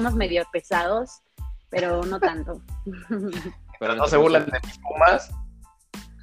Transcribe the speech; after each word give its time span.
somos 0.00 0.14
medio 0.14 0.42
pesados, 0.50 1.20
pero 1.68 2.02
no 2.04 2.18
tanto. 2.18 2.62
Pero 3.78 3.94
no 3.94 4.06
se 4.06 4.16
burlan 4.16 4.46
de 4.46 4.58
mis 4.64 4.78
Pumas. 4.78 5.30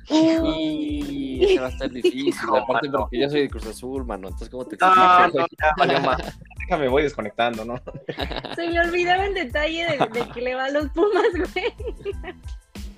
Y 0.09 1.57
va 1.57 1.67
a 1.67 1.69
estar 1.69 1.91
difícil, 1.91 2.33
aparte 2.55 2.89
porque 2.89 3.19
yo 3.19 3.29
soy 3.29 3.41
de 3.41 3.49
Cruz 3.49 3.67
Azul, 3.67 4.03
mano, 4.03 4.29
entonces 4.29 4.49
¿cómo 4.49 4.65
te 4.65 4.77
Ah, 4.81 5.29
no, 5.31 5.45
ya 5.59 5.73
valió 5.77 5.99
más. 6.01 6.39
Déjame, 6.59 6.87
voy 6.87 7.03
desconectando, 7.03 7.65
¿no? 7.65 7.79
Se 8.55 8.67
me 8.67 8.79
olvidaba 8.79 9.25
el 9.25 9.35
detalle 9.35 9.85
de, 9.85 10.19
de 10.19 10.29
que 10.29 10.41
le 10.41 10.55
va 10.55 10.65
a 10.65 10.71
los 10.71 10.89
Pumas, 10.89 11.27
güey. 11.33 11.73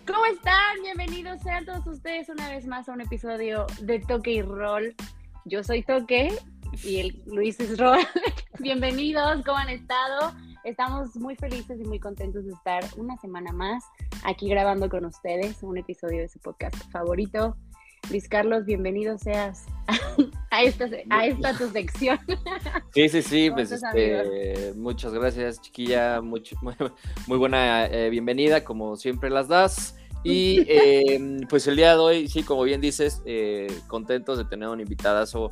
¿Cómo 0.07 0.25
están? 0.27 0.81
Bienvenidos 0.81 1.41
sean 1.41 1.65
todos 1.65 1.85
ustedes 1.87 2.29
una 2.29 2.49
vez 2.49 2.65
más 2.67 2.87
a 2.87 2.93
un 2.93 3.01
episodio 3.01 3.67
de 3.81 3.99
Toque 3.99 4.31
y 4.31 4.41
Roll. 4.43 4.95
Yo 5.43 5.61
soy 5.61 5.83
Toque 5.83 6.37
y 6.83 6.99
el 6.99 7.21
Luis 7.25 7.59
es 7.59 7.77
Roll. 7.77 7.99
Bienvenidos, 8.59 9.43
¿cómo 9.45 9.57
han 9.57 9.69
estado? 9.69 10.33
Estamos 10.69 11.15
muy 11.15 11.35
felices 11.35 11.79
y 11.81 11.83
muy 11.83 11.99
contentos 11.99 12.45
de 12.45 12.51
estar 12.53 12.83
una 12.95 13.17
semana 13.17 13.51
más 13.51 13.83
aquí 14.23 14.47
grabando 14.47 14.87
con 14.87 15.03
ustedes 15.03 15.63
un 15.63 15.79
episodio 15.79 16.19
de 16.19 16.29
su 16.29 16.37
podcast 16.37 16.75
favorito. 16.91 17.57
Luis 18.11 18.29
Carlos, 18.29 18.65
bienvenido 18.65 19.17
seas 19.17 19.65
a 20.51 20.61
esta, 20.61 20.87
a 21.09 21.25
esta 21.25 21.57
tu 21.57 21.71
sección. 21.71 22.19
Sí, 22.93 23.09
sí, 23.09 23.23
sí, 23.23 23.47
¿Cómo 23.47 23.55
pues 23.55 23.71
este, 23.71 24.73
muchas 24.75 25.11
gracias, 25.11 25.59
chiquilla, 25.59 26.21
mucho- 26.21 26.55
muy, 26.61 26.75
muy 27.25 27.37
buena 27.39 27.87
eh, 27.87 28.11
bienvenida, 28.11 28.63
como 28.63 28.95
siempre 28.95 29.31
las 29.31 29.47
das. 29.47 29.95
Y 30.23 30.65
eh, 30.67 31.41
pues 31.49 31.65
el 31.65 31.77
día 31.77 31.93
de 31.93 31.99
hoy, 31.99 32.27
sí, 32.27 32.43
como 32.43 32.61
bien 32.61 32.79
dices, 32.79 33.23
eh, 33.25 33.75
contentos 33.87 34.37
de 34.37 34.45
tener 34.45 34.69
un 34.69 34.81
invitadazo 34.81 35.49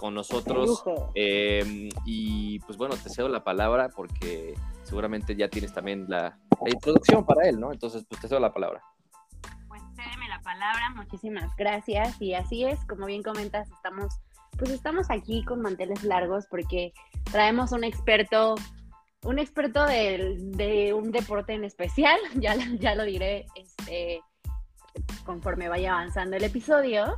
con 0.00 0.14
nosotros. 0.14 0.82
Eh, 1.14 1.90
y 2.06 2.58
pues 2.60 2.78
bueno, 2.78 2.96
te 2.96 3.10
cedo 3.10 3.28
la 3.28 3.44
palabra 3.44 3.90
porque 3.94 4.54
seguramente 4.82 5.36
ya 5.36 5.48
tienes 5.48 5.74
también 5.74 6.06
la, 6.08 6.38
la 6.64 6.70
introducción 6.70 7.24
para 7.26 7.46
él, 7.48 7.60
¿no? 7.60 7.70
Entonces, 7.70 8.04
pues 8.08 8.18
te 8.20 8.28
cedo 8.28 8.40
la 8.40 8.52
palabra. 8.52 8.82
Pues 9.68 9.82
cédeme 9.94 10.26
la 10.28 10.40
palabra, 10.40 10.90
muchísimas 10.96 11.54
gracias. 11.56 12.20
Y 12.20 12.32
así 12.32 12.64
es, 12.64 12.82
como 12.86 13.04
bien 13.06 13.22
comentas, 13.22 13.70
estamos, 13.70 14.14
pues 14.58 14.70
estamos 14.70 15.10
aquí 15.10 15.44
con 15.44 15.60
manteles 15.60 16.02
largos 16.02 16.46
porque 16.50 16.92
traemos 17.30 17.72
un 17.72 17.84
experto, 17.84 18.54
un 19.24 19.38
experto 19.38 19.84
del- 19.84 20.52
de, 20.52 20.94
un 20.94 21.12
deporte 21.12 21.52
en 21.52 21.64
especial, 21.64 22.18
ya, 22.36 22.54
lo- 22.54 22.74
ya 22.78 22.94
lo 22.94 23.04
diré 23.04 23.44
este, 23.54 24.22
conforme 25.26 25.68
vaya 25.68 25.92
avanzando 25.92 26.36
el 26.36 26.44
episodio. 26.44 27.16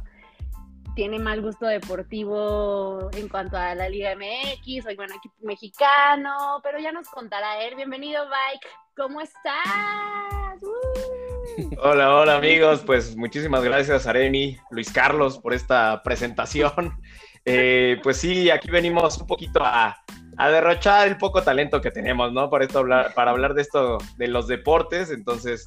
Tiene 0.94 1.18
mal 1.18 1.40
gusto 1.40 1.64
deportivo 1.64 3.08
en 3.16 3.26
cuanto 3.28 3.56
a 3.56 3.74
la 3.74 3.88
Liga 3.88 4.14
MX, 4.14 4.84
soy 4.84 4.94
bueno 4.94 5.14
equipo 5.14 5.34
mexicano, 5.40 6.60
pero 6.62 6.78
ya 6.78 6.92
nos 6.92 7.08
contará 7.08 7.62
él. 7.62 7.76
Bienvenido, 7.76 8.24
Mike. 8.26 8.66
¿Cómo 8.94 9.22
estás? 9.22 10.62
¡Uh! 10.62 11.70
Hola, 11.82 12.14
hola 12.14 12.36
amigos, 12.36 12.82
pues 12.84 13.16
muchísimas 13.16 13.64
gracias 13.64 14.06
Areni, 14.06 14.58
Luis 14.70 14.92
Carlos 14.92 15.38
por 15.38 15.54
esta 15.54 16.02
presentación. 16.02 16.72
Eh, 17.44 17.98
pues 18.04 18.18
sí, 18.18 18.50
aquí 18.50 18.70
venimos 18.70 19.18
un 19.18 19.26
poquito 19.26 19.64
a, 19.64 19.96
a 20.36 20.48
derrochar 20.48 21.08
el 21.08 21.16
poco 21.16 21.42
talento 21.42 21.80
que 21.80 21.90
tenemos, 21.90 22.32
¿no? 22.32 22.48
Para, 22.48 22.64
esto 22.64 22.78
hablar, 22.78 23.14
para 23.14 23.32
hablar 23.32 23.54
de 23.54 23.62
esto, 23.62 23.98
de 24.16 24.28
los 24.28 24.46
deportes, 24.46 25.10
entonces, 25.10 25.64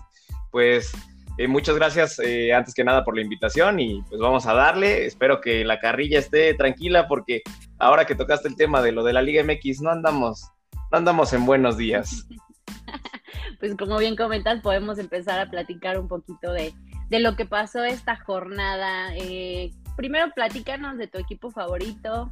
pues 0.51 0.93
eh, 1.38 1.47
muchas 1.47 1.75
gracias 1.75 2.19
eh, 2.19 2.53
antes 2.53 2.73
que 2.73 2.83
nada 2.83 3.03
por 3.03 3.16
la 3.16 3.22
invitación 3.22 3.80
y 3.80 4.02
pues 4.03 4.22
vamos 4.22 4.45
a 4.45 4.53
darle, 4.53 5.05
espero 5.05 5.41
que 5.41 5.66
la 5.66 5.80
carrilla 5.80 6.19
esté 6.19 6.53
tranquila 6.53 7.08
porque 7.08 7.41
ahora 7.78 8.05
que 8.05 8.16
tocaste 8.16 8.47
el 8.47 8.55
tema 8.55 8.81
de 8.81 8.94
lo 8.94 9.03
de 9.03 9.14
la 9.14 9.22
Liga 9.22 9.44
MX, 9.44 9.81
no 9.81 9.91
andamos, 9.91 10.50
no 10.91 10.97
andamos 10.97 11.33
en 11.33 11.45
buenos 11.45 11.75
días. 11.78 12.25
pues 13.59 13.75
como 13.75 13.97
bien 13.97 14.16
comentas, 14.16 14.62
podemos 14.62 14.97
empezar 14.97 15.40
a 15.40 15.50
platicar 15.50 16.00
un 16.00 16.07
poquito 16.07 16.53
de, 16.53 16.74
de 17.09 17.19
lo 17.19 17.35
que 17.35 17.45
pasó 17.45 17.84
esta 17.84 18.16
jornada. 18.16 19.13
Eh, 19.16 19.72
primero, 19.97 20.31
platícanos 20.34 20.97
de 20.97 21.07
tu 21.07 21.18
equipo 21.18 21.51
favorito, 21.51 22.31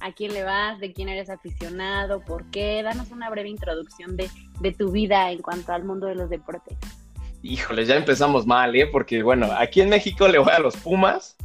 a 0.00 0.12
quién 0.12 0.32
le 0.32 0.44
vas, 0.44 0.78
de 0.78 0.92
quién 0.92 1.08
eres 1.08 1.30
aficionado, 1.30 2.20
por 2.20 2.50
qué. 2.50 2.82
Danos 2.82 3.10
una 3.10 3.30
breve 3.30 3.48
introducción 3.48 4.16
de, 4.16 4.30
de 4.60 4.72
tu 4.72 4.92
vida 4.92 5.30
en 5.30 5.42
cuanto 5.42 5.72
al 5.72 5.84
mundo 5.84 6.06
de 6.06 6.14
los 6.14 6.30
deportes. 6.30 6.76
Híjole, 7.44 7.84
ya 7.84 7.96
empezamos 7.96 8.46
mal, 8.46 8.74
¿eh? 8.74 8.86
Porque 8.86 9.22
bueno, 9.22 9.50
aquí 9.58 9.82
en 9.82 9.90
México 9.90 10.26
le 10.28 10.38
voy 10.38 10.50
a 10.50 10.60
los 10.60 10.78
Pumas, 10.78 11.36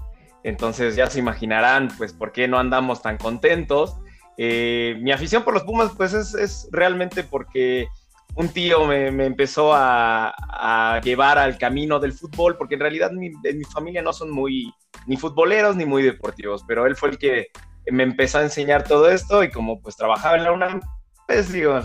entonces 0.44 0.96
ya 0.96 1.08
se 1.08 1.20
imaginarán, 1.20 1.90
pues, 1.98 2.14
por 2.14 2.32
qué 2.32 2.48
no 2.48 2.58
andamos 2.58 3.02
tan 3.02 3.18
contentos. 3.18 3.98
Eh, 4.38 4.98
mi 5.02 5.12
afición 5.12 5.44
por 5.44 5.54
los 5.54 5.64
Pumas, 5.64 5.92
pues, 5.98 6.14
es, 6.14 6.34
es 6.36 6.70
realmente 6.72 7.26
porque 7.26 7.90
un 8.36 8.48
tío 8.48 8.86
me, 8.86 9.12
me 9.12 9.26
empezó 9.26 9.74
a, 9.74 10.34
a 10.38 11.02
llevar 11.02 11.38
al 11.38 11.58
camino 11.58 12.00
del 12.00 12.14
fútbol, 12.14 12.56
porque 12.56 12.76
en 12.76 12.80
realidad 12.80 13.12
mi, 13.12 13.34
en 13.44 13.58
mi 13.58 13.66
familia 13.66 14.02
no 14.02 14.14
son 14.14 14.32
muy 14.32 14.74
ni 15.06 15.18
futboleros 15.18 15.76
ni 15.76 15.84
muy 15.84 16.02
deportivos, 16.02 16.64
pero 16.66 16.86
él 16.86 16.96
fue 16.96 17.10
el 17.10 17.18
que 17.18 17.48
me 17.92 18.04
empezó 18.04 18.38
a 18.38 18.44
enseñar 18.44 18.86
todo 18.86 19.10
esto 19.12 19.44
y 19.44 19.52
como 19.52 19.82
pues 19.82 19.98
trabajaba 19.98 20.38
en 20.38 20.46
la 20.46 20.54
UNAM, 20.54 20.80
pues 21.28 21.52
digo, 21.52 21.78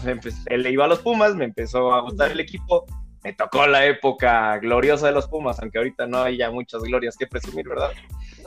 él 0.47 0.63
le 0.63 0.71
iba 0.71 0.85
a 0.85 0.89
los 0.89 1.01
Pumas, 1.01 1.35
me 1.35 1.47
empezó 1.47 1.93
a 1.93 2.03
gustar 2.03 2.31
el 2.31 2.39
equipo, 2.39 2.87
me 3.25 3.33
tocó 3.33 3.67
la 3.67 3.85
época 3.87 4.59
gloriosa 4.59 5.07
de 5.07 5.12
los 5.12 5.27
Pumas, 5.27 5.59
aunque 5.61 5.79
ahorita 5.79 6.07
no 6.07 6.23
hay 6.23 6.37
ya 6.37 6.51
muchas 6.51 6.83
glorias 6.83 7.17
que 7.17 7.27
presumir, 7.27 7.67
¿verdad? 7.69 7.91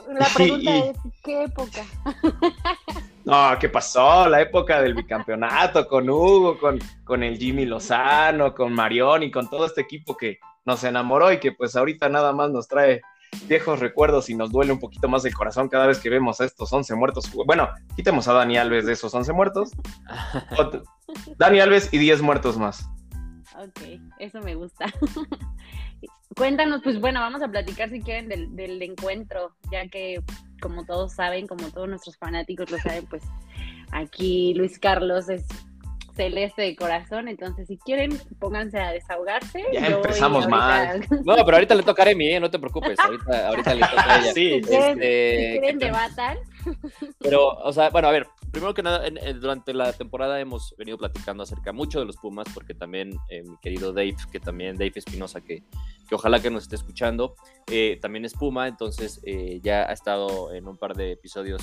La 0.08 0.26
pregunta 0.34 0.70
Y- 0.70 0.78
es, 0.78 0.96
¿qué 1.24 1.42
época? 1.44 1.82
No, 3.24 3.58
¿qué 3.60 3.68
pasó? 3.68 4.26
La 4.26 4.40
época 4.40 4.80
del 4.80 4.94
bicampeonato 4.94 5.86
con 5.86 6.08
Hugo, 6.08 6.58
con, 6.58 6.78
con 7.04 7.22
el 7.22 7.36
Jimmy 7.36 7.66
Lozano, 7.66 8.54
con 8.54 8.72
Marión 8.72 9.22
y 9.22 9.30
con 9.30 9.50
todo 9.50 9.66
este 9.66 9.82
equipo 9.82 10.16
que 10.16 10.38
nos 10.64 10.82
enamoró 10.84 11.30
y 11.30 11.38
que 11.38 11.52
pues 11.52 11.76
ahorita 11.76 12.08
nada 12.08 12.32
más 12.32 12.48
nos 12.50 12.68
trae 12.68 13.02
viejos 13.46 13.80
recuerdos 13.80 14.30
y 14.30 14.34
nos 14.34 14.50
duele 14.50 14.72
un 14.72 14.80
poquito 14.80 15.08
más 15.08 15.26
el 15.26 15.34
corazón 15.34 15.68
cada 15.68 15.86
vez 15.86 15.98
que 15.98 16.08
vemos 16.08 16.40
a 16.40 16.46
estos 16.46 16.72
11 16.72 16.94
muertos. 16.94 17.30
Bueno, 17.44 17.68
quitemos 17.96 18.28
a 18.28 18.32
Dani 18.32 18.56
Alves 18.56 18.86
de 18.86 18.94
esos 18.94 19.12
11 19.12 19.30
muertos. 19.34 19.72
Dani 21.36 21.60
Alves 21.60 21.90
y 21.92 21.98
10 21.98 22.22
muertos 22.22 22.56
más. 22.56 22.88
Ok, 23.56 24.00
eso 24.18 24.40
me 24.40 24.54
gusta. 24.54 24.86
Cuéntanos, 26.36 26.80
pues 26.84 27.00
bueno, 27.00 27.20
vamos 27.20 27.42
a 27.42 27.48
platicar 27.48 27.90
si 27.90 28.00
quieren 28.00 28.28
del, 28.28 28.54
del 28.54 28.80
encuentro, 28.82 29.54
ya 29.72 29.88
que 29.88 30.22
como 30.60 30.84
todos 30.84 31.14
saben, 31.14 31.46
como 31.46 31.70
todos 31.70 31.88
nuestros 31.88 32.16
fanáticos 32.16 32.70
lo 32.70 32.78
saben, 32.78 33.06
pues 33.06 33.22
aquí 33.92 34.54
Luis 34.54 34.78
Carlos 34.78 35.28
es 35.28 35.44
celeste 36.14 36.62
de 36.62 36.76
corazón, 36.76 37.28
entonces 37.28 37.66
si 37.68 37.76
quieren, 37.78 38.10
pónganse 38.40 38.78
a 38.78 38.90
desahogarse. 38.92 39.62
Ya 39.72 39.86
empezamos 39.86 40.46
ahorita- 40.46 41.06
No, 41.24 41.36
pero 41.44 41.56
ahorita 41.56 41.74
le 41.76 41.82
tocaré 41.84 42.12
a 42.12 42.16
mí, 42.16 42.28
¿eh? 42.28 42.40
no 42.40 42.50
te 42.50 42.58
preocupes, 42.58 42.98
ahorita, 42.98 43.48
ahorita 43.48 43.74
le 43.74 43.80
toca 43.80 44.14
a 44.14 44.18
ella. 44.20 44.32
Sí, 44.32 44.50
Si 44.54 44.60
quieren, 44.62 44.90
Este, 45.02 45.52
si 45.54 45.58
quieren 45.60 45.78
debatan. 45.78 46.38
Pero, 47.18 47.48
o 47.48 47.72
sea, 47.72 47.90
bueno, 47.90 48.08
a 48.08 48.10
ver, 48.12 48.26
primero 48.52 48.74
que 48.74 48.82
nada, 48.82 49.06
en- 49.06 49.18
en- 49.18 49.40
durante 49.40 49.72
la 49.74 49.92
temporada 49.92 50.40
hemos 50.40 50.74
venido 50.78 50.98
platicando 50.98 51.42
acerca 51.42 51.72
mucho 51.72 51.98
de 52.00 52.06
los 52.06 52.16
Pumas, 52.16 52.46
porque 52.54 52.74
también 52.74 53.12
eh, 53.28 53.42
mi 53.44 53.56
querido 53.58 53.92
Dave, 53.92 54.16
que 54.32 54.40
también 54.40 54.76
Dave 54.76 54.92
Espinosa, 54.94 55.40
que, 55.40 55.62
que 56.08 56.14
ojalá 56.14 56.40
que 56.40 56.50
nos 56.50 56.64
esté 56.64 56.76
escuchando, 56.76 57.34
eh, 57.70 57.98
también 58.00 58.24
es 58.24 58.34
Puma, 58.34 58.68
entonces 58.68 59.20
eh, 59.24 59.60
ya 59.62 59.88
ha 59.88 59.92
estado 59.92 60.52
en 60.52 60.66
un 60.68 60.76
par 60.76 60.94
de 60.94 61.12
episodios 61.12 61.62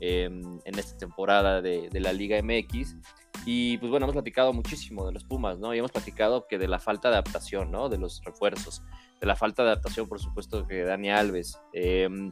eh, 0.00 0.24
en 0.24 0.78
esta 0.78 0.96
temporada 0.98 1.60
de, 1.62 1.88
de 1.88 2.00
la 2.00 2.12
Liga 2.12 2.36
MX. 2.42 2.96
Y 3.44 3.76
pues 3.78 3.90
bueno, 3.90 4.04
hemos 4.06 4.14
platicado 4.14 4.52
muchísimo 4.52 5.04
de 5.06 5.12
los 5.12 5.24
Pumas, 5.24 5.58
¿no? 5.58 5.74
Y 5.74 5.78
hemos 5.78 5.90
platicado 5.90 6.46
que 6.46 6.58
de 6.58 6.68
la 6.68 6.78
falta 6.78 7.08
de 7.08 7.14
adaptación, 7.16 7.70
¿no? 7.72 7.88
De 7.88 7.98
los 7.98 8.22
refuerzos, 8.24 8.82
de 9.20 9.26
la 9.26 9.34
falta 9.34 9.64
de 9.64 9.70
adaptación, 9.70 10.08
por 10.08 10.20
supuesto, 10.20 10.64
que 10.66 10.82
Dani 10.84 11.10
Alves. 11.10 11.58
em, 11.72 12.30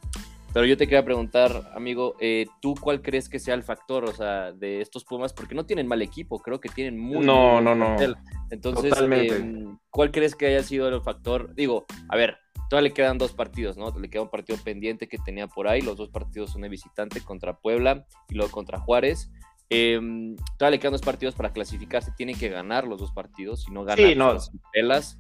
pero 0.53 0.67
yo 0.67 0.77
te 0.77 0.87
quería 0.87 1.05
preguntar, 1.05 1.71
amigo, 1.75 2.17
eh, 2.21 2.47
¿tú 2.61 2.75
cuál 2.81 3.03
crees 3.03 3.29
que 3.29 3.39
sea 3.39 3.55
el 3.55 3.63
factor, 3.63 4.05
o 4.05 4.13
sea, 4.13 4.53
de 4.53 4.81
estos 4.81 5.05
Pumas? 5.05 5.33
Porque 5.33 5.55
no 5.55 5.65
tienen 5.67 5.87
mal 5.87 6.03
equipo, 6.03 6.41
creo 6.41 6.61
que 6.61 6.69
tienen 6.69 6.99
muy 6.99 7.25
No, 7.25 7.61
no, 7.61 7.75
no. 7.75 7.97
plantel. 7.97 8.17
Entonces, 8.51 8.95
em, 9.01 9.79
¿cuál 9.91 10.11
crees 10.11 10.35
que 10.35 10.47
haya 10.47 10.63
sido 10.63 10.89
el 10.89 11.01
factor? 11.03 11.55
Digo, 11.55 11.87
a 12.09 12.17
ver, 12.17 12.37
todavía 12.69 12.89
le 12.89 12.95
quedan 12.95 13.19
dos 13.19 13.33
partidos, 13.33 13.77
¿no? 13.77 13.97
Le 13.97 14.11
queda 14.11 14.23
un 14.23 14.31
partido 14.31 14.59
pendiente 14.65 15.09
que 15.09 15.19
tenía 15.19 15.47
por 15.47 15.69
ahí, 15.69 15.83
los 15.83 15.97
dos 15.97 16.09
partidos 16.09 16.51
son 16.51 16.63
de 16.63 16.69
visitante 16.69 17.21
contra 17.21 17.57
Puebla 17.59 18.07
y 18.29 18.35
luego 18.35 18.51
contra 18.51 18.81
Juárez. 18.81 19.31
Em, 19.73 20.35
todavía 20.59 20.77
le 20.77 20.81
quedan 20.81 20.93
dos 20.95 21.03
partidos 21.03 21.37
para 21.37 21.53
clasificarse, 21.53 22.11
tienen 22.17 22.37
que 22.37 22.49
ganar 22.49 22.89
los 22.89 22.99
dos 22.99 23.13
partidos, 23.13 23.63
si 23.63 23.71
no 23.71 23.85
ganan, 23.85 24.05
Sí, 24.05 24.15
no. 24.17 24.41
sin 24.41 24.61
pelas. 24.73 25.17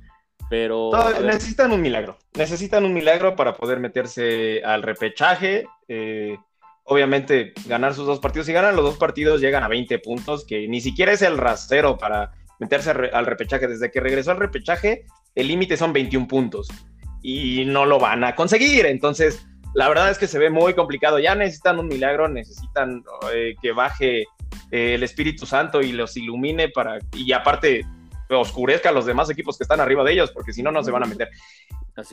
Pero, 0.50 0.91
necesitan 1.23 1.70
un 1.70 1.81
milagro. 1.81 2.19
Necesitan 2.35 2.85
un 2.85 2.93
milagro 2.93 3.37
para 3.37 3.55
poder 3.55 3.79
meterse 3.79 4.62
al 4.64 4.82
repechaje. 4.82 5.64
eh, 5.87 6.37
obviamente, 6.85 7.52
ganar 7.67 7.94
sus 7.94 8.05
dos 8.05 8.19
partidos. 8.19 8.47
Si 8.47 8.52
ganan 8.52 8.75
los 8.75 8.85
dos 8.85 8.99
partidos, 8.99 9.41
llegan 9.41 9.62
a 9.62 9.69
20 9.69 10.00
puntos, 10.00 10.44
que 10.44 10.67
ni 10.67 10.81
siquiera 10.81 11.12
es 11.12 11.23
el 11.23 11.38
rasero 11.38 11.97
para 11.97 12.32
meterse 12.58 12.91
al 12.91 13.26
repechaje. 13.26 13.69
Desde 13.69 13.93
que 13.93 14.00
regresó 14.00 14.32
al 14.32 14.38
repechaje, 14.38 15.06
el 15.37 15.47
límite 15.47 15.76
son 15.76 15.93
21 15.93 16.26
puntos. 16.26 16.69
Y 17.23 17.64
no 17.67 17.87
lo 17.87 18.00
van 18.00 18.25
a 18.25 18.35
conseguir. 18.35 18.87
Entonces, 18.87 19.46
la 19.73 19.88
verdad 19.88 20.11
es 20.11 20.19
que 20.19 20.26
se 20.26 20.41
ve 20.41 20.50
muy 20.50 20.75
complicado. 20.75 21.20
Ya 21.20 21.37
necesitan 21.37 21.79
un 21.79 21.87
milagro, 21.87 22.29
necesitan 22.29 23.05
eh, 23.32 23.55
que 23.62 23.70
baje 23.70 24.23
eh, 24.73 24.94
el 24.94 25.05
Espíritu 25.05 25.46
Santo 25.46 25.81
y 25.81 25.93
los 25.93 26.17
ilumine 26.17 26.70
para, 26.70 26.99
y 27.14 27.31
aparte 27.31 27.85
oscurezca 28.35 28.91
a 28.91 28.93
los 28.93 29.06
demás 29.06 29.31
equipos 29.31 29.56
que 29.56 29.65
están 29.65 29.81
arriba 29.81 30.05
de 30.05 30.12
ellos, 30.12 30.31
porque 30.32 30.53
si 30.53 30.62
no, 30.62 30.71
no 30.71 30.82
se 30.82 30.91
van 30.91 31.05
a 31.05 31.06
meter. 31.06 31.31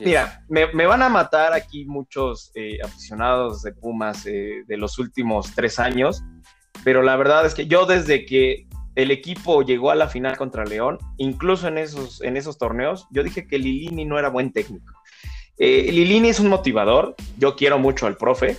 Mira, 0.00 0.44
me, 0.48 0.86
van 0.86 1.02
a 1.02 1.08
matar 1.08 1.52
aquí 1.52 1.84
muchos 1.84 2.50
eh, 2.54 2.78
aficionados 2.82 3.62
de 3.62 3.72
Pumas 3.72 4.26
eh, 4.26 4.64
de 4.66 4.76
los 4.76 4.98
últimos 4.98 5.54
tres 5.54 5.78
años, 5.78 6.22
pero 6.84 7.02
la 7.02 7.16
verdad 7.16 7.46
es 7.46 7.54
que 7.54 7.66
yo 7.66 7.86
desde 7.86 8.26
que 8.26 8.66
el 8.94 9.10
equipo 9.10 9.62
llegó 9.62 9.90
a 9.90 9.94
la 9.94 10.08
final 10.08 10.36
contra 10.36 10.64
León, 10.64 10.98
incluso 11.16 11.68
en 11.68 11.78
esos, 11.78 12.20
en 12.20 12.36
esos 12.36 12.58
torneos, 12.58 13.06
yo 13.10 13.22
dije 13.22 13.46
que 13.46 13.58
Lilini 13.58 14.04
no 14.04 14.18
era 14.18 14.28
buen 14.28 14.52
técnico. 14.52 14.92
Eh, 15.56 15.90
Lilini 15.92 16.28
es 16.28 16.40
un 16.40 16.48
motivador, 16.48 17.14
yo 17.36 17.54
quiero 17.54 17.78
mucho 17.78 18.06
al 18.06 18.16
profe, 18.16 18.56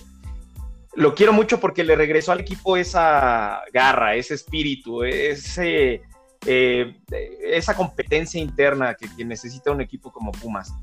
lo 0.95 1.13
quiero 1.13 1.33
mucho 1.33 1.59
porque 1.59 1.83
le 1.83 1.95
regresó 1.95 2.31
al 2.31 2.41
equipo 2.41 2.75
esa 2.77 3.61
garra, 3.73 4.15
ese 4.15 4.33
espíritu, 4.33 5.03
ese, 5.03 6.01
eh, 6.45 6.99
esa 7.43 7.75
competencia 7.75 8.39
interna 8.39 8.95
que, 8.95 9.07
que, 9.15 9.25
necesita 9.25 9.71
un 9.71 9.81
equipo 9.81 10.11
como 10.11 10.31
Pumas. 10.31 10.73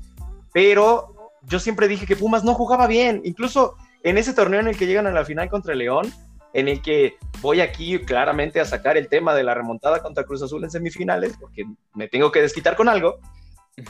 Pero 0.53 1.31
yo 1.43 1.59
siempre 1.59 1.87
dije 1.87 2.05
que 2.05 2.15
Pumas 2.15 2.43
no 2.43 2.53
jugaba 2.53 2.87
bien, 2.87 3.21
incluso 3.23 3.75
en 4.03 4.17
ese 4.17 4.33
torneo 4.33 4.59
en 4.59 4.67
el 4.67 4.77
que 4.77 4.85
llegan 4.85 5.07
a 5.07 5.11
la 5.11 5.25
final 5.25 5.49
contra 5.49 5.75
León, 5.75 6.11
en 6.53 6.67
el 6.67 6.81
que 6.81 7.17
voy 7.41 7.61
aquí 7.61 7.99
claramente 7.99 8.59
a 8.59 8.65
sacar 8.65 8.97
el 8.97 9.09
tema 9.09 9.35
de 9.35 9.43
la 9.43 9.53
remontada 9.53 10.01
contra 10.01 10.23
Cruz 10.23 10.41
Azul 10.41 10.63
en 10.63 10.71
semifinales, 10.71 11.37
porque 11.39 11.65
me 11.93 12.07
tengo 12.07 12.31
que 12.31 12.41
desquitar 12.41 12.75
con 12.75 12.89
algo. 12.89 13.19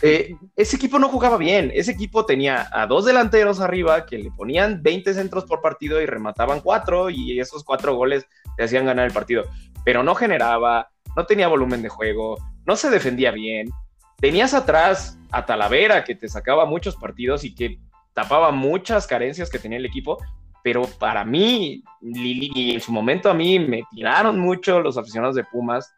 Eh, 0.01 0.35
ese 0.57 0.75
equipo 0.75 0.99
no 0.99 1.07
jugaba 1.07 1.37
bien, 1.37 1.71
ese 1.73 1.91
equipo 1.91 2.25
tenía 2.25 2.67
a 2.73 2.87
dos 2.87 3.05
delanteros 3.05 3.61
arriba 3.61 4.05
que 4.05 4.17
le 4.17 4.31
ponían 4.31 4.83
20 4.83 5.13
centros 5.13 5.45
por 5.45 5.61
partido 5.61 6.01
y 6.01 6.05
remataban 6.05 6.59
cuatro 6.59 7.09
y 7.09 7.39
esos 7.39 7.63
cuatro 7.63 7.95
goles 7.95 8.25
le 8.57 8.65
hacían 8.65 8.85
ganar 8.85 9.07
el 9.07 9.13
partido, 9.13 9.45
pero 9.85 10.03
no 10.03 10.13
generaba, 10.13 10.89
no 11.17 11.25
tenía 11.25 11.47
volumen 11.47 11.81
de 11.81 11.89
juego, 11.89 12.37
no 12.65 12.75
se 12.75 12.91
defendía 12.91 13.31
bien. 13.31 13.69
Tenías 14.17 14.53
atrás 14.53 15.19
a 15.31 15.45
Talavera 15.45 16.03
que 16.03 16.13
te 16.13 16.29
sacaba 16.29 16.65
muchos 16.65 16.95
partidos 16.95 17.43
y 17.43 17.55
que 17.55 17.79
tapaba 18.13 18.51
muchas 18.51 19.07
carencias 19.07 19.49
que 19.49 19.57
tenía 19.57 19.79
el 19.79 19.85
equipo, 19.85 20.19
pero 20.63 20.83
para 20.83 21.25
mí, 21.25 21.83
Lili, 22.01 22.71
en 22.71 22.81
su 22.81 22.91
momento 22.91 23.31
a 23.31 23.33
mí 23.33 23.57
me 23.57 23.81
tiraron 23.91 24.39
mucho 24.39 24.79
los 24.79 24.97
aficionados 24.97 25.35
de 25.35 25.43
Pumas 25.43 25.91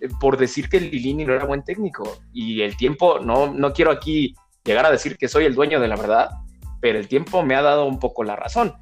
eh, 0.00 0.08
por 0.20 0.38
decir 0.38 0.70
que 0.70 0.80
Lilini 0.80 1.26
no 1.26 1.34
era 1.34 1.44
buen 1.44 1.62
técnico. 1.62 2.18
Y 2.32 2.62
el 2.62 2.78
tiempo, 2.78 3.18
no, 3.20 3.52
no 3.52 3.74
quiero 3.74 3.90
aquí 3.90 4.34
llegar 4.64 4.86
a 4.86 4.90
decir 4.90 5.18
que 5.18 5.28
soy 5.28 5.44
el 5.44 5.54
dueño 5.54 5.80
de 5.80 5.88
la 5.88 5.96
verdad, 5.96 6.30
pero 6.80 6.98
el 6.98 7.08
tiempo 7.08 7.42
me 7.42 7.56
ha 7.56 7.62
dado 7.62 7.84
un 7.84 7.98
poco 7.98 8.24
la 8.24 8.36
razón. 8.36 8.74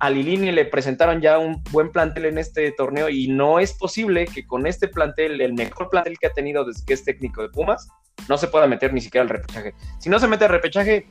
A 0.00 0.10
Lilini 0.10 0.52
le 0.52 0.64
presentaron 0.64 1.20
ya 1.20 1.38
un 1.38 1.62
buen 1.70 1.90
plantel 1.90 2.26
en 2.26 2.38
este 2.38 2.72
torneo 2.72 3.08
y 3.08 3.28
no 3.28 3.60
es 3.60 3.72
posible 3.74 4.26
que 4.26 4.46
con 4.46 4.66
este 4.66 4.88
plantel, 4.88 5.40
el 5.40 5.54
mejor 5.54 5.88
plantel 5.88 6.18
que 6.18 6.26
ha 6.26 6.32
tenido 6.32 6.64
desde 6.64 6.84
que 6.84 6.94
es 6.94 7.04
técnico 7.04 7.42
de 7.42 7.48
Pumas, 7.48 7.88
no 8.28 8.36
se 8.36 8.48
pueda 8.48 8.66
meter 8.66 8.92
ni 8.92 9.00
siquiera 9.00 9.22
al 9.22 9.28
repechaje. 9.28 9.74
Si 9.98 10.10
no 10.10 10.18
se 10.18 10.28
mete 10.28 10.44
al 10.44 10.50
repechaje, 10.50 11.06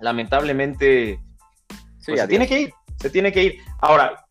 lamentablemente 0.00 1.18
pues 2.04 2.20
se 2.20 2.28
tiene 2.28 2.46
que 2.46 2.60
ir, 2.60 2.74
se 2.98 3.10
tiene 3.10 3.32
que 3.32 3.44
ir. 3.44 3.58
Ahora, 3.80 4.24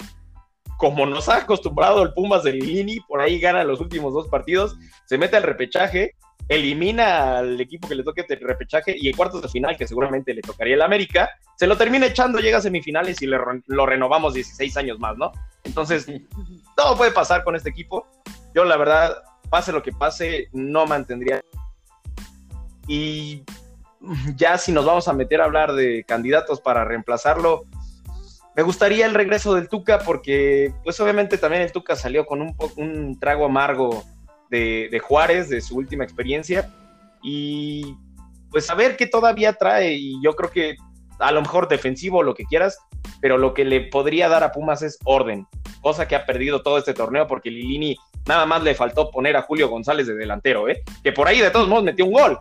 como 0.78 1.06
nos 1.06 1.30
ha 1.30 1.38
acostumbrado 1.38 2.04
el 2.04 2.13
Pumas 2.13 2.44
de 2.44 2.54
Lini, 2.54 3.00
por 3.01 3.22
ahí 3.22 3.39
gana 3.39 3.63
los 3.63 3.80
últimos 3.80 4.13
dos 4.13 4.28
partidos, 4.28 4.75
se 5.06 5.18
mete 5.18 5.38
al 5.38 5.44
repechaje, 5.44 6.16
elimina 6.50 7.38
al 7.38 7.60
equipo 7.60 7.88
que 7.88 7.96
le 7.96 8.04
toque 8.04 8.25
el 8.28 8.39
repechaje 8.42 8.96
y 8.98 9.10
en 9.10 9.16
cuartos 9.16 9.42
de 9.42 9.50
final, 9.50 9.78
que 9.78 9.88
seguramente 9.88 10.34
le 10.34 10.42
tocaría 10.42 10.75
el 10.75 10.81
América, 10.81 11.30
se 11.63 11.68
lo 11.68 11.77
termina 11.77 12.07
echando, 12.07 12.39
llega 12.39 12.57
a 12.57 12.62
semifinales 12.62 13.21
y 13.21 13.25
lo 13.25 13.86
renovamos 13.86 14.33
16 14.33 14.75
años 14.75 15.00
más, 15.00 15.15
¿no? 15.18 15.31
Entonces, 15.63 16.06
todo 16.75 16.98
puede 16.98 17.12
pasar 17.12 17.45
con 17.45 17.56
este 17.56 17.69
equipo. 17.69 18.06
Yo, 18.54 18.65
la 18.65 18.75
verdad, 18.75 19.24
pase 19.50 19.71
lo 19.71 19.81
que 19.81 19.94
pase, 19.94 20.50
no 20.51 20.86
mantendría. 20.86 21.42
Y 22.86 23.45
ya 24.36 24.57
si 24.57 24.74
nos 24.74 24.83
vamos 24.83 25.07
a 25.07 25.13
meter 25.13 25.39
a 25.39 25.45
hablar 25.45 25.71
de 25.71 26.04
candidatos 26.04 26.60
para 26.60 26.83
reemplazarlo, 26.83 27.63
me 28.57 28.63
gustaría 28.63 29.06
el 29.06 29.13
regreso 29.13 29.56
del 29.56 29.69
Tuca 29.69 30.00
porque, 30.00 30.74
pues 30.83 31.00
obviamente 31.00 31.38
también 31.38 31.62
el 31.62 31.71
Tuca 31.71 31.95
salió 31.95 32.25
con 32.25 32.42
un, 32.42 32.57
un 32.75 33.18
trago 33.21 33.45
amargo 33.45 34.04
de, 34.50 35.01
Juárez, 35.01 35.48
de 35.48 35.62
su 35.62 35.77
última 35.77 36.04
experiencia, 36.04 36.69
y 37.21 37.95
pues 38.51 38.69
a 38.69 38.75
ver 38.75 38.98
qué 38.98 39.07
todavía 39.07 39.54
trae, 39.54 39.94
y 39.94 40.21
yo 40.21 40.33
creo 40.33 40.51
que 40.51 40.75
a 41.24 41.31
lo 41.31 41.42
mejor 41.42 41.68
defensivo, 41.68 42.24
lo 42.24 42.36
que 42.36 42.46
quieras, 42.46 42.78
pero 43.22 43.38
lo 43.38 43.54
que 43.54 43.66
le 43.66 43.81
podría 43.81 44.30
dar 44.30 44.44
a 44.44 44.52
Pumas 44.52 44.81
es 44.81 44.98
orden, 45.06 45.48
cosa 45.81 46.08
que 46.08 46.16
ha 46.16 46.25
perdido 46.25 46.62
todo 46.62 46.78
este 46.78 46.94
torneo 46.94 47.28
porque 47.28 47.50
Lilini 47.50 47.98
nada 48.28 48.46
más 48.46 48.64
le 48.64 48.75
faltó 48.75 49.12
poner 49.12 49.36
a 49.36 49.42
Julio 49.42 49.70
González 49.70 50.08
de 50.08 50.16
delantero, 50.16 50.70
¿eh? 50.70 50.84
que 51.04 51.12
por 51.12 51.28
ahí 51.28 51.40
de 51.40 51.52
todos 51.52 51.68
modos 51.68 51.84
metió 51.84 52.06
un 52.06 52.14
gol. 52.14 52.40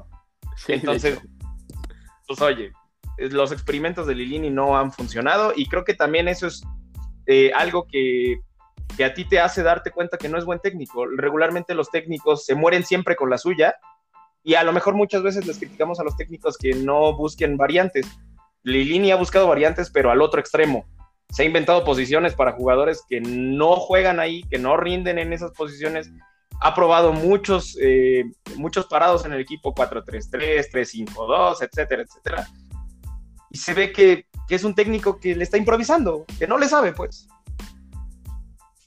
Entonces, 0.68 1.20
pues 2.26 2.40
oye, 2.40 2.72
los 3.18 3.52
experimentos 3.52 4.06
de 4.06 4.14
Lilini 4.14 4.50
no 4.50 4.76
han 4.76 4.92
funcionado 4.92 5.52
y 5.54 5.66
creo 5.66 5.84
que 5.84 5.94
también 5.94 6.28
eso 6.28 6.46
es 6.46 6.62
eh, 7.26 7.52
algo 7.54 7.86
que, 7.86 8.40
que, 8.96 9.04
a 9.04 9.14
ti 9.14 9.24
te 9.24 9.40
hace 9.40 9.62
darte 9.62 9.90
cuenta 9.90 10.18
que 10.18 10.28
no 10.28 10.38
es 10.38 10.44
buen 10.44 10.60
técnico. 10.60 11.06
Regularmente 11.06 11.74
los 11.74 11.90
técnicos 11.90 12.44
se 12.44 12.54
mueren 12.54 12.84
siempre 12.84 13.16
con 13.16 13.30
la 13.30 13.38
suya 13.38 13.76
y 14.44 14.54
a 14.54 14.64
lo 14.64 14.72
mejor 14.72 14.94
muchas 14.94 15.22
veces 15.22 15.46
les 15.46 15.58
criticamos 15.58 16.00
a 16.00 16.04
los 16.04 16.16
técnicos 16.16 16.58
que 16.58 16.74
no 16.74 17.14
busquen 17.16 17.56
variantes. 17.56 18.06
Lilini 18.62 19.10
ha 19.10 19.16
buscado 19.16 19.46
variantes, 19.46 19.90
pero 19.90 20.10
al 20.10 20.22
otro 20.22 20.40
extremo. 20.40 20.86
Se 21.30 21.42
ha 21.42 21.46
inventado 21.46 21.84
posiciones 21.84 22.34
para 22.34 22.52
jugadores 22.52 23.02
que 23.08 23.20
no 23.20 23.76
juegan 23.76 24.20
ahí, 24.20 24.42
que 24.50 24.58
no 24.58 24.76
rinden 24.76 25.18
en 25.18 25.32
esas 25.32 25.52
posiciones. 25.52 26.10
Ha 26.60 26.74
probado 26.74 27.12
muchos, 27.12 27.76
eh, 27.80 28.24
muchos 28.56 28.86
parados 28.86 29.24
en 29.24 29.32
el 29.32 29.40
equipo 29.40 29.74
4-3-3, 29.74 30.68
3-5-2, 30.70 31.62
etcétera, 31.62 32.02
etcétera 32.02 32.46
y 33.52 33.58
se 33.58 33.74
ve 33.74 33.92
que, 33.92 34.26
es 34.48 34.64
un 34.64 34.74
técnico 34.74 35.18
que 35.18 35.34
le 35.34 35.44
está 35.44 35.56
improvisando, 35.56 36.26
que 36.38 36.46
no 36.46 36.58
le 36.58 36.68
sabe, 36.68 36.92
pues. 36.92 37.26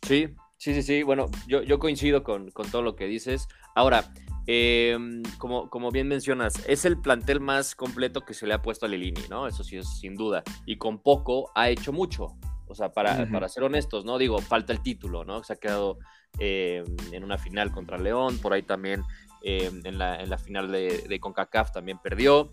Sí, 0.03 0.27
sí, 0.57 0.75
sí, 0.75 0.83
sí. 0.83 1.01
Bueno, 1.01 1.25
yo, 1.47 1.63
yo 1.63 1.79
coincido 1.79 2.23
con, 2.23 2.51
todo 2.51 2.83
lo 2.83 2.95
que 2.95 3.05
dices. 3.05 3.47
Ahora, 3.73 4.13
em, 4.47 5.23
como, 5.37 5.69
como 5.69 5.91
bien 5.91 6.07
mencionas, 6.07 6.63
es 6.67 6.85
el 6.85 6.97
plantel 6.99 7.39
más 7.39 7.75
completo 7.75 8.21
que 8.21 8.33
se 8.33 8.47
le 8.47 8.53
ha 8.53 8.61
puesto 8.61 8.85
a 8.85 8.89
Lilini, 8.89 9.21
¿no? 9.29 9.47
Eso 9.47 9.63
sí 9.63 9.77
es 9.77 9.99
sin 9.99 10.15
duda. 10.15 10.43
Y 10.65 10.77
con 10.77 10.99
poco 10.99 11.51
ha 11.55 11.69
hecho 11.69 11.91
mucho. 11.91 12.37
O 12.67 12.73
sea, 12.73 12.91
para, 12.91 13.29
para 13.31 13.47
ser 13.47 13.63
honestos, 13.63 14.05
¿no? 14.05 14.17
Digo, 14.17 14.39
falta 14.39 14.73
el 14.73 14.81
título, 14.81 15.23
¿no? 15.23 15.43
Se 15.43 15.53
ha 15.53 15.55
quedado 15.55 15.99
em, 16.39 16.83
en 17.11 17.23
una 17.23 17.37
final 17.37 17.71
contra 17.71 17.97
León, 17.97 18.39
por 18.39 18.53
ahí 18.53 18.63
también 18.63 19.03
em, 19.43 19.81
en, 19.85 19.97
la, 19.99 20.19
en, 20.19 20.29
la, 20.29 20.37
final 20.37 20.71
de, 20.71 21.05
de 21.07 21.19
CONCACAF 21.19 21.71
también 21.71 21.99
perdió. 21.99 22.49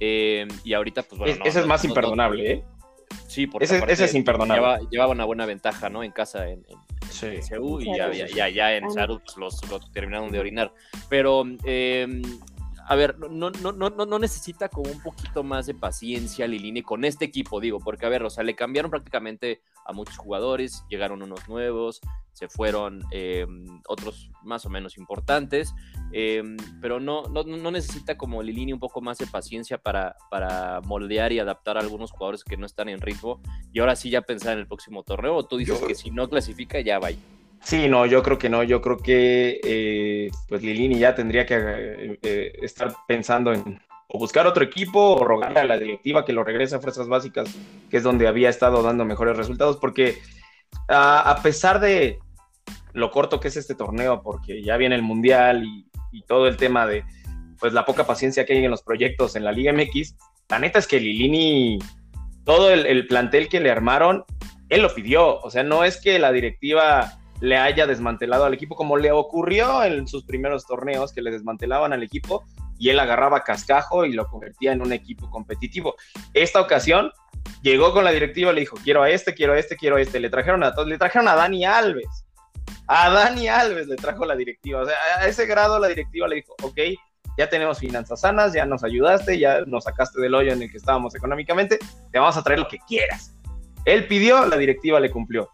Eh, 0.00 0.46
y 0.64 0.74
ahorita, 0.74 1.02
pues 1.02 1.18
bueno. 1.18 1.44
ese 1.44 1.60
es 1.60 1.66
más 1.66 1.84
imperdonable, 1.84 2.52
¿eh? 2.52 2.64
Sí, 3.34 3.48
porque 3.48 3.64
ese, 3.64 4.04
es 4.04 4.14
imperdonable. 4.14 4.86
Llevaba, 4.92 5.12
una 5.12 5.24
buena 5.24 5.44
ventaja, 5.44 5.90
¿no? 5.90 6.04
En 6.04 6.12
casa 6.12 6.48
en, 6.48 6.64
en 7.22 7.40
CU 7.42 7.80
y 7.80 7.86
ya, 7.96 8.48
ya, 8.48 8.76
en 8.76 8.88
Sarut 8.92 9.24
pues, 9.24 9.36
los, 9.36 9.70
los, 9.70 9.90
terminaron 9.90 10.30
de 10.30 10.38
orinar. 10.38 10.72
Pero 11.08 11.44
eh, 11.64 12.22
a 12.86 12.96
ver, 12.96 13.18
no, 13.18 13.50
no, 13.50 13.72
no, 13.72 13.90
no 13.90 14.18
necesita 14.18 14.68
como 14.68 14.90
un 14.90 15.00
poquito 15.00 15.42
más 15.42 15.66
de 15.66 15.74
paciencia 15.74 16.46
Lilini 16.46 16.82
con 16.82 17.04
este 17.04 17.24
equipo, 17.24 17.60
digo, 17.60 17.80
porque 17.80 18.04
a 18.04 18.08
ver, 18.10 18.22
o 18.22 18.30
sea, 18.30 18.44
le 18.44 18.54
cambiaron 18.54 18.90
prácticamente 18.90 19.62
a 19.86 19.92
muchos 19.92 20.18
jugadores, 20.18 20.84
llegaron 20.88 21.22
unos 21.22 21.48
nuevos, 21.48 22.00
se 22.32 22.48
fueron 22.48 23.02
em, 23.10 23.80
otros 23.88 24.30
más 24.42 24.66
o 24.66 24.70
menos 24.70 24.98
importantes, 24.98 25.74
em, 26.12 26.56
pero 26.80 27.00
no, 27.00 27.22
no, 27.22 27.70
necesita 27.70 28.18
como 28.18 28.42
Lilini 28.42 28.72
un 28.72 28.80
poco 28.80 29.00
más 29.00 29.18
de 29.18 29.26
paciencia 29.26 29.78
para, 29.78 30.16
para 30.30 30.80
moldear 30.82 31.32
y 31.32 31.38
adaptar 31.38 31.78
a 31.78 31.80
algunos 31.80 32.10
jugadores 32.10 32.44
que 32.44 32.56
no 32.56 32.66
están 32.66 32.88
en 32.88 33.00
ritmo 33.00 33.40
y 33.72 33.80
ahora 33.80 33.96
sí 33.96 34.10
ya 34.10 34.22
pensar 34.22 34.54
en 34.54 34.60
el 34.60 34.66
próximo 34.66 35.04
torneo, 35.04 35.36
o 35.36 35.46
tú 35.46 35.56
dices 35.56 35.80
que 35.80 35.94
si 35.94 36.10
no 36.10 36.28
clasifica 36.28 36.80
ya 36.80 36.98
va. 36.98 37.08
Sí, 37.64 37.88
no, 37.88 38.04
yo 38.06 38.22
creo 38.22 38.38
que 38.38 38.50
no. 38.50 38.62
Yo 38.62 38.80
creo 38.80 38.98
que 38.98 39.60
eh, 39.64 40.30
pues 40.48 40.62
Lilini 40.62 40.98
ya 40.98 41.14
tendría 41.14 41.46
que 41.46 42.18
eh, 42.22 42.52
estar 42.62 42.94
pensando 43.08 43.52
en 43.52 43.80
o 44.06 44.18
buscar 44.18 44.46
otro 44.46 44.62
equipo 44.62 45.16
o 45.16 45.24
rogarle 45.24 45.60
a 45.60 45.64
la 45.64 45.78
directiva 45.78 46.24
que 46.24 46.32
lo 46.32 46.44
regrese 46.44 46.76
a 46.76 46.78
Fuerzas 46.78 47.08
Básicas, 47.08 47.52
que 47.90 47.96
es 47.96 48.02
donde 48.02 48.28
había 48.28 48.48
estado 48.48 48.82
dando 48.82 49.04
mejores 49.04 49.36
resultados, 49.36 49.78
porque 49.78 50.18
a 50.88 51.40
pesar 51.42 51.80
de 51.80 52.18
lo 52.92 53.10
corto 53.10 53.40
que 53.40 53.48
es 53.48 53.56
este 53.56 53.74
torneo, 53.74 54.22
porque 54.22 54.62
ya 54.62 54.76
viene 54.76 54.94
el 54.94 55.02
Mundial 55.02 55.64
y, 55.64 55.84
todo 56.28 56.46
el 56.46 56.56
tema 56.56 56.86
de 56.86 57.02
pues 57.58 57.72
la 57.72 57.84
poca 57.84 58.06
paciencia 58.06 58.46
que 58.46 58.52
hay 58.52 58.64
en 58.64 58.70
los 58.70 58.82
proyectos 58.82 59.34
en 59.34 59.42
la 59.42 59.50
Liga 59.50 59.72
MX, 59.72 60.14
la 60.48 60.60
neta 60.60 60.78
es 60.78 60.86
que 60.86 61.00
Lilini, 61.00 61.80
todo 62.44 62.70
el 62.70 63.06
plantel 63.08 63.48
que 63.48 63.58
le 63.58 63.72
armaron, 63.72 64.24
él 64.68 64.82
lo 64.82 64.94
pidió, 64.94 65.40
o 65.40 65.50
sea, 65.50 65.64
no 65.64 65.82
es 65.82 66.00
que 66.00 66.20
la 66.20 66.30
directiva 66.30 67.18
le 67.40 67.56
haya 67.56 67.86
desmantelado 67.86 68.44
al 68.44 68.54
equipo, 68.54 68.76
como 68.76 68.96
le 68.96 69.12
ocurrió 69.12 69.84
en 69.84 70.06
sus 70.06 70.24
primeros 70.24 70.66
torneos, 70.66 71.12
que 71.12 71.22
le 71.22 71.30
desmantelaban 71.30 71.92
al 71.92 72.02
equipo 72.02 72.44
y 72.78 72.90
él 72.90 72.98
agarraba 72.98 73.42
cascajo 73.42 74.04
y 74.04 74.12
lo 74.12 74.26
convertía 74.26 74.72
en 74.72 74.82
un 74.82 74.92
equipo 74.92 75.30
competitivo. 75.30 75.94
Esta 76.32 76.60
ocasión 76.60 77.12
llegó 77.62 77.92
con 77.92 78.04
la 78.04 78.12
directiva, 78.12 78.52
le 78.52 78.60
dijo, 78.60 78.76
quiero 78.82 79.02
a 79.02 79.10
este, 79.10 79.34
quiero 79.34 79.54
a 79.54 79.58
este, 79.58 79.76
quiero 79.76 79.96
a 79.96 80.00
este. 80.00 80.20
Le 80.20 80.30
trajeron 80.30 80.62
a 80.62 80.74
todos, 80.74 80.88
le 80.88 80.98
trajeron 80.98 81.28
a 81.28 81.34
Dani 81.34 81.64
Alves. 81.64 82.24
A 82.86 83.10
Dani 83.10 83.48
Alves 83.48 83.86
le 83.86 83.96
trajo 83.96 84.24
la 84.24 84.36
directiva. 84.36 84.82
O 84.82 84.86
sea, 84.86 84.96
a 85.18 85.26
ese 85.26 85.46
grado 85.46 85.78
la 85.78 85.88
directiva 85.88 86.28
le 86.28 86.36
dijo, 86.36 86.54
ok, 86.62 86.78
ya 87.36 87.48
tenemos 87.48 87.78
finanzas 87.78 88.20
sanas, 88.20 88.52
ya 88.52 88.64
nos 88.64 88.84
ayudaste, 88.84 89.38
ya 89.38 89.60
nos 89.66 89.84
sacaste 89.84 90.20
del 90.20 90.34
hoyo 90.34 90.52
en 90.52 90.62
el 90.62 90.70
que 90.70 90.76
estábamos 90.76 91.14
económicamente, 91.14 91.78
te 92.12 92.18
vamos 92.18 92.36
a 92.36 92.42
traer 92.42 92.60
lo 92.60 92.68
que 92.68 92.78
quieras. 92.86 93.34
Él 93.84 94.06
pidió, 94.06 94.46
la 94.46 94.56
directiva 94.56 95.00
le 95.00 95.10
cumplió. 95.10 95.50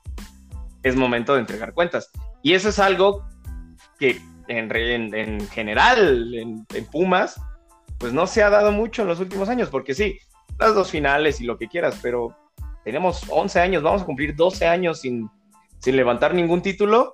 Es 0.83 0.97
momento 0.97 1.35
de 1.35 1.41
entregar 1.41 1.73
cuentas. 1.75 2.11
Y 2.43 2.55
eso 2.55 2.71
es 2.71 2.79
algo 2.79 3.27
que 3.99 4.21
en, 4.49 5.15
en, 5.15 5.49
general 5.49 6.35
en, 6.35 6.67
en, 6.75 6.87
Pumas, 6.87 7.41
pues 7.99 8.13
no 8.13 8.27
se 8.27 8.43
ha 8.43 8.51
dado 8.51 8.73
mucho 8.73 9.03
en 9.03 9.09
los 9.09 9.21
últimos 9.21 9.49
años, 9.49 9.69
porque 9.69 9.95
sí, 9.95 10.19
las 10.59 10.75
dos 10.75 10.91
finales 10.91 11.41
y 11.41 11.45
lo 11.45 11.57
que 11.57 11.69
quieras, 11.69 11.99
pero 12.03 12.37
tenemos 12.85 13.23
11 13.29 13.61
años, 13.61 13.83
vamos 13.83 14.03
a 14.03 14.07
cumplir 14.07 14.35
12 14.35 14.67
años 14.67 15.01
sin, 15.01 15.29
sin 15.79 15.97
levantar 15.97 16.35
ningún 16.35 16.63
título 16.63 17.13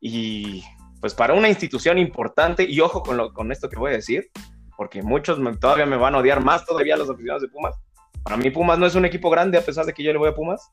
y 0.00 0.64
pues 1.00 1.14
para 1.14 1.34
una 1.34 1.48
institución 1.48 1.98
importante, 1.98 2.64
y 2.64 2.80
ojo 2.80 3.02
con, 3.02 3.16
lo, 3.16 3.32
con 3.32 3.52
esto 3.52 3.68
que 3.68 3.78
voy 3.78 3.92
a 3.92 3.96
decir, 3.96 4.30
porque 4.76 5.02
muchos 5.02 5.38
todavía 5.58 5.86
me 5.86 5.96
van 5.96 6.14
a 6.14 6.18
odiar 6.18 6.42
más 6.42 6.64
todavía 6.64 6.96
los 6.96 7.08
aficionados 7.08 7.42
de 7.42 7.48
Pumas. 7.48 7.74
Para 8.22 8.36
mí 8.36 8.50
Pumas 8.50 8.78
no 8.78 8.86
es 8.86 8.94
un 8.94 9.04
equipo 9.04 9.30
grande 9.30 9.56
a 9.56 9.62
pesar 9.62 9.86
de 9.86 9.94
que 9.94 10.02
yo 10.02 10.12
le 10.12 10.18
voy 10.18 10.28
a 10.28 10.34
Pumas, 10.34 10.70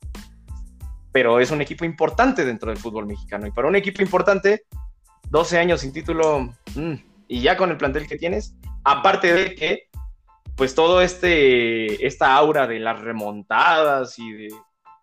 pero 1.11 1.39
es 1.39 1.51
un 1.51 1.61
equipo 1.61 1.85
importante 1.85 2.45
dentro 2.45 2.69
del 2.69 2.79
fútbol 2.79 3.05
mexicano. 3.05 3.47
Y 3.47 3.51
para 3.51 3.67
un 3.67 3.75
equipo 3.75 4.01
importante, 4.01 4.63
12 5.29 5.57
años 5.57 5.81
sin 5.81 5.93
título, 5.93 6.53
mm, 6.75 6.93
y 7.27 7.41
ya 7.41 7.57
con 7.57 7.71
el 7.71 7.77
plantel 7.77 8.07
que 8.07 8.17
tienes, 8.17 8.55
aparte 8.83 9.33
de 9.33 9.55
que, 9.55 9.89
pues 10.55 10.75
todo 10.75 11.01
este, 11.01 12.05
esta 12.05 12.33
aura 12.33 12.67
de 12.67 12.79
las 12.79 12.99
remontadas 12.99 14.17
y 14.19 14.31
de, 14.31 14.47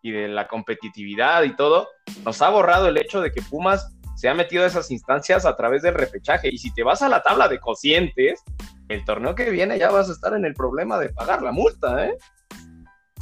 y 0.02 0.10
de 0.10 0.28
la 0.28 0.48
competitividad 0.48 1.42
y 1.44 1.56
todo, 1.56 1.88
nos 2.24 2.42
ha 2.42 2.50
borrado 2.50 2.88
el 2.88 2.96
hecho 2.96 3.20
de 3.20 3.32
que 3.32 3.42
Pumas 3.42 3.94
se 4.16 4.28
ha 4.28 4.34
metido 4.34 4.64
a 4.64 4.66
esas 4.66 4.90
instancias 4.90 5.44
a 5.44 5.56
través 5.56 5.82
del 5.82 5.94
repechaje. 5.94 6.48
Y 6.48 6.58
si 6.58 6.72
te 6.72 6.82
vas 6.82 7.02
a 7.02 7.08
la 7.08 7.22
tabla 7.22 7.48
de 7.48 7.58
cocientes, 7.58 8.42
el 8.88 9.04
torneo 9.04 9.34
que 9.34 9.50
viene 9.50 9.78
ya 9.78 9.90
vas 9.90 10.08
a 10.08 10.12
estar 10.12 10.34
en 10.34 10.44
el 10.44 10.54
problema 10.54 10.98
de 10.98 11.08
pagar 11.10 11.42
la 11.42 11.52
multa, 11.52 12.06
¿eh? 12.06 12.16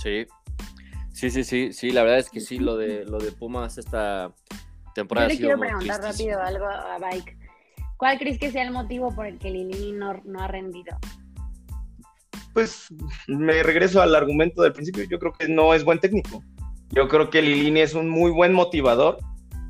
Sí. 0.03 0.27
Sí, 1.12 1.31
sí, 1.31 1.45
sí, 1.45 1.73
sí, 1.73 1.90
la 1.90 2.02
verdad 2.02 2.19
es 2.19 2.31
que 2.31 2.40
sí, 2.40 2.59
lo 2.59 2.76
de, 2.76 3.04
lo 3.04 3.19
de 3.19 3.33
Pumas 3.33 3.78
esta 3.78 4.33
temporada. 4.95 5.28
Yo 5.28 5.35
le 5.35 5.38
quiero 5.38 5.59
preguntar 5.59 6.00
rápido 6.02 6.40
algo 6.40 6.66
a 6.66 6.99
Bike. 6.99 7.37
¿Cuál 7.97 8.19
crees 8.19 8.38
que 8.38 8.50
sea 8.50 8.64
el 8.64 8.73
motivo 8.73 9.14
por 9.14 9.26
el 9.26 9.38
que 9.38 9.50
Lilini 9.50 9.92
no, 9.92 10.21
no 10.25 10.40
ha 10.40 10.49
rendido? 10.49 10.97
Pues 12.52 12.88
me 13.28 13.62
regreso 13.62 14.02
al 14.02 14.14
argumento 14.14 14.62
del 14.62 14.73
principio. 14.73 15.04
Yo 15.04 15.19
creo 15.19 15.33
que 15.33 15.49
no 15.49 15.75
es 15.75 15.85
buen 15.85 16.00
técnico. 16.00 16.42
Yo 16.90 17.09
creo 17.09 17.31
que 17.31 17.40
Lilini 17.40 17.81
es 17.81 17.95
un 17.95 18.09
muy 18.09 18.31
buen 18.31 18.52
motivador 18.52 19.19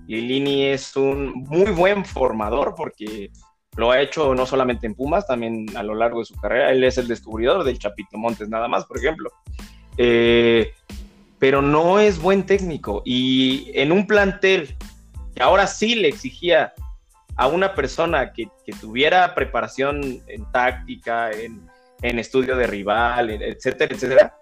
Lilini 0.06 0.64
es 0.66 0.96
un 0.96 1.32
muy 1.48 1.70
buen 1.70 2.04
formador 2.04 2.74
porque 2.76 3.30
lo 3.76 3.90
ha 3.90 4.00
hecho 4.00 4.34
no 4.34 4.46
solamente 4.46 4.86
en 4.86 4.94
Pumas, 4.94 5.26
también 5.26 5.66
a 5.76 5.82
lo 5.82 5.94
largo 5.94 6.18
de 6.18 6.26
su 6.26 6.34
carrera. 6.34 6.70
Él 6.70 6.84
es 6.84 6.98
el 6.98 7.08
descubridor 7.08 7.64
del 7.64 7.78
Chapito 7.78 8.18
Montes, 8.18 8.48
nada 8.48 8.68
más, 8.68 8.84
por 8.84 8.98
ejemplo. 8.98 9.30
Eh, 9.96 10.72
pero 11.42 11.60
no 11.60 11.98
es 11.98 12.22
buen 12.22 12.46
técnico. 12.46 13.02
Y 13.04 13.72
en 13.74 13.90
un 13.90 14.06
plantel 14.06 14.76
que 15.34 15.42
ahora 15.42 15.66
sí 15.66 15.96
le 15.96 16.06
exigía 16.06 16.72
a 17.34 17.48
una 17.48 17.74
persona 17.74 18.32
que, 18.32 18.48
tuviera 18.80 19.34
preparación 19.34 20.22
en 20.28 20.44
táctica, 20.52 21.32
en, 21.32 21.68
en, 22.02 22.20
estudio 22.20 22.54
de 22.54 22.68
rival, 22.68 23.30
etcétera, 23.30 23.92
etcétera, 23.92 24.36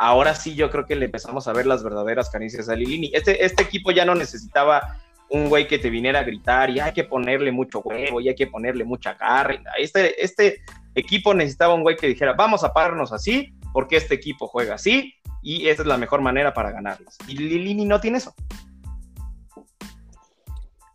ahora 0.00 0.34
sí 0.34 0.56
yo 0.56 0.68
creo 0.68 0.84
que 0.84 0.96
le 0.96 1.04
empezamos 1.04 1.46
a 1.46 1.52
ver 1.52 1.64
las 1.64 1.84
verdaderas 1.84 2.28
caricias 2.28 2.68
a 2.68 2.74
Lilini. 2.74 3.12
Este, 3.14 3.44
este 3.44 3.62
equipo 3.62 3.92
ya 3.92 4.04
no 4.04 4.16
necesitaba 4.16 4.98
un 5.30 5.48
güey 5.48 5.68
que 5.68 5.78
te 5.78 5.90
viniera 5.90 6.18
a 6.18 6.24
gritar 6.24 6.70
y 6.70 6.80
hay 6.80 6.92
que 6.92 7.04
ponerle 7.04 7.52
mucho 7.52 7.82
huevo 7.84 8.20
y 8.20 8.30
hay 8.30 8.34
que 8.34 8.48
ponerle 8.48 8.82
mucha 8.82 9.16
carne. 9.16 9.62
Este, 9.78 10.20
este 10.20 10.60
equipo 10.96 11.34
necesitaba 11.34 11.74
un 11.74 11.82
güey 11.82 11.94
que 11.94 12.08
dijera, 12.08 12.32
vamos 12.32 12.64
a 12.64 12.72
pararnos 12.72 13.12
así 13.12 13.54
porque 13.72 13.96
este 13.96 14.16
equipo 14.16 14.48
juega 14.48 14.74
así 14.74 15.14
y 15.42 15.68
esa 15.68 15.82
es 15.82 15.88
la 15.88 15.98
mejor 15.98 16.20
manera 16.20 16.54
para 16.54 16.70
ganarles. 16.70 17.18
Y 17.26 17.36
Lilini 17.36 17.84
no 17.84 18.00
tiene 18.00 18.18
eso. 18.18 18.34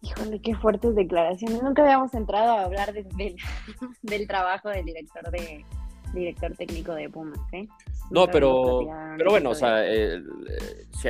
Híjole, 0.02 0.40
qué 0.42 0.56
fuertes 0.56 0.96
declaraciones. 0.96 1.62
Nunca 1.62 1.82
habíamos 1.82 2.14
entrado 2.14 2.54
a 2.54 2.64
hablar 2.64 2.94
del 4.02 4.28
trabajo 4.28 4.70
del 4.70 4.86
director 4.86 5.30
de 5.32 5.66
director 6.14 6.56
técnico 6.56 6.94
de 6.94 7.10
Pumas, 7.10 7.40
¿eh? 7.52 7.68
No, 8.10 8.28
pero, 8.28 8.88
pero 9.18 9.32
bueno, 9.32 9.50
o 9.50 9.56
sea, 9.56 9.86
eh, 9.86 10.22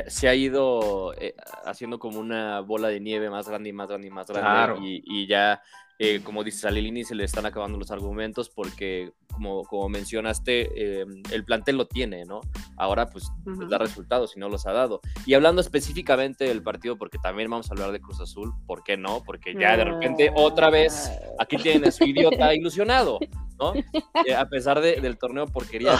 se, 0.08 0.28
ha 0.28 0.34
ido 0.34 1.14
eh, 1.14 1.34
haciendo 1.64 1.98
como 2.00 2.18
una 2.18 2.60
bola 2.60 2.88
de 2.88 2.98
nieve 2.98 3.30
más 3.30 3.48
grande 3.48 3.68
y 3.68 3.72
más 3.72 3.88
grande 3.88 4.08
y 4.08 4.10
más 4.10 4.26
grande. 4.26 4.80
Y, 4.80 5.26
ya, 5.28 5.62
eh, 5.98 6.20
como 6.22 6.44
dices, 6.44 6.64
a 6.64 6.70
Lilini 6.70 7.04
se 7.04 7.14
le 7.14 7.24
están 7.24 7.46
acabando 7.46 7.78
los 7.78 7.90
argumentos 7.90 8.50
porque, 8.50 9.12
como, 9.32 9.64
como 9.64 9.88
mencionaste, 9.88 11.02
el 11.02 11.44
plantel 11.44 11.76
lo 11.76 11.86
tiene, 11.86 12.24
¿no? 12.24 12.40
Ahora, 12.76 13.06
pues, 13.06 13.30
pues, 13.44 13.68
da 13.68 13.78
resultados 13.78 14.36
y 14.36 14.40
no 14.40 14.48
los 14.48 14.66
ha 14.66 14.72
dado. 14.72 15.00
Y 15.26 15.34
hablando 15.34 15.60
específicamente 15.60 16.44
del 16.44 16.62
partido, 16.62 16.96
porque 16.96 17.18
también 17.18 17.50
vamos 17.50 17.70
a 17.70 17.74
hablar 17.74 17.90
de 17.92 18.00
Cruz 18.00 18.20
Azul, 18.20 18.52
¿por 18.66 18.84
qué 18.84 18.96
no? 18.96 19.22
Porque 19.24 19.54
ya 19.54 19.76
de 19.76 19.84
repente, 19.84 20.30
otra 20.34 20.70
vez, 20.70 21.10
aquí 21.38 21.56
tienen 21.56 21.88
a 21.88 21.90
su 21.90 22.04
idiota 22.04 22.54
ilusionado. 22.54 23.18
¿No? 23.58 23.74
Eh, 23.74 24.34
a 24.34 24.48
pesar 24.48 24.80
del 24.80 25.18
torneo 25.18 25.46
porquería 25.46 25.96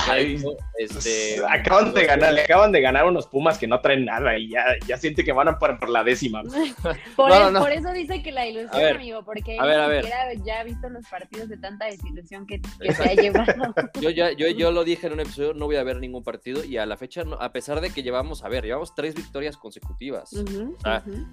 este, 0.79 1.37
acaban 1.49 1.93
de 1.93 2.05
ganar, 2.05 2.33
le 2.33 2.43
acaban 2.43 2.73
de 2.73 2.81
ganar 2.81 3.05
unos 3.07 3.27
Pumas 3.27 3.59
que 3.59 3.67
no 3.67 3.81
traen 3.81 4.05
nada 4.05 4.39
y 4.39 4.51
ya, 4.51 4.65
ya 4.87 4.97
siente 4.97 5.25
que 5.25 5.33
van 5.33 5.49
a 5.49 5.59
por, 5.59 5.89
la 5.89 6.05
décima. 6.05 6.43
por, 7.17 7.73
eso 7.73 7.93
dice 7.93 8.23
que 8.23 8.33
la 8.33 8.47
ilusión, 8.47 8.97
amigo, 8.97 9.25
porque 9.25 9.57
ya 9.57 10.61
ha 10.61 10.65
visto 10.65 10.89
los 10.89 11.07
partidos 11.09 11.49
de 11.49 11.59
tanta 11.59 11.87
desilusión 11.87 12.47
que, 12.47 12.61
se 12.93 13.03
ha 13.03 13.15
llevado. 13.15 13.75
Yo 14.01 14.11
ya, 14.11 14.33
yo, 14.33 14.49
yo 14.49 14.71
lo 14.71 14.85
dije 14.85 15.07
en 15.07 15.15
un 15.15 15.21
episodio, 15.21 15.55
no 15.55 15.67
voy 15.67 15.77
a 15.77 15.83
ver 15.83 15.99
ningún 15.99 16.23
partido 16.23 16.65
y 16.65 16.77
a 16.77 16.87
la 16.87 16.97
fecha, 16.97 17.23
a 17.39 17.53
pesar 17.53 17.81
de 17.81 17.91
que 17.91 18.03
llevamos, 18.03 18.45
a 18.45 18.49
ver, 18.49 18.65
llevamos 18.65 18.95
tres 18.95 19.15
victorias 19.15 19.57
consecutivas. 19.57 20.31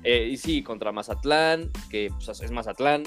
Eh, 0.04 0.30
y 0.32 0.38
sí, 0.38 0.64
contra 0.64 0.92
Mazatlán, 0.92 1.72
que 1.90 2.10
pues, 2.10 2.42
es 2.42 2.52
Mazatlán, 2.52 3.04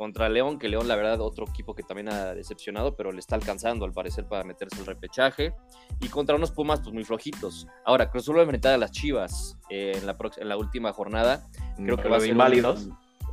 contra 0.00 0.30
León, 0.30 0.58
que 0.58 0.70
León, 0.70 0.88
la 0.88 0.96
verdad, 0.96 1.20
otro 1.20 1.44
equipo 1.46 1.74
que 1.74 1.82
también 1.82 2.08
ha 2.08 2.34
decepcionado, 2.34 2.96
pero 2.96 3.12
le 3.12 3.20
está 3.20 3.34
alcanzando 3.34 3.84
al 3.84 3.92
parecer 3.92 4.24
para 4.26 4.44
meterse 4.44 4.80
el 4.80 4.86
repechaje. 4.86 5.52
Y 6.00 6.08
contra 6.08 6.36
unos 6.36 6.52
Pumas, 6.52 6.80
pues 6.80 6.94
muy 6.94 7.04
flojitos. 7.04 7.66
Ahora, 7.84 8.10
Cruz 8.10 8.22
Azul 8.22 8.36
va 8.36 8.40
a 8.40 8.44
enfrentar 8.44 8.72
a 8.72 8.78
las 8.78 8.92
Chivas 8.92 9.58
eh, 9.68 9.92
en, 9.94 10.06
la 10.06 10.16
en 10.38 10.48
la 10.48 10.56
última 10.56 10.94
jornada. 10.94 11.46
Creo 11.76 11.98
que 11.98 12.08
va 12.08 12.16
a 12.16 12.20
ser 12.20 12.30
inválidos. 12.30 12.88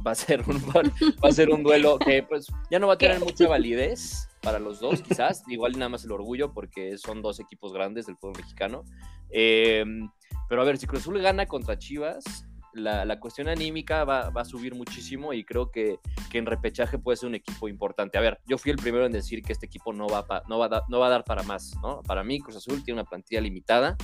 va 0.05 0.11
a 0.11 0.15
ser 0.15 0.41
un 0.41 0.57
va 0.57 1.29
a 1.29 1.31
ser 1.31 1.51
un 1.51 1.63
duelo 1.63 1.99
que 1.99 2.21
pues 2.23 2.47
ya 2.69 2.79
no 2.79 2.87
va 2.87 2.95
a 2.95 2.97
tener 2.97 3.21
mucha 3.21 3.47
validez 3.47 4.27
para 4.41 4.59
los 4.59 4.81
dos, 4.81 5.01
quizás. 5.01 5.43
Igual 5.47 5.71
nada 5.79 5.87
más 5.87 6.03
el 6.03 6.11
orgullo, 6.11 6.51
porque 6.51 6.97
son 6.97 7.21
dos 7.21 7.39
equipos 7.39 7.71
grandes 7.71 8.07
del 8.07 8.17
fútbol 8.17 8.35
mexicano. 8.39 8.83
Em, 9.29 10.09
pero 10.49 10.63
a 10.63 10.65
ver, 10.65 10.77
si 10.77 10.85
Cruz 10.85 11.03
Azul 11.03 11.21
gana 11.21 11.45
contra 11.45 11.77
Chivas, 11.77 12.45
la, 12.79 13.19
cuestión 13.19 13.47
anímica 13.47 14.03
va, 14.03 14.27
a 14.27 14.45
subir 14.45 14.75
muchísimo 14.75 15.33
y 15.33 15.43
creo 15.43 15.71
que, 15.71 15.99
en 16.33 16.45
repechaje 16.45 16.99
puede 16.99 17.17
ser 17.17 17.29
un 17.29 17.35
equipo 17.35 17.67
importante. 17.67 18.17
A 18.17 18.21
ver, 18.21 18.39
yo 18.45 18.57
fui 18.57 18.71
el 18.71 18.77
primero 18.77 19.05
en 19.05 19.11
decir 19.11 19.41
que 19.41 19.53
este 19.53 19.65
equipo 19.65 19.91
no 19.91 20.07
va, 20.07 20.25
no 20.47 20.59
va, 20.59 20.83
no 20.87 20.99
va 20.99 21.07
a 21.07 21.09
dar 21.09 21.23
para 21.23 21.41
más, 21.43 21.73
¿no? 21.81 22.03
Para 22.03 22.23
mí, 22.23 22.39
Cruz 22.39 22.57
Azul 22.57 22.83
tiene 22.83 23.01
una 23.01 23.09
plantilla 23.09 23.41
limitada 23.41 23.97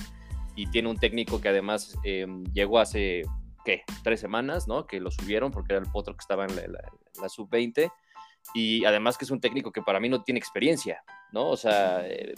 y 0.56 0.66
tiene 0.66 0.88
un 0.88 0.96
técnico 0.96 1.40
que 1.40 1.48
además 1.48 1.96
em, 2.04 2.44
llegó 2.52 2.78
hace, 2.78 3.22
¿qué? 3.64 3.82
Tres 4.02 4.20
semanas, 4.20 4.68
¿no? 4.68 4.86
Que 4.86 5.00
lo 5.00 5.10
subieron 5.10 5.50
porque 5.50 5.74
era 5.74 5.82
el 5.82 5.90
potro 5.90 6.14
que 6.14 6.20
estaba 6.20 6.44
en 6.44 6.56
la, 6.56 7.28
sub-20 7.28 7.90
y 8.54 8.84
además 8.84 9.16
que 9.16 9.24
es 9.24 9.30
un 9.30 9.40
técnico 9.40 9.72
que 9.72 9.80
para 9.80 10.00
mí 10.00 10.08
no 10.08 10.22
tiene 10.22 10.38
experiencia, 10.38 11.02
¿no? 11.32 11.48
O 11.48 11.56
sea, 11.56 12.06
eh, 12.06 12.34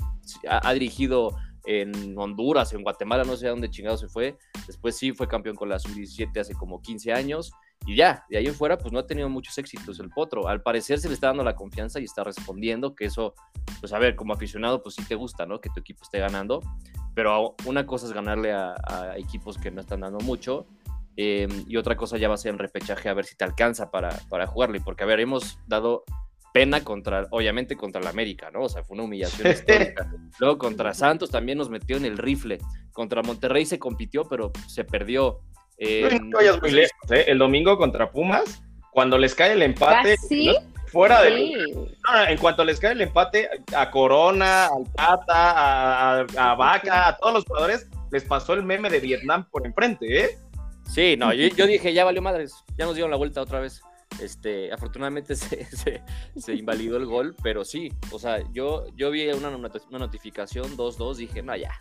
ha, 0.49 0.73
dirigido 0.73 1.37
en 1.67 2.17
Honduras, 2.17 2.73
en 2.73 2.83
Guatemala, 2.83 3.25
no 3.25 3.37
sé 3.37 3.49
a 3.49 3.51
dónde 3.51 3.69
chingado 3.69 3.97
se 3.97 4.09
fue. 4.09 4.39
Después 4.67 4.97
sí 4.97 5.13
fue 5.13 5.27
campeón 5.27 5.57
con 5.57 5.69
la 5.69 5.79
sub-17 5.79 6.41
hace 6.41 6.55
como 6.55 6.81
15 6.81 7.13
años. 7.13 7.53
Y 7.85 7.97
ya, 7.97 8.25
de 8.31 8.39
ahí 8.39 8.47
en 8.47 8.55
fuera, 8.55 8.79
pues 8.79 8.93
no 8.93 9.01
ha 9.01 9.07
tenido 9.07 9.29
muchos 9.29 9.59
éxitos 9.59 10.01
el 10.01 10.11
Potro. 10.11 10.49
Al 10.49 10.63
parecer 10.63 10.99
se 10.99 11.09
le 11.09 11.15
está 11.15 11.29
dando 11.29 11.45
la 11.45 11.55
confianza 11.55 12.01
y 12.01 12.05
está 12.05 12.25
respondiendo, 12.25 12.95
que 12.95 13.05
eso, 13.05 13.35
pues 13.81 13.93
a 13.93 13.99
ver, 13.99 14.17
como 14.17 14.33
aficionado, 14.33 14.83
pues 14.83 14.95
sí 14.95 15.05
te 15.07 15.15
gusta, 15.15 15.45
¿no? 15.45 15.61
Que 15.61 15.71
tu 15.71 15.81
equipo 15.81 16.03
esté 16.03 16.19
ganando. 16.19 16.63
Pero 17.15 17.55
una 17.65 17.87
cosa 17.87 18.07
es 18.07 18.13
ganarle 18.13 18.53
a, 18.53 18.75
equipos 19.17 19.59
que 19.59 19.71
no 19.71 19.81
están 19.81 20.01
dando 20.01 20.19
mucho. 20.21 20.67
Em, 21.17 21.65
y 21.67 21.77
otra 21.77 21.97
cosa 21.97 22.19
ya 22.19 22.29
va 22.29 22.35
a 22.35 22.39
ser 22.39 22.53
en 22.53 22.59
repechaje 22.59 23.09
a 23.09 23.15
ver 23.15 23.25
si 23.25 23.37
te 23.37 23.45
alcanza 23.45 23.91
para, 23.91 24.11
para 24.29 24.47
jugarle. 24.47 24.81
Porque, 24.81 25.05
a 25.05 25.07
ver, 25.07 25.21
hemos 25.21 25.59
dado 25.67 26.05
pena 26.57 26.83
contra, 26.83 27.27
obviamente 27.33 27.77
contra 27.77 28.01
la 28.01 28.09
América, 28.09 28.51
¿no? 28.51 28.63
O 28.63 28.69
sea, 28.71 28.83
fue 28.83 28.95
una 28.95 29.05
humillación 29.05 29.53
histórica. 29.53 30.11
Luego 30.39 30.57
contra 30.57 30.95
Santos 30.95 31.31
también 31.31 31.59
nos 31.59 31.69
metió 31.69 31.99
en 31.99 32.07
el 32.07 32.17
rifle. 32.17 32.59
Contra 32.93 33.21
Monterrey 33.21 33.67
se 33.67 33.79
compitió, 33.79 34.25
pero 34.25 34.53
se 34.67 34.83
perdió. 34.85 35.43
no 35.79 36.39
vayas 36.39 36.59
muy 36.63 36.71
lejos, 36.71 37.11
¿eh? 37.11 37.27
El 37.29 37.37
domingo 37.37 37.77
contra 37.77 38.11
Pumas, 38.11 38.63
cuando 38.91 39.19
les 39.19 39.35
cae 39.35 39.53
el 39.53 39.61
empate, 39.61 40.17
fuera 40.87 41.21
de. 41.21 41.53
en 42.29 42.39
cuanto 42.39 42.65
les 42.65 42.81
cae 42.81 42.93
el 42.93 43.03
empate, 43.03 43.51
a 43.77 43.91
Corona, 43.91 44.69
al 44.69 44.91
Tata, 44.95 46.21
a, 46.21 46.55
Vaca, 46.55 47.09
a 47.09 47.17
todos 47.19 47.35
los 47.35 47.45
jugadores, 47.45 47.87
les 48.11 48.25
pasó 48.25 48.55
el 48.55 48.63
meme 48.63 48.89
de 48.89 49.01
Vietnam 49.01 49.47
por 49.51 49.67
enfrente, 49.67 50.25
¿eh? 50.25 50.39
Sí, 50.91 51.17
no, 51.19 51.35
yo, 51.35 51.49
yo 51.49 51.67
dije, 51.67 51.93
ya 51.93 52.05
valió 52.05 52.23
madres, 52.23 52.55
ya 52.79 52.87
nos 52.87 52.95
dieron 52.95 53.11
la 53.11 53.19
vuelta 53.19 53.43
otra 53.43 53.61
vez. 53.61 53.83
Este, 54.21 54.73
afortunadamente 54.73 55.35
se, 55.37 55.65
se, 55.65 56.03
se 56.37 56.55
invalidó 56.55 56.97
el 56.97 57.07
gol, 57.07 57.35
pero 57.43 57.65
sí, 57.65 57.93
o 58.11 58.19
sea, 58.19 58.43
yo, 58.53 58.87
yo 58.97 59.11
vi 59.11 59.29
una, 59.29 59.49
una 59.49 59.99
notificación 59.99 60.77
2-2, 60.77 61.17
dije, 61.17 61.43
no, 61.43 61.57
ya, 61.57 61.73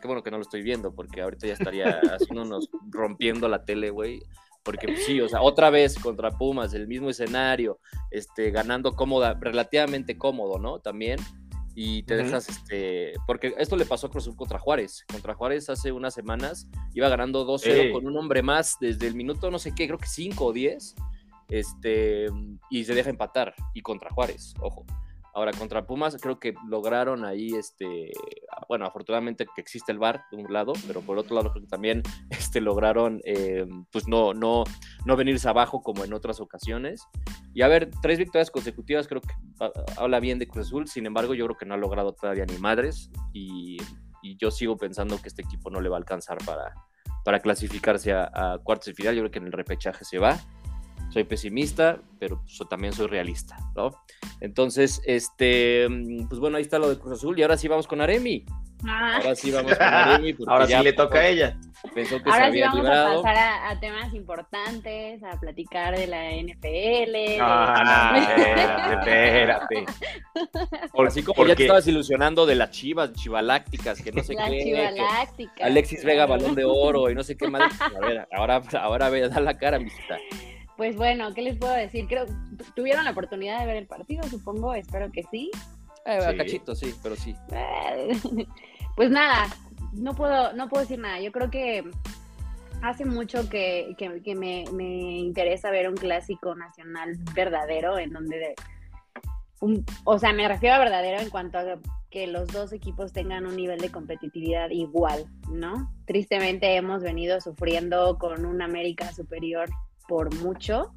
qué 0.00 0.06
bueno 0.06 0.22
que 0.22 0.30
no 0.30 0.36
lo 0.36 0.42
estoy 0.42 0.62
viendo, 0.62 0.94
porque 0.94 1.22
ahorita 1.22 1.46
ya 1.46 1.54
estaría 1.54 2.00
haciéndonos 2.14 2.68
rompiendo 2.90 3.48
la 3.48 3.64
tele, 3.64 3.90
güey. 3.90 4.22
Porque 4.62 4.88
pues, 4.88 5.04
sí, 5.06 5.20
o 5.20 5.28
sea, 5.28 5.42
otra 5.42 5.70
vez 5.70 5.96
contra 5.96 6.32
Pumas, 6.32 6.74
el 6.74 6.88
mismo 6.88 7.08
escenario, 7.08 7.78
este, 8.10 8.50
ganando 8.50 8.96
cómoda, 8.96 9.38
relativamente 9.40 10.18
cómodo, 10.18 10.58
¿no? 10.58 10.80
También. 10.80 11.20
Y 11.76 12.02
te 12.04 12.14
Ujú. 12.14 12.24
dejas, 12.24 12.48
este, 12.48 13.12
porque 13.26 13.54
esto 13.58 13.76
le 13.76 13.84
pasó 13.84 14.06
a 14.06 14.10
Cruz 14.10 14.24
Azul 14.24 14.34
contra 14.34 14.58
Juárez. 14.58 15.04
Contra 15.12 15.34
Juárez 15.34 15.68
hace 15.70 15.92
unas 15.92 16.14
semanas 16.14 16.68
iba 16.94 17.08
ganando 17.08 17.46
2-0 17.46 17.66
Ey. 17.66 17.92
con 17.92 18.06
un 18.06 18.16
hombre 18.16 18.42
más 18.42 18.76
desde 18.80 19.06
el 19.06 19.14
minuto 19.14 19.50
no 19.50 19.58
sé 19.58 19.74
qué, 19.74 19.86
creo 19.86 19.98
que 19.98 20.08
5 20.08 20.46
o 20.46 20.52
10. 20.52 20.96
Este, 21.48 22.26
y 22.70 22.84
se 22.84 22.94
deja 22.94 23.10
empatar. 23.10 23.54
Y 23.74 23.82
contra 23.82 24.10
Juárez, 24.10 24.54
ojo. 24.60 24.84
Ahora, 25.36 25.52
contra 25.52 25.86
Pumas, 25.86 26.16
creo 26.18 26.40
que 26.40 26.54
lograron 26.66 27.26
ahí, 27.26 27.48
este, 27.54 28.10
bueno, 28.70 28.86
afortunadamente 28.86 29.44
que 29.54 29.60
existe 29.60 29.92
el 29.92 29.98
VAR 29.98 30.24
de 30.30 30.38
un 30.38 30.50
lado, 30.50 30.72
pero 30.86 31.02
por 31.02 31.18
otro 31.18 31.36
lado 31.36 31.50
creo 31.50 31.62
que 31.62 31.68
también 31.68 32.02
este, 32.30 32.62
lograron, 32.62 33.20
eh, 33.26 33.66
pues 33.92 34.08
no, 34.08 34.32
no, 34.32 34.64
no 35.04 35.14
venirse 35.14 35.46
abajo 35.46 35.82
como 35.82 36.06
en 36.06 36.14
otras 36.14 36.40
ocasiones. 36.40 37.06
Y 37.52 37.60
a 37.60 37.68
ver, 37.68 37.90
tres 38.00 38.18
victorias 38.18 38.50
consecutivas 38.50 39.08
creo 39.08 39.20
que 39.20 39.34
habla 39.98 40.20
bien 40.20 40.38
de 40.38 40.48
Cruz 40.48 40.68
Azul, 40.68 40.88
sin 40.88 41.04
embargo 41.04 41.34
yo 41.34 41.44
creo 41.44 41.58
que 41.58 41.66
no 41.66 41.74
ha 41.74 41.78
logrado 41.78 42.14
todavía 42.14 42.46
ni 42.46 42.56
madres 42.56 43.10
y, 43.34 43.76
y 44.22 44.38
yo 44.38 44.50
sigo 44.50 44.78
pensando 44.78 45.20
que 45.20 45.28
este 45.28 45.42
equipo 45.42 45.68
no 45.68 45.82
le 45.82 45.90
va 45.90 45.96
a 45.96 45.98
alcanzar 45.98 46.38
para, 46.46 46.72
para 47.26 47.40
clasificarse 47.40 48.14
a, 48.14 48.30
a 48.32 48.58
cuartos 48.58 48.86
de 48.86 48.94
final, 48.94 49.14
yo 49.14 49.20
creo 49.20 49.30
que 49.32 49.38
en 49.40 49.46
el 49.46 49.52
repechaje 49.52 50.02
se 50.06 50.18
va. 50.18 50.38
Soy 51.10 51.24
pesimista, 51.24 51.98
pero 52.18 52.42
so- 52.46 52.66
también 52.66 52.92
soy 52.92 53.06
realista, 53.06 53.56
¿no? 53.74 53.90
Entonces, 54.40 55.00
este, 55.06 55.86
mm, 55.88 56.28
pues 56.28 56.40
bueno, 56.40 56.56
ahí 56.58 56.62
está 56.62 56.78
lo 56.78 56.88
de 56.90 56.98
Cruz 56.98 57.14
Azul 57.18 57.38
y 57.38 57.42
ahora 57.42 57.56
sí 57.56 57.68
vamos 57.68 57.86
con 57.86 58.00
Aremi. 58.00 58.44
Ah, 58.86 59.16
Ahora 59.16 59.34
sí 59.34 59.50
vamos 59.50 59.72
con 59.74 59.82
Aremi. 59.86 60.34
porque 60.34 60.52
Ahora 60.52 60.66
sí 60.66 60.72
ya 60.72 60.82
le 60.82 60.92
toca 60.92 61.18
a 61.20 61.26
ella. 61.28 61.56
Pensó 61.94 62.16
que 62.18 62.24
se 62.24 62.30
Ahora 62.30 62.44
sí 62.46 62.48
había 62.50 62.66
vamos 62.66 62.82
librado. 62.82 63.12
a 63.20 63.22
pasar 63.22 63.36
a, 63.36 63.70
a 63.70 63.80
temas 63.80 64.12
importantes, 64.12 65.22
a 65.22 65.40
platicar 65.40 65.96
de 65.96 66.06
la 66.06 66.30
NFL. 66.32 67.40
Ah, 67.40 68.12
no, 68.12 68.18
espérate, 69.00 69.74
espérate. 69.74 69.84
Por- 70.92 71.06
Así 71.06 71.22
como 71.22 71.46
ya 71.46 71.54
te 71.56 71.62
estabas 71.62 71.86
ilusionando 71.86 72.44
de 72.44 72.54
las 72.56 72.70
chivas, 72.72 73.12
chivalácticas, 73.12 74.02
que 74.02 74.12
no 74.12 74.22
sé 74.22 74.34
la 74.34 74.46
qué. 74.50 74.58
que 74.58 74.64
chivaláctica. 74.64 75.64
Alexis 75.64 76.04
Vega, 76.04 76.26
balón 76.26 76.54
de 76.54 76.64
oro 76.64 77.08
y 77.10 77.14
no 77.14 77.22
sé 77.22 77.36
qué 77.36 77.48
más. 77.48 77.72
A 77.80 77.98
ver, 78.00 78.28
ahora, 78.32 78.60
ahora 78.80 79.08
ve, 79.08 79.28
da 79.28 79.40
la 79.40 79.56
cara, 79.56 79.78
mijita. 79.78 80.18
Pues 80.76 80.96
bueno, 80.96 81.32
¿qué 81.34 81.42
les 81.42 81.56
puedo 81.56 81.72
decir? 81.74 82.06
Creo 82.06 82.26
tu- 82.26 82.64
tuvieron 82.74 83.04
la 83.04 83.12
oportunidad 83.12 83.60
de 83.60 83.66
ver 83.66 83.76
el 83.76 83.86
partido, 83.86 84.22
supongo, 84.28 84.74
espero 84.74 85.10
que 85.10 85.22
sí. 85.30 85.50
Eh, 86.04 86.20
Sí. 86.30 86.36
Cachito, 86.36 86.74
sí, 86.74 86.94
pero 87.02 87.16
sí. 87.16 87.34
Pues 88.96 89.10
nada, 89.10 89.46
no 89.92 90.14
puedo, 90.14 90.52
no 90.54 90.68
puedo 90.68 90.82
decir 90.82 90.98
nada. 90.98 91.20
Yo 91.20 91.30
creo 91.30 91.50
que 91.50 91.84
hace 92.82 93.04
mucho 93.04 93.48
que, 93.50 93.94
que- 93.98 94.22
que 94.22 94.34
me, 94.34 94.64
me 94.72 95.18
interesa 95.18 95.70
ver 95.70 95.88
un 95.88 95.96
clásico 95.96 96.54
nacional 96.54 97.16
verdadero 97.34 97.98
en 97.98 98.12
donde, 98.12 98.38
de- 98.38 98.54
un- 99.60 99.84
o 100.04 100.18
sea, 100.18 100.32
me 100.32 100.46
refiero 100.48 100.76
a 100.76 100.78
verdadero 100.78 101.20
en 101.20 101.28
cuanto 101.30 101.58
a 101.58 101.64
que 102.10 102.26
los 102.26 102.48
dos 102.48 102.72
equipos 102.72 103.12
tengan 103.12 103.46
un 103.46 103.56
nivel 103.56 103.78
de 103.80 103.90
competitividad 103.90 104.70
igual, 104.70 105.26
¿no? 105.50 105.92
Tristemente 106.06 106.74
hemos 106.76 107.02
venido 107.02 107.40
sufriendo 107.40 108.16
con 108.18 108.46
un 108.46 108.62
América 108.62 109.12
superior 109.12 109.68
por 110.08 110.34
mucho, 110.36 110.92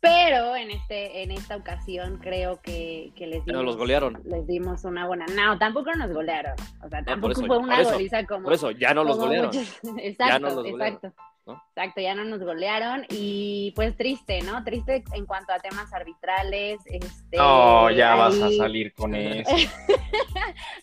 pero 0.00 0.56
en 0.56 0.70
este 0.70 1.22
en 1.22 1.30
esta 1.30 1.56
ocasión 1.56 2.18
creo 2.22 2.60
que, 2.62 3.12
que 3.16 3.26
les 3.26 3.44
dimos, 3.44 3.58
nos 3.58 3.64
los 3.64 3.76
golearon. 3.76 4.20
les 4.24 4.46
dimos 4.46 4.84
una 4.84 5.06
buena. 5.06 5.26
No, 5.34 5.58
tampoco 5.58 5.92
nos 5.94 6.10
golearon. 6.12 6.54
O 6.82 6.88
sea, 6.88 7.04
tampoco 7.04 7.32
eso, 7.32 7.46
fue 7.46 7.58
una 7.58 7.80
eso, 7.80 7.92
goliza 7.92 8.24
como. 8.26 8.44
Por 8.44 8.52
eso, 8.54 8.70
ya 8.70 8.94
no 8.94 9.04
los 9.04 9.18
golearon. 9.18 9.48
muchos- 9.48 9.80
Exacto, 9.98 10.38
no 10.38 10.46
los 10.46 10.54
golearon, 10.56 10.80
exacto. 10.96 11.22
¿No? 11.52 11.62
Exacto, 11.74 12.00
ya 12.00 12.14
no 12.14 12.24
nos 12.24 12.40
golearon. 12.40 13.06
Y 13.10 13.72
pues 13.76 13.96
triste, 13.96 14.42
¿no? 14.42 14.62
Triste 14.64 15.02
en 15.14 15.26
cuanto 15.26 15.52
a 15.52 15.58
temas 15.58 15.92
arbitrales. 15.92 16.80
Este, 16.86 17.36
No, 17.36 17.90
ya 17.90 18.14
vas 18.14 18.40
a 18.40 18.50
salir 18.52 18.92
con 18.94 19.14
eso. 19.16 19.50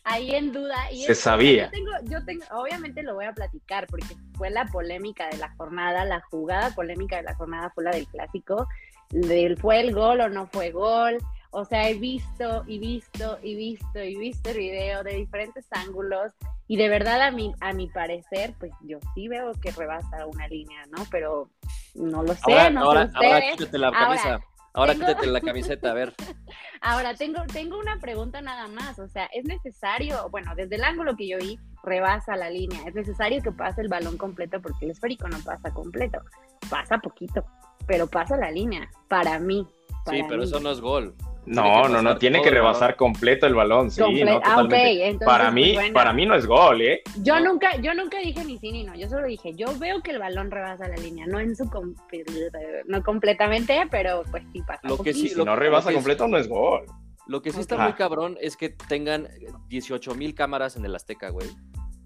Ahí 0.03 0.33
en 0.35 0.51
duda. 0.51 0.75
Y 0.91 1.03
Se 1.03 1.11
es- 1.13 1.19
sabía. 1.19 1.65
Yo 1.65 1.71
tengo, 1.71 1.91
yo 2.03 2.25
tengo, 2.25 2.43
obviamente 2.51 3.03
lo 3.03 3.15
voy 3.15 3.25
a 3.25 3.33
platicar 3.33 3.87
porque 3.87 4.15
fue 4.35 4.49
la 4.49 4.65
polémica 4.65 5.27
de 5.29 5.37
la 5.37 5.49
jornada, 5.55 6.05
la 6.05 6.21
jugada 6.29 6.73
polémica 6.75 7.17
de 7.17 7.23
la 7.23 7.35
jornada 7.35 7.71
fue 7.73 7.83
la 7.83 7.91
del 7.91 8.07
clásico, 8.07 8.67
del 9.09 9.57
fue 9.57 9.79
el 9.79 9.93
gol 9.93 10.21
o 10.21 10.29
no 10.29 10.47
fue 10.47 10.71
gol. 10.71 11.17
O 11.51 11.65
sea, 11.65 11.89
he 11.89 11.93
visto 11.95 12.63
y 12.67 12.79
visto 12.79 13.39
y 13.41 13.55
visto 13.55 14.03
y 14.03 14.15
visto 14.15 14.49
el 14.49 14.57
video 14.57 15.03
de 15.03 15.15
diferentes 15.15 15.65
ángulos 15.71 16.33
y 16.67 16.77
de 16.77 16.89
verdad 16.89 17.21
a 17.21 17.31
mi, 17.31 17.53
a 17.61 17.73
mi 17.73 17.87
parecer, 17.87 18.53
pues 18.59 18.71
yo 18.81 18.99
sí 19.15 19.27
veo 19.27 19.53
que 19.53 19.71
rebasa 19.71 20.25
una 20.25 20.47
línea, 20.47 20.85
¿no? 20.95 21.05
Pero 21.09 21.49
no 21.95 22.23
lo 22.23 22.33
sé, 22.33 22.41
Ahora, 22.51 22.69
no 22.69 22.81
ahora, 22.83 23.07
sé 23.07 23.13
ahora 23.15 23.41
quítate 23.55 23.77
la 23.77 23.91
camisa. 23.91 24.39
Ahora 24.73 24.93
tengo- 24.93 25.07
quítate 25.07 25.27
la 25.27 25.41
camiseta, 25.41 25.91
a 25.91 25.93
ver. 25.93 26.13
Ahora, 26.81 27.15
tengo, 27.15 27.41
tengo 27.51 27.79
una 27.79 27.97
pregunta 27.97 28.41
nada 28.41 28.67
más. 28.67 28.99
O 28.99 29.07
sea, 29.07 29.25
¿es 29.33 29.43
necesario, 29.45 30.29
bueno, 30.29 30.53
desde 30.55 30.75
el 30.75 30.83
ángulo 30.83 31.15
que 31.15 31.27
yo 31.27 31.39
vi, 31.39 31.57
rebasa 31.83 32.35
la 32.35 32.51
línea? 32.51 32.83
¿Es 32.85 32.93
necesario 32.93 33.41
que 33.41 33.51
pase 33.51 33.81
el 33.81 33.87
balón 33.87 34.17
completo? 34.17 34.61
Porque 34.61 34.85
el 34.85 34.91
esférico 34.91 35.27
no 35.27 35.39
pasa 35.39 35.73
completo. 35.73 36.19
Pasa 36.69 36.99
poquito, 36.99 37.43
pero 37.87 38.05
pasa 38.05 38.37
la 38.37 38.51
línea. 38.51 38.87
Para 39.07 39.39
mí. 39.39 39.65
Sí, 40.07 40.21
pero 40.29 40.37
mí. 40.37 40.43
eso 40.43 40.59
no 40.59 40.69
es 40.69 40.79
gol. 40.79 41.15
No, 41.47 41.87
no, 41.87 42.01
no, 42.01 42.17
tiene 42.17 42.41
que 42.41 42.49
rebasar 42.49 42.95
completo 42.97 43.47
el 43.47 43.55
balón, 43.55 43.89
sí, 43.89 44.01
Comple- 44.01 44.25
no, 44.25 44.41
ah, 44.43 44.57
entonces, 44.61 45.17
para 45.25 45.45
pues, 45.45 45.53
mí, 45.53 45.73
bueno. 45.75 45.93
para 45.93 46.11
mí 46.13 46.25
no 46.25 46.35
es 46.35 46.45
gol, 46.45 46.81
¿eh? 46.81 47.01
Yo 47.21 47.39
No. 47.39 47.53
nunca, 47.53 47.77
yo 47.77 47.93
nunca 47.93 48.19
dije 48.19 48.43
ni 48.43 48.57
sí 48.57 48.71
ni 48.71 48.83
no. 48.83 48.93
Yo 48.95 49.07
solo 49.07 49.25
dije, 49.27 49.53
yo 49.55 49.67
veo 49.79 50.01
que 50.01 50.11
el 50.11 50.19
balón 50.19 50.51
rebasa 50.51 50.87
la 50.89 50.97
línea, 50.97 51.25
no 51.25 51.39
en 51.39 51.55
su 51.55 51.69
com- 51.69 51.95
no 52.85 53.03
completamente, 53.03 53.87
pero 53.89 54.23
pues 54.29 54.43
sí 54.51 54.61
pasa. 54.61 54.81
Lo 54.87 54.97
que 54.97 55.13
sí- 55.13 55.29
Si 55.29 55.35
lo- 55.35 55.45
no 55.45 55.55
rebasa 55.55 55.93
completo 55.93 56.27
no 56.27 56.37
es 56.37 56.47
gol. 56.47 56.83
Lo 57.27 57.41
que 57.41 57.51
sí 57.51 57.59
está 57.59 57.75
Ajá. 57.75 57.83
muy 57.85 57.93
cabrón 57.93 58.37
es 58.41 58.55
que 58.55 58.69
tengan 58.69 59.27
18 59.67 60.15
mil 60.15 60.33
cámaras 60.33 60.75
en 60.77 60.85
el 60.85 60.95
Azteca, 60.95 61.29
güey. 61.29 61.47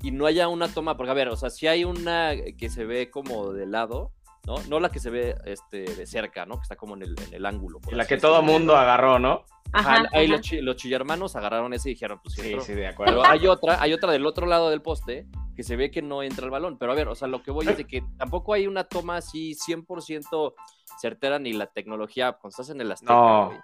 Y 0.03 0.11
no 0.11 0.25
haya 0.25 0.47
una 0.47 0.67
toma, 0.67 0.97
porque 0.97 1.11
a 1.11 1.15
ver, 1.15 1.29
o 1.29 1.35
sea, 1.35 1.51
si 1.51 1.67
hay 1.67 1.83
una 1.83 2.31
que 2.57 2.69
se 2.69 2.85
ve 2.85 3.11
como 3.11 3.53
de 3.53 3.67
lado, 3.67 4.11
¿no? 4.45 4.55
No 4.69 4.79
la 4.79 4.89
que 4.89 4.99
se 4.99 5.09
ve 5.09 5.35
este, 5.45 5.83
de 5.83 6.05
cerca, 6.05 6.45
¿no? 6.45 6.55
Que 6.57 6.63
está 6.63 6.75
como 6.75 6.95
en 6.95 7.03
el, 7.03 7.15
en 7.27 7.33
el 7.33 7.45
ángulo. 7.45 7.79
La 7.91 8.05
que 8.05 8.17
todo 8.17 8.41
mundo 8.41 8.75
agarró, 8.75 9.19
¿no? 9.19 9.45
Ajá, 9.73 9.93
Ajá, 9.93 10.09
ahí 10.11 10.27
los, 10.27 10.41
los 10.51 10.75
chillermanos 10.75 11.35
agarraron 11.37 11.73
ese 11.73 11.89
y 11.89 11.93
dijeron, 11.93 12.19
pues 12.21 12.35
sí, 12.35 12.55
Sí, 12.61 12.73
de 12.73 12.87
acuerdo. 12.87 13.21
Pero 13.21 13.25
hay 13.25 13.47
otra, 13.47 13.81
hay 13.81 13.93
otra 13.93 14.11
del 14.11 14.25
otro 14.25 14.45
lado 14.45 14.69
del 14.69 14.81
poste 14.81 15.27
que 15.55 15.63
se 15.63 15.75
ve 15.77 15.91
que 15.91 16.01
no 16.01 16.23
entra 16.23 16.43
el 16.43 16.51
balón. 16.51 16.77
Pero 16.77 16.91
a 16.91 16.95
ver, 16.95 17.07
o 17.07 17.15
sea, 17.15 17.27
lo 17.29 17.41
que 17.41 17.51
voy 17.51 17.67
es 17.67 17.77
de 17.77 17.85
que 17.85 18.03
tampoco 18.17 18.53
hay 18.53 18.67
una 18.67 18.83
toma 18.83 19.17
así 19.17 19.53
100% 19.55 20.53
certera 20.99 21.39
ni 21.39 21.53
la 21.53 21.67
tecnología 21.67 22.33
cuando 22.33 22.49
estás 22.49 22.69
en 22.69 22.81
el 22.81 22.91
Azteca. 22.91 23.13
No. 23.13 23.45
güey. 23.47 23.59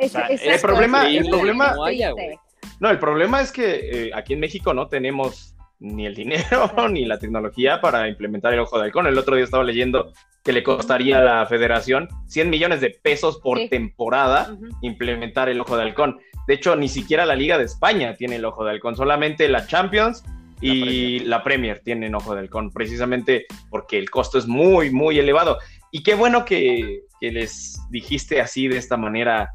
Es- 0.00 0.14
O 0.14 0.18
sea, 0.18 0.26
el 0.28 0.60
problema- 0.60 1.08
es 1.10 1.20
el 1.26 1.28
problema- 1.30 1.74
haya. 1.84 2.12
No, 2.78 2.88
el 2.88 2.98
problema 2.98 3.40
es 3.42 3.52
que 3.52 4.06
eh, 4.06 4.10
aquí 4.14 4.32
en 4.34 4.40
México 4.40 4.72
no 4.72 4.88
tenemos 4.88 5.54
ni 5.80 6.06
el 6.06 6.14
dinero 6.14 6.70
ni 6.90 7.04
la 7.04 7.18
tecnología 7.18 7.80
para 7.80 8.08
implementar 8.08 8.52
el 8.54 8.60
ojo 8.60 8.78
de 8.78 8.84
halcón. 8.84 9.06
El 9.06 9.18
otro 9.18 9.34
día 9.34 9.44
estaba 9.44 9.64
leyendo 9.64 10.12
que 10.44 10.52
le 10.52 10.62
costaría 10.62 11.18
a 11.18 11.22
la 11.22 11.46
federación 11.46 12.08
100 12.26 12.48
millones 12.50 12.80
de 12.80 12.90
pesos 12.90 13.38
por 13.38 13.58
Sí. 13.58 13.68
temporada 13.68 14.56
implementar 14.82 15.48
el 15.48 15.60
ojo 15.60 15.76
de 15.76 15.82
halcón. 15.82 16.18
De 16.46 16.54
hecho, 16.54 16.76
ni 16.76 16.88
siquiera 16.88 17.26
la 17.26 17.34
Liga 17.34 17.58
de 17.58 17.64
España 17.64 18.14
tiene 18.14 18.36
el 18.36 18.44
ojo 18.44 18.64
de 18.64 18.70
halcón, 18.70 18.96
solamente 18.96 19.48
la 19.48 19.66
Champions 19.66 20.24
y 20.62 21.20
la 21.20 21.42
Premier 21.42 21.80
tienen 21.80 22.14
ojo 22.14 22.34
de 22.34 22.40
halcón, 22.40 22.70
precisamente 22.70 23.46
porque 23.70 23.98
el 23.98 24.10
costo 24.10 24.38
es 24.38 24.46
muy, 24.46 24.90
muy 24.90 25.18
elevado. 25.18 25.58
Y 25.90 26.02
qué 26.02 26.14
bueno 26.14 26.44
que, 26.44 27.00
que 27.20 27.32
les 27.32 27.80
dijiste 27.90 28.40
así 28.40 28.68
de 28.68 28.76
esta 28.78 28.96
manera 28.96 29.50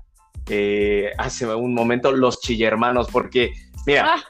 eh, 0.50 1.12
hace 1.18 1.48
un 1.48 1.74
momento 1.74 2.12
los 2.12 2.40
chillermanos, 2.42 3.08
porque 3.12 3.52
mira, 3.88 4.16
Ah, 4.16 4.24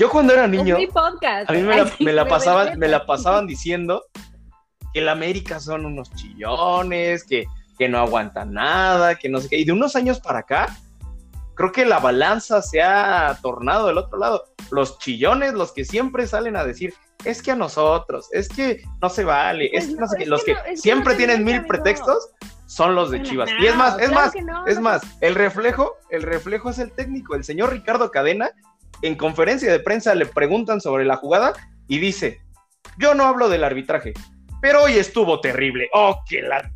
yo 0.00 0.08
cuando 0.08 0.32
era 0.32 0.46
es 0.46 0.50
niño, 0.50 0.78
mi 0.78 0.86
podcast. 0.86 1.50
a 1.50 1.52
mí 1.52 1.60
me 1.60 1.76
la, 1.76 2.24
me 2.24 2.24
pasaban, 2.24 2.64
respeto. 2.64 2.80
me 2.80 2.88
la 2.88 3.04
pasaban 3.04 3.46
diciendo 3.46 4.02
que 4.94 5.00
el 5.00 5.10
América 5.10 5.60
son 5.60 5.84
unos 5.84 6.10
chillones, 6.14 7.22
que, 7.24 7.44
que 7.78 7.86
no 7.86 7.98
aguantan 7.98 8.54
nada, 8.54 9.16
que 9.16 9.28
no 9.28 9.40
sé 9.40 9.50
qué. 9.50 9.58
Y 9.58 9.64
de 9.64 9.72
unos 9.72 9.96
años 9.96 10.18
para 10.18 10.38
acá, 10.38 10.74
creo 11.54 11.70
que 11.70 11.84
la 11.84 11.98
balanza 11.98 12.62
se 12.62 12.80
ha 12.80 13.38
tornado 13.42 13.88
del 13.88 13.98
otro 13.98 14.18
lado. 14.18 14.44
Los 14.70 14.98
chillones, 14.98 15.52
los 15.52 15.72
que 15.72 15.84
siempre 15.84 16.26
salen 16.26 16.56
a 16.56 16.64
decir, 16.64 16.94
es 17.26 17.42
que 17.42 17.50
a 17.50 17.56
nosotros, 17.56 18.30
es 18.32 18.48
que 18.48 18.82
no 19.02 19.10
se 19.10 19.24
vale, 19.24 19.68
Pues 19.70 19.84
es 19.84 19.90
que 19.90 19.96
no, 19.96 20.00
no 20.00 20.08
sé 20.08 20.16
qué. 20.16 20.26
Los 20.26 20.44
que 20.44 20.54
no, 20.54 20.60
siempre 20.76 21.12
no 21.12 21.18
tienen 21.18 21.44
mil 21.44 21.66
pretextos 21.66 22.30
son 22.64 22.94
los 22.94 23.10
de 23.10 23.22
Chivas. 23.22 23.50
y 23.60 23.66
es 23.66 23.76
más, 23.76 23.98
es 23.98 24.08
claro 24.08 24.14
más, 24.14 24.66
es 24.66 24.80
más, 24.80 25.02
el 25.20 25.34
reflejo, 25.34 25.98
el 26.08 26.22
reflejo 26.22 26.70
es 26.70 26.78
el 26.78 26.90
técnico, 26.90 27.34
el 27.34 27.44
señor 27.44 27.70
Ricardo 27.70 28.10
Cadena, 28.10 28.50
en 29.02 29.14
conferencia 29.16 29.70
de 29.70 29.80
prensa 29.80 30.14
le 30.14 30.26
preguntan 30.26 30.80
sobre 30.80 31.04
la 31.04 31.16
jugada 31.16 31.52
y 31.88 31.98
dice, 31.98 32.40
yo 32.98 33.14
no 33.14 33.24
hablo 33.24 33.48
del 33.48 33.64
arbitraje, 33.64 34.12
pero 34.60 34.82
hoy 34.84 34.92
estuvo 34.94 35.40
terrible. 35.40 35.88
Oh, 35.92 36.22
que 36.28 36.42
la 36.42 36.70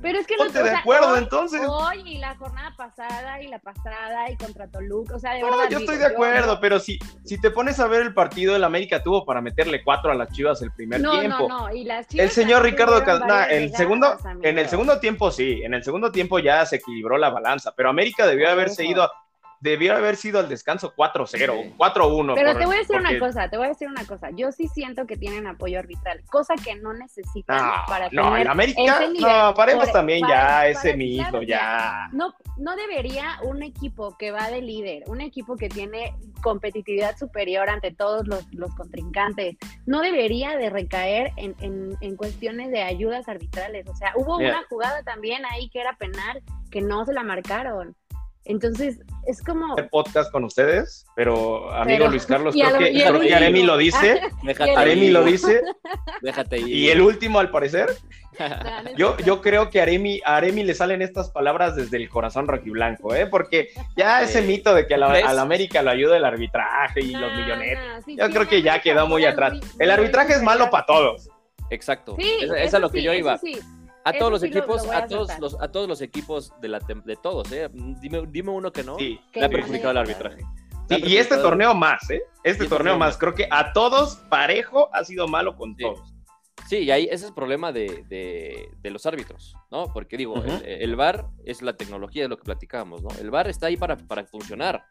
pero 0.00 0.18
es 0.18 0.26
que 0.26 0.36
no 0.36 0.44
Ponte 0.44 0.62
de 0.62 0.70
acuerdo, 0.70 1.12
hoy, 1.12 1.18
entonces. 1.20 1.60
Hoy 1.64 2.02
y 2.04 2.18
la 2.18 2.34
jornada 2.36 2.74
pasada 2.76 3.40
y 3.40 3.46
la 3.46 3.60
pasada 3.60 4.30
y 4.30 4.36
contra 4.36 4.66
Toluca, 4.68 5.14
o 5.14 5.18
sea, 5.18 5.34
de 5.34 5.40
No, 5.40 5.50
verdad. 5.50 5.62
yo 5.70 5.78
digo, 5.78 5.92
estoy 5.92 5.98
de 5.98 6.12
acuerdo, 6.12 6.58
pero 6.60 6.80
si, 6.80 6.98
si 7.24 7.40
te 7.40 7.50
pones 7.52 7.78
a 7.78 7.86
ver 7.86 8.02
el 8.02 8.12
partido, 8.12 8.56
el 8.56 8.64
América 8.64 9.02
tuvo 9.02 9.24
para 9.24 9.40
meterle 9.40 9.82
cuatro 9.84 10.10
a 10.10 10.14
las 10.14 10.30
Chivas 10.32 10.60
el 10.62 10.72
primer 10.72 11.00
No, 11.00 11.20
tiempo. 11.20 11.48
no, 11.48 11.68
no, 11.68 11.74
y 11.74 11.84
las 11.84 12.08
Chivas 12.08 12.24
El 12.24 12.30
señor 12.32 12.62
Ricardo 12.62 13.00
varias 13.04 13.50
el 13.50 13.74
segundo, 13.74 14.16
en 14.42 14.58
el 14.58 14.68
segundo 14.68 14.98
tiempo 14.98 15.30
sí, 15.30 15.60
en 15.62 15.74
el 15.74 15.84
segundo 15.84 16.10
tiempo 16.10 16.38
ya 16.40 16.66
se 16.66 16.76
equilibró 16.76 17.16
la 17.16 17.30
balanza, 17.30 17.72
pero 17.76 17.88
América 17.88 18.26
debió 18.26 18.46
Por 18.46 18.52
haberse 18.54 18.82
eso. 18.82 18.90
ido, 18.92 19.10
debió 19.62 19.94
haber 19.96 20.16
sido 20.16 20.40
al 20.40 20.48
descanso 20.48 20.92
4-0, 20.94 21.54
Sí. 21.62 21.74
4-1. 21.76 22.34
Pero 22.34 22.50
por- 22.52 22.60
te 22.60 22.66
voy 22.66 22.74
a 22.74 22.78
decir 22.80 22.96
porque- 22.96 23.16
una 23.16 23.18
cosa, 23.26 23.48
te 23.48 23.56
voy 23.56 23.66
a 23.66 23.68
decir 23.68 23.88
una 23.88 24.04
cosa. 24.04 24.28
Yo 24.34 24.50
sí 24.50 24.66
siento 24.68 25.06
que 25.06 25.16
tienen 25.16 25.46
apoyo 25.46 25.78
arbitral, 25.78 26.20
cosa 26.30 26.54
que 26.62 26.74
no 26.74 26.92
necesitan 26.92 27.58
No, 27.64 27.72
para 27.86 28.08
no, 28.10 28.24
tener 28.24 28.40
en 28.42 28.48
América, 28.48 28.82
ese 28.82 29.12
nivel. 29.12 29.32
no, 29.32 29.54
paremos 29.54 29.84
Por- 29.84 29.92
también 29.92 30.20
para- 30.22 30.34
ya 30.34 30.46
para- 30.48 30.68
ese 30.68 30.94
claro, 31.14 31.42
ya. 31.42 32.08
No, 32.12 32.34
no 32.58 32.74
debería 32.76 33.38
un 33.44 33.62
equipo 33.62 34.16
que 34.18 34.32
va 34.32 34.50
de 34.50 34.62
líder, 34.62 35.04
un 35.06 35.20
equipo 35.20 35.56
que 35.56 35.68
tiene 35.68 36.12
competitividad 36.42 37.16
superior 37.16 37.70
ante 37.70 37.92
todos 37.94 38.26
los, 38.26 38.44
los 38.52 38.74
contrincantes, 38.74 39.56
no 39.86 40.00
debería 40.00 40.56
de 40.56 40.70
recaer 40.70 41.30
en, 41.36 41.54
en- 41.60 41.96
en 42.00 42.16
cuestiones 42.16 42.72
de 42.72 42.82
ayudas 42.82 43.28
arbitrales. 43.28 43.86
O 43.88 43.94
sea, 43.94 44.12
hubo 44.16 44.38
una 44.38 44.64
jugada 44.68 45.04
también 45.04 45.44
ahí 45.46 45.70
que 45.70 45.80
era 45.80 45.94
penal, 45.96 46.42
que 46.70 46.80
no 46.80 47.04
se 47.04 47.12
la 47.12 47.22
marcaron. 47.22 47.94
Entonces, 48.44 48.98
es 49.26 49.40
como... 49.42 49.76
hacer 49.76 49.88
podcast 49.88 50.32
con 50.32 50.42
ustedes, 50.44 51.06
pero 51.14 51.72
amigo 51.72 51.98
Pero- 51.98 52.10
Luis 52.10 52.26
Carlos, 52.26 52.54
a 52.62 52.68
creo 52.70 52.80
lo- 52.80 52.86
que, 52.86 52.92
y 52.92 53.02
a 53.02 53.08
creo 53.08 53.20
que 53.20 53.34
Aremi 53.34 53.62
lo 53.62 53.76
dice, 53.76 54.20
Déjate 54.42 54.76
Aremi 54.76 55.06
ir, 55.06 55.12
lo 55.12 55.24
dice, 55.24 55.62
Déjate 56.22 56.58
ir. 56.58 56.68
y 56.68 56.90
el 56.90 57.00
último 57.02 57.38
al 57.38 57.50
parecer, 57.50 57.90
es 58.38 58.48
yo, 58.96 59.16
yo 59.18 59.40
creo 59.40 59.70
que 59.70 59.78
a 59.78 59.84
Aremi, 59.84 60.20
a 60.24 60.36
Aremi 60.36 60.64
le 60.64 60.74
salen 60.74 61.02
estas 61.02 61.30
palabras 61.30 61.76
desde 61.76 61.96
el 61.98 62.08
corazón 62.08 62.48
rojiblanco, 62.48 63.14
¿eh? 63.14 63.26
porque 63.26 63.68
ya 63.96 64.22
ese 64.22 64.42
mito 64.42 64.74
de 64.74 64.86
que 64.86 64.94
a 64.94 64.98
la, 64.98 65.06
a 65.06 65.40
América 65.40 65.82
lo 65.82 65.90
ayuda 65.90 66.16
el 66.16 66.24
arbitraje 66.24 67.00
y 67.00 67.12
los 67.12 67.30
sí, 68.04 68.16
yo 68.16 68.26
sí, 68.26 68.32
creo 68.32 68.48
que 68.48 68.62
ya 68.62 68.80
quedó 68.80 69.06
muy 69.06 69.24
atrás. 69.24 69.54
El 69.78 69.90
arbitraje 69.90 70.32
es 70.34 70.42
malo 70.42 70.68
para 70.70 70.86
todos. 70.86 71.28
Exacto. 71.70 72.16
Sí, 72.18 72.38
Esa- 72.42 72.54
esa 72.56 72.64
eso 72.64 72.76
es 72.78 72.80
lo 72.82 72.90
que 72.90 72.98
sí, 72.98 73.04
yo 73.04 73.12
eso 73.12 73.20
iba. 73.20 73.38
A 74.04 74.12
todos 74.12 74.32
los 74.32 74.40
sí 74.40 74.48
equipos, 74.48 74.84
lo 74.86 74.92
a 74.92 74.96
a 74.98 75.06
todos 75.06 75.38
los, 75.38 75.60
a 75.60 75.70
todos 75.70 75.88
los 75.88 76.00
equipos 76.00 76.52
de 76.60 76.68
la 76.68 76.78
de 76.80 77.16
todos, 77.16 77.50
¿eh? 77.52 77.68
Dime, 77.72 78.24
dime 78.28 78.50
uno 78.50 78.72
que 78.72 78.82
no. 78.82 78.96
Sí. 78.98 79.20
Le 79.34 79.44
ha 79.44 79.48
perjudicado 79.48 79.90
el 79.92 79.98
arbitraje. 79.98 80.38
Sí, 80.88 80.96
y 81.06 81.16
este 81.16 81.36
torneo 81.36 81.74
más, 81.74 82.10
¿eh? 82.10 82.22
Este 82.42 82.64
Sí, 82.64 82.68
torneo 82.68 82.98
más. 82.98 83.16
Creo 83.16 83.34
que 83.34 83.46
a 83.50 83.72
todos 83.72 84.16
parejo 84.28 84.88
ha 84.92 85.04
sido 85.04 85.28
malo 85.28 85.56
con 85.56 85.76
Sí. 85.76 85.82
todos. 85.84 86.12
Sí, 86.68 86.78
y 86.78 86.90
ahí 86.90 87.04
ese 87.04 87.14
es 87.16 87.22
el 87.24 87.34
problema 87.34 87.70
de, 87.72 88.04
de- 88.08 88.68
de 88.80 88.90
los 88.90 89.04
árbitros, 89.06 89.54
¿no? 89.70 89.92
Porque 89.92 90.16
digo, 90.16 90.36
el, 90.42 90.64
el 90.64 90.96
VAR 90.96 91.26
es 91.44 91.60
la 91.62 91.76
tecnología 91.76 92.22
de 92.22 92.28
lo 92.28 92.36
que 92.38 92.44
platicábamos, 92.44 93.02
¿no? 93.02 93.10
El 93.20 93.30
VAR 93.30 93.48
está 93.48 93.66
ahí 93.66 93.76
para, 93.76 93.96
para 93.96 94.24
funcionar. 94.24 94.84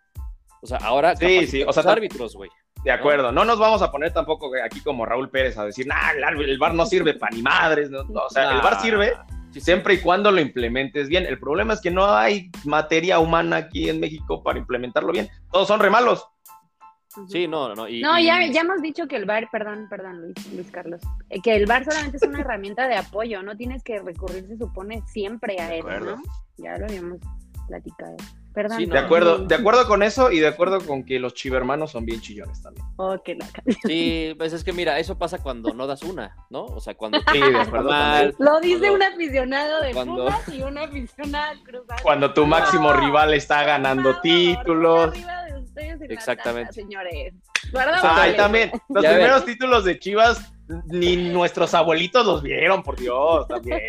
O 0.61 0.67
sea, 0.67 0.77
ahora 0.77 1.15
Sí, 1.15 1.47
sí, 1.47 1.63
o 1.63 1.73
sea, 1.73 1.83
árbitros, 1.91 2.35
güey. 2.35 2.49
De 2.83 2.91
acuerdo, 2.91 3.31
no 3.31 3.45
nos 3.45 3.59
vamos 3.59 3.81
a 3.81 3.91
poner 3.91 4.11
tampoco 4.13 4.51
aquí 4.63 4.79
como 4.81 5.05
Raúl 5.05 5.29
Pérez 5.29 5.57
a 5.57 5.65
decir, 5.65 5.85
nah, 5.87 6.11
el, 6.15 6.23
ar- 6.23 6.35
el 6.41 6.57
bar 6.57 6.73
no 6.73 6.85
sirve 6.85 7.13
para 7.13 7.35
ni 7.35 7.41
madres. 7.43 7.89
no, 7.89 8.03
no, 8.05 8.21
o 8.25 8.29
sea, 8.29 8.51
el 8.55 8.61
bar 8.61 8.79
sirve 8.81 9.13
Sí, 9.51 9.59
sí. 9.59 9.65
siempre 9.65 9.95
y 9.95 9.99
cuando 9.99 10.31
lo 10.31 10.39
implementes 10.39 11.09
bien. 11.09 11.25
El 11.25 11.37
problema 11.37 11.73
es 11.73 11.81
que 11.81 11.91
no 11.91 12.05
hay 12.15 12.49
materia 12.63 13.19
humana 13.19 13.57
aquí 13.57 13.89
en 13.89 13.99
México 13.99 14.41
para 14.41 14.57
implementarlo 14.57 15.11
bien. 15.11 15.27
Todos 15.51 15.67
son 15.67 15.79
re 15.81 15.89
malos. 15.89 16.25
Ujú. 17.17 17.27
Sí, 17.27 17.47
no, 17.49 17.75
no. 17.75 17.85
Y, 17.89 18.01
No, 18.01 18.17
y- 18.17 18.25
ya, 18.27 18.45
ya 18.47 18.61
hemos 18.61 18.81
dicho 18.81 19.05
que 19.09 19.17
el 19.17 19.25
VAR, 19.25 19.49
perdón, 19.51 19.87
perdón, 19.89 20.21
Luis, 20.21 20.53
Luis 20.53 20.71
Carlos, 20.71 21.01
eh, 21.29 21.41
que 21.41 21.53
el 21.55 21.65
VAR 21.65 21.83
solamente 21.83 22.15
es 22.17 22.23
una 22.23 22.39
herramienta 22.39 22.87
de 22.87 22.95
apoyo, 22.95 23.43
no 23.43 23.57
tienes 23.57 23.83
que 23.83 23.99
recurrir, 23.99 24.47
se 24.47 24.57
supone, 24.57 25.03
siempre 25.07 25.59
a 25.59 25.75
él. 25.75 25.83
¿no? 25.85 26.21
Ya 26.57 26.77
lo 26.77 26.85
habíamos 26.85 27.17
platicado. 27.71 28.17
Perdón. 28.53 28.77
Sí, 28.79 28.85
De 28.85 28.99
No. 28.99 29.05
acuerdo, 29.05 29.37
de 29.37 29.55
acuerdo 29.55 29.87
con 29.87 30.03
eso 30.03 30.29
y 30.29 30.39
de 30.41 30.47
acuerdo 30.47 30.81
con 30.81 31.05
que 31.05 31.19
los 31.19 31.33
chivermanos 31.33 31.91
son 31.91 32.05
bien 32.05 32.19
chillones 32.19 32.61
también. 32.61 32.85
Oh, 32.97 33.15
la- 33.15 33.47
Sí, 33.87 34.35
pues 34.37 34.51
es 34.51 34.63
que 34.65 34.73
mira, 34.73 34.99
eso 34.99 35.17
pasa 35.17 35.37
cuando 35.37 35.73
no 35.73 35.87
das 35.87 36.03
una, 36.03 36.35
¿no? 36.49 36.65
O 36.65 36.81
sea, 36.81 36.93
cuando 36.95 37.19
Sí, 37.31 37.39
de 37.39 37.57
acuerdo 37.57 37.89
mal, 37.89 38.35
Lo 38.39 38.59
dice 38.59 38.79
Cuando- 38.89 38.95
un 38.95 39.03
aficionado 39.03 39.81
de 39.81 39.93
cuando- 39.93 40.25
Pumas 40.25 40.49
y 40.49 40.61
un 40.63 40.77
aficionado 40.77 41.51
al 41.51 41.63
Cruz 41.63 41.83
Azul. 41.87 42.03
Cuando 42.03 42.33
tu 42.33 42.45
máximo 42.45 42.93
No, 42.93 42.99
rival 42.99 43.33
está 43.33 43.63
ganando 43.63 44.19
títulos. 44.19 45.11
arriba 45.11 45.43
de 45.45 45.57
ustedes 45.59 46.01
en 46.01 46.07
la 46.09 46.13
Exactamente. 46.13 46.67
taza, 46.67 46.81
señores. 46.81 47.33
El- 48.25 48.35
también, 48.35 48.71
los 48.89 49.01
Ya 49.03 49.11
ves. 49.11 49.17
primeros 49.19 49.45
títulos 49.45 49.85
de 49.85 49.97
Chivas 49.97 50.51
ni 50.87 51.15
nuestros 51.31 51.73
abuelitos 51.73 52.25
los 52.25 52.41
vieron, 52.43 52.83
por 52.83 52.97
Dios, 52.99 53.47
también. 53.47 53.79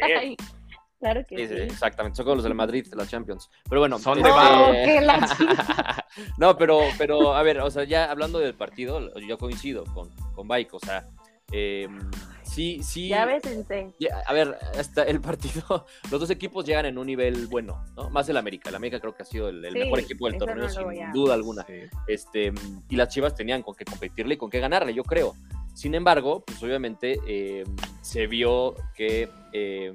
Claro 1.03 1.27
que 1.27 1.49
Sí, 1.49 1.55
exactamente, 1.55 2.15
son 2.17 2.25
como 2.25 2.37
los 2.37 2.45
del 2.45 2.55
Madrid, 2.55 2.87
de 2.89 2.95
la 2.95 3.09
Champions. 3.09 3.51
Pero 3.69 3.81
bueno, 3.81 3.99
Son 3.99 4.19
este, 4.19 4.31
de 4.31 4.35
Oh, 4.39 4.73
que 4.85 5.01
la 5.01 5.27
chica. 5.37 6.07
no, 6.39 6.57
pero, 6.57 6.79
pero, 6.97 7.35
a 7.35 7.43
ver, 7.43 7.59
o 7.59 7.69
sea, 7.73 7.83
ya 7.83 8.09
hablando 8.09 8.39
del 8.39 8.55
partido, 8.55 9.13
yo 9.19 9.37
coincido 9.37 9.83
con, 9.93 10.11
con 10.33 10.47
Bike, 10.47 10.73
o 10.75 10.79
sea, 10.79 11.09
eh, 11.51 11.89
sí, 12.45 12.81
sí. 12.85 13.09
Ya 13.09 13.27
ves, 13.27 13.43
ya, 13.99 14.23
A 14.27 14.33
ver, 14.33 14.57
hasta 14.79 15.03
el 15.03 15.21
partido, 15.21 15.87
los 16.13 16.21
dos 16.21 16.31
equipos 16.31 16.65
llegan 16.65 16.87
en 16.87 16.97
un 16.99 17.07
nivel 17.09 17.49
bueno, 17.49 17.85
¿no? 17.97 18.09
Más 18.11 18.29
el 18.29 18.37
América. 18.37 18.69
El 18.71 18.77
América 18.77 19.01
creo 19.01 19.13
que 19.15 19.25
ha 19.25 19.27
sido 19.27 19.49
el, 19.49 19.65
el 19.65 19.73
Sí, 19.73 19.79
mejor 19.81 19.99
equipo 19.99 20.29
del 20.29 20.39
torneo, 20.39 20.65
no 20.65 20.69
sin 20.71 21.03
a- 21.03 21.11
duda 21.13 21.35
alguna. 21.35 21.65
Sí. 21.67 21.75
Este, 22.07 22.53
y 22.89 22.95
las 22.95 23.09
Chivas 23.09 23.35
tenían 23.35 23.63
con 23.65 23.75
qué 23.75 23.85
competirle 23.85 24.35
y 24.35 24.37
con 24.37 24.51
qué 24.51 24.61
ganarle, 24.61 24.95
yo 24.95 25.03
creo. 25.03 25.35
Sin 25.75 25.95
embargo, 25.97 26.45
pues 26.47 26.63
obviamente 26.63 27.19
eh, 27.27 27.65
se 28.03 28.27
vio 28.27 28.75
que 28.95 29.29
eh, 29.53 29.93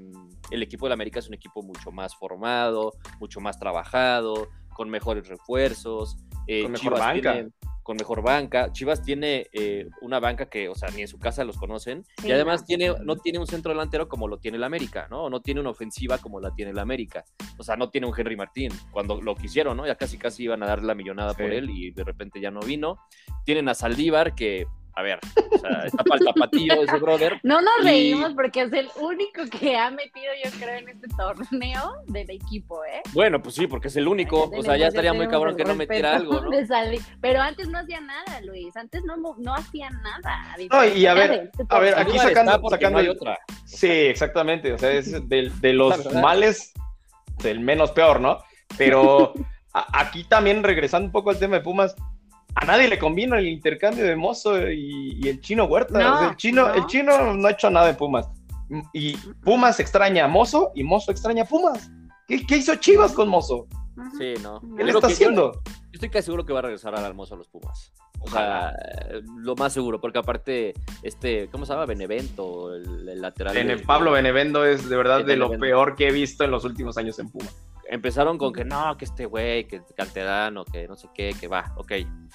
el 0.51 0.63
equipo 0.63 0.85
del 0.85 0.93
América 0.93 1.19
es 1.19 1.27
un 1.27 1.33
equipo 1.33 1.61
mucho 1.63 1.91
más 1.91 2.15
formado, 2.15 2.93
mucho 3.19 3.39
más 3.41 3.59
trabajado, 3.59 4.49
con 4.73 4.89
mejores 4.89 5.27
refuerzos. 5.27 6.17
eh, 6.49 6.63
Con 6.63 6.71
mejor 6.73 6.83
Chivas 6.93 6.99
banca. 7.01 7.33
tiene- 7.33 7.49
con 7.83 7.95
mejor 7.97 8.21
banca. 8.21 8.71
Chivas 8.73 9.01
tiene 9.01 9.47
eh, 9.53 9.87
una 10.01 10.19
banca 10.19 10.49
que, 10.49 10.67
o 10.67 10.75
sea, 10.75 10.89
ni 10.89 11.01
en 11.01 11.07
su 11.07 11.17
casa 11.19 11.43
los 11.45 11.57
conocen. 11.57 12.03
Sí, 12.21 12.27
y 12.27 12.31
además 12.33 12.61
no. 12.61 12.65
tiene, 12.67 12.93
no 13.03 13.15
tiene 13.17 13.39
un 13.39 13.47
centro 13.47 13.71
delantero 13.71 14.09
como 14.09 14.27
lo 14.27 14.39
tiene 14.39 14.57
el 14.57 14.63
América, 14.65 15.07
¿no? 15.09 15.29
No 15.29 15.41
tiene 15.41 15.61
una 15.61 15.69
ofensiva 15.69 16.17
como 16.17 16.39
la 16.41 16.53
tiene 16.53 16.71
el 16.71 16.79
América. 16.79 17.23
O 17.57 17.63
sea, 17.63 17.77
no 17.77 17.89
tiene 17.89 18.07
un 18.07 18.13
Henry 18.17 18.35
Martín. 18.35 18.71
Cuando 18.91 19.21
lo 19.21 19.35
quisieron, 19.35 19.77
¿no? 19.77 19.85
Ya 19.87 19.95
casi 19.95 20.17
casi 20.17 20.43
iban 20.43 20.63
a 20.63 20.67
dar 20.67 20.83
la 20.83 20.95
millonada 20.95 21.31
Sí. 21.33 21.41
por 21.43 21.51
él 21.53 21.69
y 21.69 21.91
de 21.91 22.03
repente 22.03 22.41
ya 22.41 22.51
no 22.51 22.59
vino. 22.59 22.97
Tienen 23.45 23.69
a 23.69 23.73
Saldívar 23.73 24.35
que, 24.35 24.67
a 24.97 25.03
ver, 25.03 25.19
o 25.53 25.57
sea, 25.59 25.83
está 25.85 26.03
para 26.03 26.19
el 26.19 26.25
tapatío 26.25 26.81
ese 26.81 26.97
brother. 26.97 27.39
No 27.43 27.61
nos 27.61 27.79
Y- 27.81 27.83
reímos 27.83 28.33
porque 28.33 28.61
es 28.63 28.73
el 28.73 28.89
único 28.99 29.43
que 29.51 29.77
ha 29.77 29.91
metido, 29.91 30.25
yo 30.43 30.49
creo, 30.59 30.75
en 30.79 30.89
este 30.89 31.07
torneo 31.15 31.93
del 32.07 32.29
equipo, 32.31 32.83
¿eh? 32.85 33.01
Bueno, 33.13 33.41
pues 33.41 33.55
sí, 33.55 33.67
porque 33.67 33.89
es 33.89 33.95
el 33.95 34.07
único. 34.07 34.49
O 34.55 34.63
sea, 34.63 34.75
ya 34.75 34.87
estaría 34.87 35.13
muy 35.13 35.27
cabrón 35.27 35.55
que 35.55 35.63
no 35.63 35.75
metiera 35.75 36.15
algo. 36.15 36.41
Pero 37.21 37.41
antes 37.41 37.67
no 37.69 37.77
hacía 37.77 38.01
nada, 38.01 38.41
Luis. 38.41 38.75
Antes 38.75 39.03
no, 39.03 39.15
no 39.37 39.53
hacía 39.53 39.89
nada. 39.89 40.55
No, 40.71 40.85
y 40.85 41.05
a 41.05 41.13
ver, 41.13 41.51
este 41.51 41.63
a 41.69 41.79
ver, 41.79 41.97
aquí 41.97 42.17
sacando- 42.17 42.69
sacando 42.69 42.89
no 42.89 42.97
hay 42.99 43.05
el- 43.05 43.11
otra. 43.11 43.37
Sí, 43.65 43.87
exactamente. 43.89 44.73
O 44.73 44.77
sea, 44.79 44.91
es 44.91 45.11
de, 45.29 45.51
los 45.73 46.11
males 46.15 46.73
del 47.43 47.59
menos 47.59 47.91
peor, 47.91 48.19
¿no? 48.19 48.39
Pero 48.77 49.33
a- 49.73 49.99
aquí 50.01 50.23
también, 50.23 50.63
regresando 50.63 51.05
un 51.05 51.11
poco 51.11 51.29
al 51.29 51.37
tema 51.39 51.57
de 51.57 51.61
Pumas, 51.61 51.95
a 52.59 52.65
nadie 52.65 52.87
le 52.87 52.97
convino 52.99 53.35
el 53.35 53.47
intercambio 53.47 54.03
de 54.05 54.15
Mozo 54.15 54.69
y, 54.69 55.17
y 55.21 55.27
el 55.29 55.39
chino 55.41 55.65
Huerta. 55.65 55.99
No, 55.99 56.15
O 56.15 56.19
sea, 56.19 56.29
el, 56.29 56.35
chino, 56.35 56.67
no. 56.67 56.73
el 56.73 56.85
chino 56.87 57.33
no 57.33 57.47
ha 57.47 57.51
hecho 57.51 57.69
nada 57.69 57.89
en 57.89 57.95
Pumas. 57.95 58.27
Y 58.93 59.15
Pumas 59.43 59.79
extraña 59.79 60.25
a 60.25 60.27
Mozo 60.27 60.71
y 60.75 60.83
Mozo 60.83 61.11
extraña 61.11 61.43
a 61.43 61.45
Pumas. 61.45 61.89
¿Qué, 62.27 62.45
qué 62.45 62.57
hizo 62.57 62.75
Chivas 62.75 63.13
con 63.13 63.29
Mozo? 63.29 63.67
Sí, 64.17 64.33
no. 64.43 64.59
¿Qué 64.59 64.67
¿Qué 64.67 64.77
Yo 64.79 64.85
le 64.85 64.91
está 64.91 65.07
yo- 65.07 65.13
haciendo? 65.13 65.51
Yo 65.53 65.91
estoy 65.93 66.09
casi 66.09 66.25
seguro 66.25 66.45
que 66.45 66.53
va 66.53 66.59
a 66.59 66.63
regresar 66.63 66.93
al 66.95 67.05
almuerzo 67.05 67.35
a 67.35 67.37
los 67.37 67.47
Pumas. 67.47 67.93
O 68.19 68.25
Ojalá. 68.25 68.71
sea, 68.73 69.19
lo 69.37 69.55
más 69.55 69.71
seguro, 69.73 70.01
porque 70.01 70.19
aparte, 70.19 70.73
este, 71.03 71.47
¿cómo 71.51 71.65
se 71.65 71.73
llama? 71.73 71.85
Benevento, 71.85 72.73
el, 72.75 73.07
el 73.07 73.21
lateral. 73.21 73.81
Pablo 73.85 74.11
Benevendo 74.11 74.65
es 74.65 74.89
de 74.89 74.97
verdad 74.97 75.23
de 75.23 75.37
lo 75.37 75.51
peor 75.57 75.95
que 75.95 76.07
he 76.07 76.11
visto 76.11 76.43
en 76.43 76.51
los 76.51 76.65
últimos 76.65 76.97
años 76.97 77.17
en 77.19 77.29
Pumas. 77.29 77.55
Empezaron 77.89 78.37
con 78.37 78.53
que 78.53 78.65
no, 78.65 78.97
que 78.97 79.05
este 79.05 79.25
güey, 79.25 79.65
que 79.65 79.81
canterano, 79.95 80.65
que 80.65 80.87
no 80.87 80.95
sé 80.95 81.07
qué, 81.13 81.33
que 81.39 81.47
va, 81.47 81.73
ok, 81.77 81.87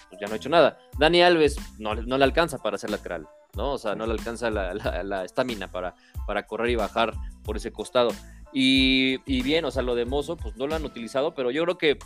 pues 0.08 0.20
ya 0.20 0.26
no 0.26 0.32
ha 0.32 0.36
hecho 0.36 0.48
nada. 0.48 0.78
Dani 0.98 1.22
Alves 1.22 1.56
no, 1.78 1.94
no 1.94 2.18
le 2.18 2.24
alcanza 2.24 2.58
para 2.58 2.78
ser 2.78 2.90
lateral, 2.90 3.28
¿no? 3.54 3.72
O 3.72 3.78
sea, 3.78 3.94
no 3.94 4.06
le 4.06 4.12
alcanza 4.12 4.50
la 4.50 5.24
estamina 5.24 5.70
para, 5.70 5.94
para 6.26 6.46
correr 6.46 6.70
y 6.70 6.76
bajar 6.76 7.14
por 7.44 7.56
ese 7.56 7.72
costado. 7.72 8.10
Y, 8.52 9.18
y 9.24 9.42
bien, 9.42 9.64
o 9.64 9.70
sea, 9.70 9.82
lo 9.82 9.94
de 9.94 10.04
Mozo, 10.04 10.36
pues 10.36 10.56
no 10.56 10.66
lo 10.66 10.74
han 10.74 10.84
utilizado, 10.84 11.34
pero 11.34 11.50
yo 11.50 11.62
creo 11.64 11.78
que, 11.78 11.98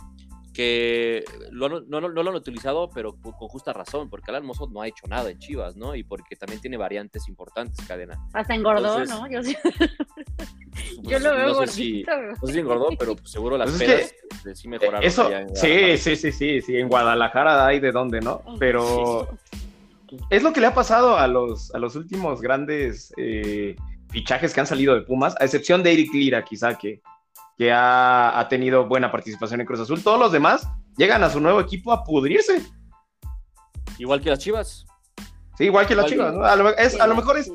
que 0.57 1.23
lo 1.51 1.69
no, 1.69 1.81
no- 1.81 2.09
no 2.09 2.23
lo 2.23 2.29
han 2.31 2.35
utilizado, 2.35 2.89
pero 2.89 3.15
con 3.21 3.47
justa 3.47 3.73
razón, 3.73 4.09
porque 4.09 4.31
Alan 4.31 4.43
Mozo 4.43 4.67
no 4.67 4.81
ha 4.81 4.87
hecho 4.87 5.05
nada 5.07 5.29
en 5.29 5.37
Chivas, 5.37 5.75
¿no? 5.75 5.93
Y 5.95 6.01
porque 6.03 6.35
también 6.35 6.59
tiene 6.59 6.77
variantes 6.77 7.27
importantes, 7.27 7.85
cadena. 7.85 8.17
Hasta 8.33 8.55
engordó, 8.55 8.99
Entonces, 9.03 9.09
¿no? 9.19 9.29
Yo, 9.29 9.43
sí- 9.43 9.55
yo 10.95 11.01
Pues, 11.03 11.23
lo 11.23 11.35
veo 11.35 11.47
no 11.49 11.53
sé 11.53 11.67
si- 11.67 12.03
gordito. 12.03 12.11
no 12.41 12.47
sé 12.47 12.53
si 12.53 12.59
engordó, 12.59 12.87
pero 12.97 13.15
pues, 13.15 13.29
seguro 13.29 13.55
las 13.55 13.69
Pues 13.69 13.81
es 13.81 13.87
que- 13.87 14.37
pedas 14.43 14.59
sí 14.59 14.67
mejoraron. 14.67 15.03
Eso, 15.03 15.27
allá 15.27 15.41
en 15.41 15.55
sí, 15.55 15.97
sí, 15.99 16.15
sí, 16.15 16.31
sí, 16.31 16.61
sí, 16.61 16.75
en 16.77 16.87
Guadalajara 16.89 17.67
hay 17.67 17.79
de 17.79 17.91
dónde, 17.91 18.19
¿no? 18.21 18.41
Pero, 18.57 19.27
es 20.31 20.41
lo 20.41 20.53
que 20.53 20.59
le 20.61 20.65
ha 20.65 20.73
pasado 20.73 21.17
a 21.17 21.27
los, 21.27 21.71
a 21.75 21.77
los 21.77 21.95
últimos 21.95 22.41
grandes 22.41 23.13
eh, 23.17 23.75
fichajes 24.09 24.55
que 24.55 24.59
han 24.59 24.65
salido 24.67 24.95
de 24.95 25.01
Pumas, 25.01 25.35
a 25.39 25.43
excepción 25.45 25.83
de 25.83 25.93
Eric 25.93 26.11
Lira, 26.15 26.43
quizá, 26.43 26.75
que, 26.79 27.01
que 27.57 27.71
ha, 27.71 28.37
ha, 28.39 28.47
tenido 28.49 28.87
buena 28.87 29.11
participación 29.11 29.61
en 29.61 29.67
Cruz 29.67 29.79
Azul. 29.79 30.03
Todos 30.03 30.19
los 30.19 30.31
demás 30.31 30.67
llegan 30.95 31.23
a 31.23 31.29
su 31.29 31.39
nuevo 31.39 31.59
equipo 31.59 31.91
a 31.91 32.03
pudrirse. 32.03 32.61
Igual 33.97 34.21
que 34.21 34.29
las 34.29 34.39
Chivas. 34.39 34.85
Sí, 35.57 35.65
igual 35.65 35.87
que 35.87 35.95
las 35.95 36.05
Chivas, 36.05 36.33
¿no? 36.33 36.43
A 36.43 36.55
lo, 36.55 36.69
es, 36.77 36.99
a 36.99 37.07
lo 37.07 37.15
mejor 37.15 37.37
es 37.37 37.51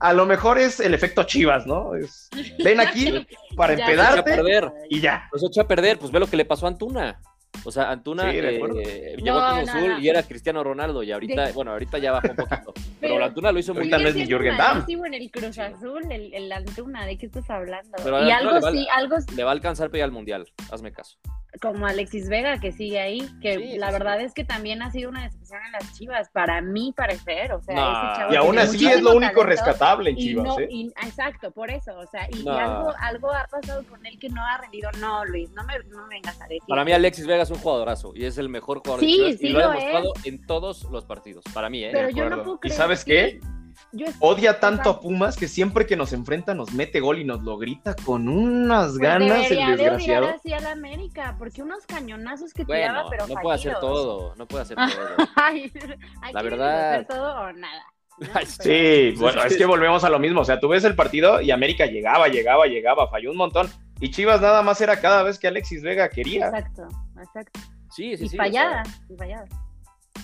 a 0.00 0.14
lo 0.14 0.24
mejor 0.24 0.58
es 0.58 0.80
el 0.80 0.94
efecto 0.94 1.24
Chivas, 1.24 1.66
¿no? 1.66 1.94
Es, 1.94 2.30
ven 2.64 2.80
aquí 2.80 3.26
para 3.56 3.74
empedarte 3.74 4.42
y 4.88 5.00
ya. 5.00 5.28
Nos 5.32 5.44
echa 5.44 5.62
a 5.62 5.68
perder, 5.68 5.98
pues 5.98 6.10
ve 6.10 6.20
lo 6.20 6.26
que 6.26 6.36
le 6.36 6.44
pasó 6.44 6.66
a 6.66 6.70
Antuna. 6.70 7.20
O 7.64 7.70
sea, 7.70 7.90
Antuna 7.90 8.32
eh, 8.32 9.16
llegó 9.18 9.38
no, 9.38 9.44
a 9.44 9.58
Cruz 9.58 9.68
Azul 9.68 10.02
y 10.02 10.08
era 10.08 10.22
Cristiano 10.22 10.64
Ronaldo 10.64 11.02
y 11.02 11.12
ahorita, 11.12 11.52
bueno, 11.52 11.72
ahorita 11.72 11.98
ya 11.98 12.12
bajó 12.12 12.28
un 12.30 12.36
poquito. 12.36 12.72
pero, 13.00 13.14
pero 13.14 13.24
Antuna 13.24 13.52
lo 13.52 13.58
hizo 13.58 13.74
muy 13.74 13.86
bien. 13.86 14.02
Ni 14.14 14.26
Jürgen 14.26 14.56
Damm. 14.56 14.84
en 14.88 15.14
el 15.14 15.30
Cruz 15.30 15.58
Azul, 15.58 16.02
el, 16.10 16.32
el, 16.32 16.50
Antuna, 16.52 17.04
¿de 17.04 17.18
qué 17.18 17.26
estás 17.26 17.48
hablando? 17.50 17.96
Pero 18.02 18.26
y 18.26 18.30
algo 18.30 18.60
va, 18.60 18.72
sí, 18.72 18.86
algo 18.94 19.16
Le 19.36 19.44
va 19.44 19.50
a 19.50 19.52
alcanzar 19.52 19.88
para 19.88 19.98
ir 19.98 20.04
al 20.04 20.12
Mundial, 20.12 20.46
hazme 20.70 20.92
caso 20.92 21.18
como 21.60 21.86
Alexis 21.86 22.28
Vega 22.28 22.58
que 22.58 22.72
sigue 22.72 23.00
ahí, 23.00 23.28
que 23.42 23.56
sí, 23.56 23.78
la 23.78 23.88
sí, 23.88 23.92
verdad 23.92 24.20
es 24.20 24.32
que 24.34 24.44
también 24.44 24.82
ha 24.82 24.90
sido 24.90 25.10
una 25.10 25.24
decepción 25.24 25.60
en 25.66 25.72
las 25.72 25.92
Chivas, 25.98 26.30
para 26.30 26.60
mí 26.60 26.92
parecer, 26.96 27.52
o 27.52 27.60
sea, 27.60 27.74
no. 27.74 27.90
ese 27.90 28.20
chavo 28.20 28.32
y 28.32 28.36
aún 28.36 28.58
así 28.58 28.86
es 28.88 29.02
lo 29.02 29.14
único 29.14 29.42
rescatable 29.42 30.10
en 30.10 30.16
Chivas, 30.16 30.46
no, 30.46 30.58
¿eh? 30.60 30.68
y, 30.70 30.86
exacto, 31.02 31.50
por 31.50 31.70
eso, 31.70 31.96
o 31.98 32.06
sea, 32.06 32.28
y, 32.30 32.42
y, 32.42 32.48
algo, 32.48 32.92
algo 33.00 33.32
ha 33.32 33.46
pasado 33.50 33.84
con 33.88 34.04
él 34.06 34.18
que 34.18 34.28
no 34.28 34.44
ha 34.44 34.58
rendido, 34.58 34.90
no, 35.00 35.24
Luis, 35.24 35.50
no 35.50 35.64
me, 35.64 35.78
no 35.88 36.06
me 36.06 36.16
vengas 36.16 36.40
a 36.40 36.44
decir. 36.44 36.62
Para 36.68 36.84
mí 36.84 36.92
Alexis 36.92 37.26
Vega 37.26 37.42
es 37.42 37.50
un 37.50 37.58
jugadorazo 37.58 38.12
y 38.14 38.24
es 38.24 38.38
el 38.38 38.48
mejor 38.48 38.78
jugador 38.78 39.00
sí, 39.00 39.06
de 39.10 39.16
Chivas 39.16 39.40
sí 39.40 39.46
y 39.46 39.50
lo, 39.50 39.58
lo 39.58 39.64
ha 39.64 39.68
demostrado 39.74 40.12
es. 40.16 40.26
en 40.26 40.46
todos 40.46 40.84
los 40.84 41.04
partidos, 41.04 41.44
para 41.52 41.68
mí, 41.68 41.84
¿eh? 41.84 41.90
Pero 41.92 42.10
yo 42.10 42.30
no 42.30 42.42
puedo 42.42 42.56
¿Y 42.56 42.60
creer 42.60 42.76
sabes 42.76 43.04
que- 43.04 43.40
qué? 43.40 43.59
Yo 43.92 44.06
Odia 44.20 44.60
tanto 44.60 44.90
a 44.90 45.00
Pumas 45.00 45.36
que 45.36 45.48
siempre 45.48 45.86
que 45.86 45.96
nos 45.96 46.12
enfrenta 46.12 46.54
nos 46.54 46.72
mete 46.72 47.00
gol 47.00 47.18
y 47.18 47.24
nos 47.24 47.42
lo 47.42 47.58
grita 47.58 47.94
con 48.04 48.28
unas 48.28 48.88
pues 48.90 48.98
ganas 48.98 49.50
el 49.50 49.56
de 49.58 49.76
desgraciado. 49.76 50.28
así 50.28 50.52
a 50.52 50.60
la 50.60 50.72
América, 50.72 51.34
porque 51.38 51.62
unos 51.62 51.84
cañonazos 51.86 52.52
que 52.52 52.64
Bueno, 52.64 52.92
tiraba, 52.92 53.10
pero 53.10 53.26
no 53.26 53.34
puede 53.34 53.54
hacer 53.56 53.72
fallidos. 53.72 53.80
todo, 53.92 54.34
no 54.36 54.46
puede 54.46 54.62
hacer 54.62 54.76
todo. 55.16 55.26
Ay, 55.36 55.72
La 56.32 56.42
verdad. 56.42 56.94
hacer 56.94 57.06
todo 57.06 57.40
o 57.40 57.52
nada. 57.52 57.82
¿no? 58.20 58.26
Ay, 58.34 58.46
Pero- 58.58 59.14
Sí, 59.14 59.20
bueno, 59.20 59.42
es 59.44 59.56
que 59.56 59.64
volvemos 59.64 60.04
a 60.04 60.10
lo 60.10 60.18
mismo. 60.18 60.42
O 60.42 60.44
sea, 60.44 60.60
tú 60.60 60.68
ves 60.68 60.84
el 60.84 60.94
partido 60.94 61.40
y 61.40 61.50
América 61.50 61.86
llegaba, 61.86 62.28
llegaba, 62.28 62.66
llegaba, 62.66 63.08
falló 63.08 63.30
un 63.30 63.36
montón. 63.38 63.68
Y 63.98 64.10
Chivas 64.10 64.40
nada 64.40 64.62
más 64.62 64.80
era 64.80 65.00
cada 65.00 65.22
vez 65.22 65.38
que 65.38 65.48
Alexis 65.48 65.82
Vega 65.82 66.08
quería. 66.08 66.46
Exacto, 66.46 66.86
exacto. 67.18 67.60
Sí, 67.90 68.16
sí, 68.16 68.24
y 68.24 68.28
sí. 68.28 68.36
o 68.36 68.42
sea, 68.42 68.44
fallada, 68.44 68.82
y 69.08 69.16
fallada. 69.16 69.46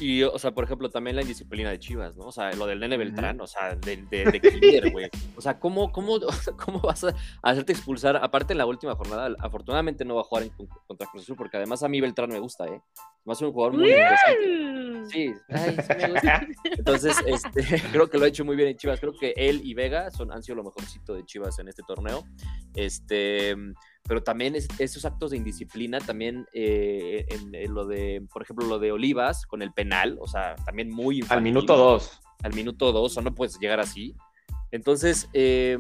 Y, 0.01 0.23
o 0.25 0.39
sea, 0.39 0.53
por 0.53 0.65
ejemplo, 0.65 0.91
también 0.91 1.17
la 1.17 1.23
indisciplina 1.23 1.71
de 1.71 1.79
Chivas, 1.79 2.17
¿no? 2.17 2.27
O 2.27 2.33
sea, 2.33 2.53
lo 2.53 2.67
del 2.67 2.81
Nene 2.81 2.99
Beltrán, 2.99 3.41
o 3.41 3.47
sea, 3.47 3.75
de, 3.75 3.97
de, 3.97 4.25
de 4.25 4.41
Kinder, 4.41 4.93
güey. 4.93 5.09
O 5.37 5.41
sea, 5.41 5.59
¿cómo, 5.59 5.91
cómo, 5.91 6.19
¿cómo 6.65 6.81
vas 6.81 7.05
a 7.05 7.15
hacerte 7.43 7.73
expulsar? 7.73 8.17
Aparte, 8.17 8.53
en 8.53 8.59
la 8.59 8.67
última 8.67 8.95
jornada, 8.95 9.35
afortunadamente 9.39 10.05
no 10.05 10.17
va 10.17 10.21
a 10.21 10.25
jugar 10.25 10.45
en, 10.45 10.51
contra 10.87 11.07
Cruz 11.07 11.23
Azul, 11.23 11.37
porque 11.37 11.57
además 11.57 11.83
a 11.83 11.89
mí 11.89 12.01
Beltrán 12.01 12.29
me 12.31 12.39
gusta, 12.39 12.67
¿eh? 12.67 12.81
Hace 13.27 13.45
un 13.45 13.53
jugador 13.53 13.79
muy 13.79 13.89
interesante. 13.89 14.77
Sí, 15.09 15.35
ay, 15.49 15.77
sí 15.77 15.95
me 15.97 16.13
gusta. 16.13 16.47
Entonces, 16.65 17.17
este, 17.27 17.83
creo 17.93 18.11
que 18.11 18.19
lo 18.19 18.25
ha 18.25 18.29
hecho 18.29 18.45
muy 18.45 18.57
bien 18.57 18.69
en 18.69 18.77
Chivas. 18.77 19.01
Creo 19.01 19.15
que 19.19 19.33
él 19.37 19.61
y 19.65 19.75
Vega 19.75 20.11
son, 20.11 20.31
han 20.31 20.43
sido 20.43 20.57
lo 20.57 20.65
mejorcito 20.65 21.15
de 21.15 21.25
Chivas 21.25 21.59
en 21.59 21.69
este 21.69 21.83
torneo. 21.87 22.25
Este, 22.75 23.57
pero 24.09 24.23
también 24.23 24.55
es- 24.55 24.69
esos 24.79 25.05
actos 25.05 25.31
de 25.33 25.37
indisciplina, 25.37 25.99
también 26.01 26.47
eh, 26.53 27.27
en, 27.29 27.55
en 27.55 27.75
lo 27.75 27.87
de, 27.87 28.27
por 28.33 28.43
ejemplo, 28.43 28.67
lo 28.67 28.79
de 28.79 28.93
Olivas 28.93 29.47
con 29.47 29.63
el 29.63 29.73
penal, 29.73 30.19
o 30.21 30.27
sea, 30.27 30.55
también 30.65 30.91
muy 30.91 31.17
Al 31.17 31.23
infantil. 31.23 31.45
minuto 31.45 31.77
dos. 31.77 32.21
Al 32.43 32.53
minuto 32.55 32.93
dos, 32.93 33.17
o 33.17 33.23
no 33.23 33.35
puedes 33.35 33.59
llegar 33.59 33.81
así. 33.81 34.15
Entonces, 34.73 35.29
eh, 35.33 35.79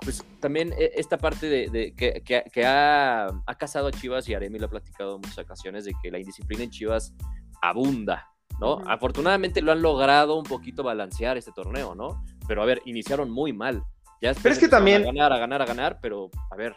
pues 0.00 0.24
también 0.40 0.72
eh, 0.78 0.92
esta 0.96 1.18
parte 1.18 1.46
de, 1.48 1.68
de 1.68 1.94
que, 1.94 2.22
que- 2.24 2.44
que 2.52 2.64
ha, 2.66 3.26
ha 3.26 3.54
casado 3.56 3.86
a 3.88 3.92
Chivas 3.92 4.28
y 4.28 4.34
Aremi 4.34 4.58
lo 4.58 4.66
ha 4.66 4.70
platicado 4.70 5.14
en 5.16 5.20
muchas 5.20 5.38
ocasiones 5.38 5.84
de 5.84 5.92
que 6.02 6.10
la 6.10 6.18
indisciplina 6.18 6.64
en 6.64 6.70
Chivas 6.70 7.14
abunda, 7.62 8.26
¿no? 8.60 8.76
Ujú. 8.76 8.88
Afortunadamente 8.88 9.62
lo 9.62 9.72
han 9.72 9.82
logrado 9.82 10.36
un 10.36 10.44
poquito 10.44 10.82
balancear 10.82 11.36
este 11.36 11.52
torneo, 11.52 11.94
¿no? 11.94 12.24
Pero 12.48 12.62
a 12.62 12.66
ver, 12.66 12.82
iniciaron 12.86 13.30
muy 13.30 13.52
mal. 13.52 13.82
Ya 14.24 14.32
Pero 14.42 14.54
es 14.54 14.58
que 14.58 14.68
también- 14.68 15.02
A 15.02 15.06
ganar, 15.06 15.32
a 15.34 15.38
ganar, 15.38 15.60
a 15.60 15.66
ganar, 15.66 15.98
pero 16.00 16.30
a 16.50 16.56
ver. 16.56 16.74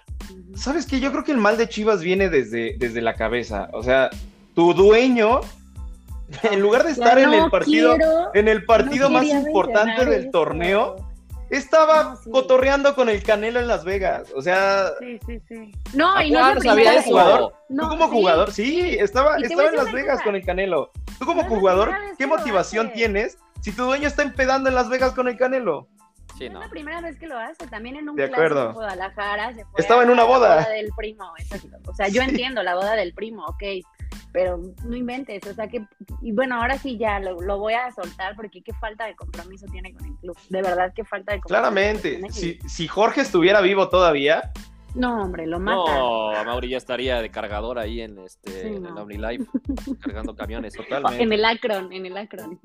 ¿Sabes 0.55 0.85
qué? 0.85 0.99
Yo 0.99 1.11
creo 1.13 1.23
que 1.23 1.31
el 1.31 1.37
mal 1.37 1.55
de 1.55 1.69
Chivas 1.69 2.01
viene 2.01 2.29
desde, 2.29 2.75
desde 2.77 2.99
la 3.01 3.13
cabeza. 3.13 3.69
O 3.71 3.81
sea, 3.83 4.09
tu 4.53 4.73
dueño, 4.73 5.39
en 6.51 6.59
lugar 6.59 6.83
de 6.83 6.91
estar 6.91 7.17
en 7.17 7.33
el 7.33 7.49
partido, 7.49 7.95
quiero- 7.95 8.31
en 8.33 8.47
el 8.49 8.65
partido 8.65 9.07
no 9.09 9.13
más 9.19 9.25
importante 9.27 10.03
del 10.05 10.23
eso. 10.23 10.31
torneo, 10.31 10.95
estaba 11.49 12.03
No, 12.03 12.15
sí. 12.17 12.29
cotorreando 12.31 12.93
con 12.95 13.07
el 13.07 13.23
Canelo 13.23 13.61
en 13.61 13.67
Las 13.69 13.85
Vegas. 13.85 14.33
O 14.35 14.41
sea, 14.41 14.87
Sí, 14.99 15.17
sí, 15.25 15.39
sí. 15.47 15.71
No, 15.93 16.15
¿A 16.17 16.25
y 16.25 16.31
no 16.31 16.59
sabía 16.59 16.95
eso? 16.95 17.03
jugador, 17.11 17.53
No, 17.69 17.83
tú 17.83 17.89
como 17.91 18.05
sí. 18.07 18.11
jugador, 18.11 18.51
sí, 18.51 18.97
estaba, 18.99 19.37
estaba 19.37 19.69
en 19.69 19.75
Las 19.77 19.93
Vegas 19.93 20.15
cosa. 20.15 20.23
con 20.25 20.35
el 20.35 20.43
Canelo. 20.45 20.91
Tú 21.17 21.25
como 21.25 21.43
No 21.43 21.47
jugador, 21.49 21.91
¿qué 22.17 22.27
motivación 22.27 22.91
tienes 22.91 23.37
si 23.61 23.71
tu 23.71 23.85
dueño 23.85 24.09
está 24.09 24.21
empedando 24.23 24.67
en 24.67 24.75
Las 24.75 24.89
Vegas 24.89 25.13
con 25.13 25.29
el 25.29 25.37
Canelo? 25.37 25.87
Sí, 26.37 26.47
No 26.49 26.55
no. 26.55 26.59
es 26.61 26.65
la 26.67 26.71
primera 26.71 27.01
vez 27.01 27.17
que 27.17 27.27
lo 27.27 27.37
hace, 27.37 27.65
también 27.67 27.95
en 27.95 28.09
un 28.09 28.15
De 28.15 28.27
clásico 28.27 28.45
acuerdo. 28.45 28.67
en 28.69 28.73
Guadalajara 28.75 29.53
se 29.55 29.65
fue 29.65 29.81
Estaba 29.81 30.03
en 30.03 30.09
una 30.09 30.23
la 30.23 30.27
boda. 30.27 30.69
del 30.69 30.89
primo, 30.95 31.33
exacto. 31.37 31.77
O 31.89 31.93
sea, 31.95 32.07
yo 32.07 32.21
Sí. 32.23 32.29
entiendo 32.29 32.61
la 32.63 32.75
boda 32.75 32.95
del 32.95 33.13
primo, 33.13 33.43
ok, 33.45 33.63
pero 34.33 34.59
no 34.85 34.95
inventes, 34.95 35.45
o 35.47 35.53
sea 35.53 35.67
que, 35.67 35.85
y 36.21 36.31
bueno, 36.31 36.61
ahora 36.61 36.77
sí 36.77 36.97
ya 36.97 37.19
lo, 37.19 37.41
lo 37.41 37.57
voy 37.57 37.73
a 37.73 37.91
soltar 37.91 38.35
porque 38.35 38.61
qué 38.61 38.71
falta 38.73 39.05
de 39.05 39.15
compromiso 39.15 39.65
tiene 39.71 39.93
con 39.93 40.05
el 40.05 40.15
club, 40.17 40.37
de 40.49 40.61
verdad 40.61 40.93
qué 40.95 41.03
falta 41.03 41.33
de 41.33 41.39
compromiso. 41.39 41.47
Claramente, 41.71 42.21
si, 42.31 42.59
si 42.67 42.87
Jorge 42.87 43.21
estuviera 43.21 43.61
vivo 43.61 43.89
todavía, 43.89 44.51
No, 44.95 45.21
hombre, 45.21 45.45
lo 45.45 45.59
mata. 45.59 45.93
No, 45.93 46.31
Mauri 46.45 46.69
ya 46.69 46.77
estaría 46.77 47.21
de 47.21 47.29
cargador 47.29 47.77
ahí 47.77 48.01
en 48.01 48.17
este 48.19 48.51
Sí, 48.51 48.67
en 48.67 48.83
no. 48.83 48.95
la 48.95 49.03
OmniLife, 49.03 49.45
cargando 49.99 50.35
camiones. 50.35 50.73
totalmente. 51.03 51.21
En 51.23 51.31
el 51.33 51.45
Acron, 51.45 51.91
en 51.93 52.05
el 52.05 52.17
Acron. 52.17 52.59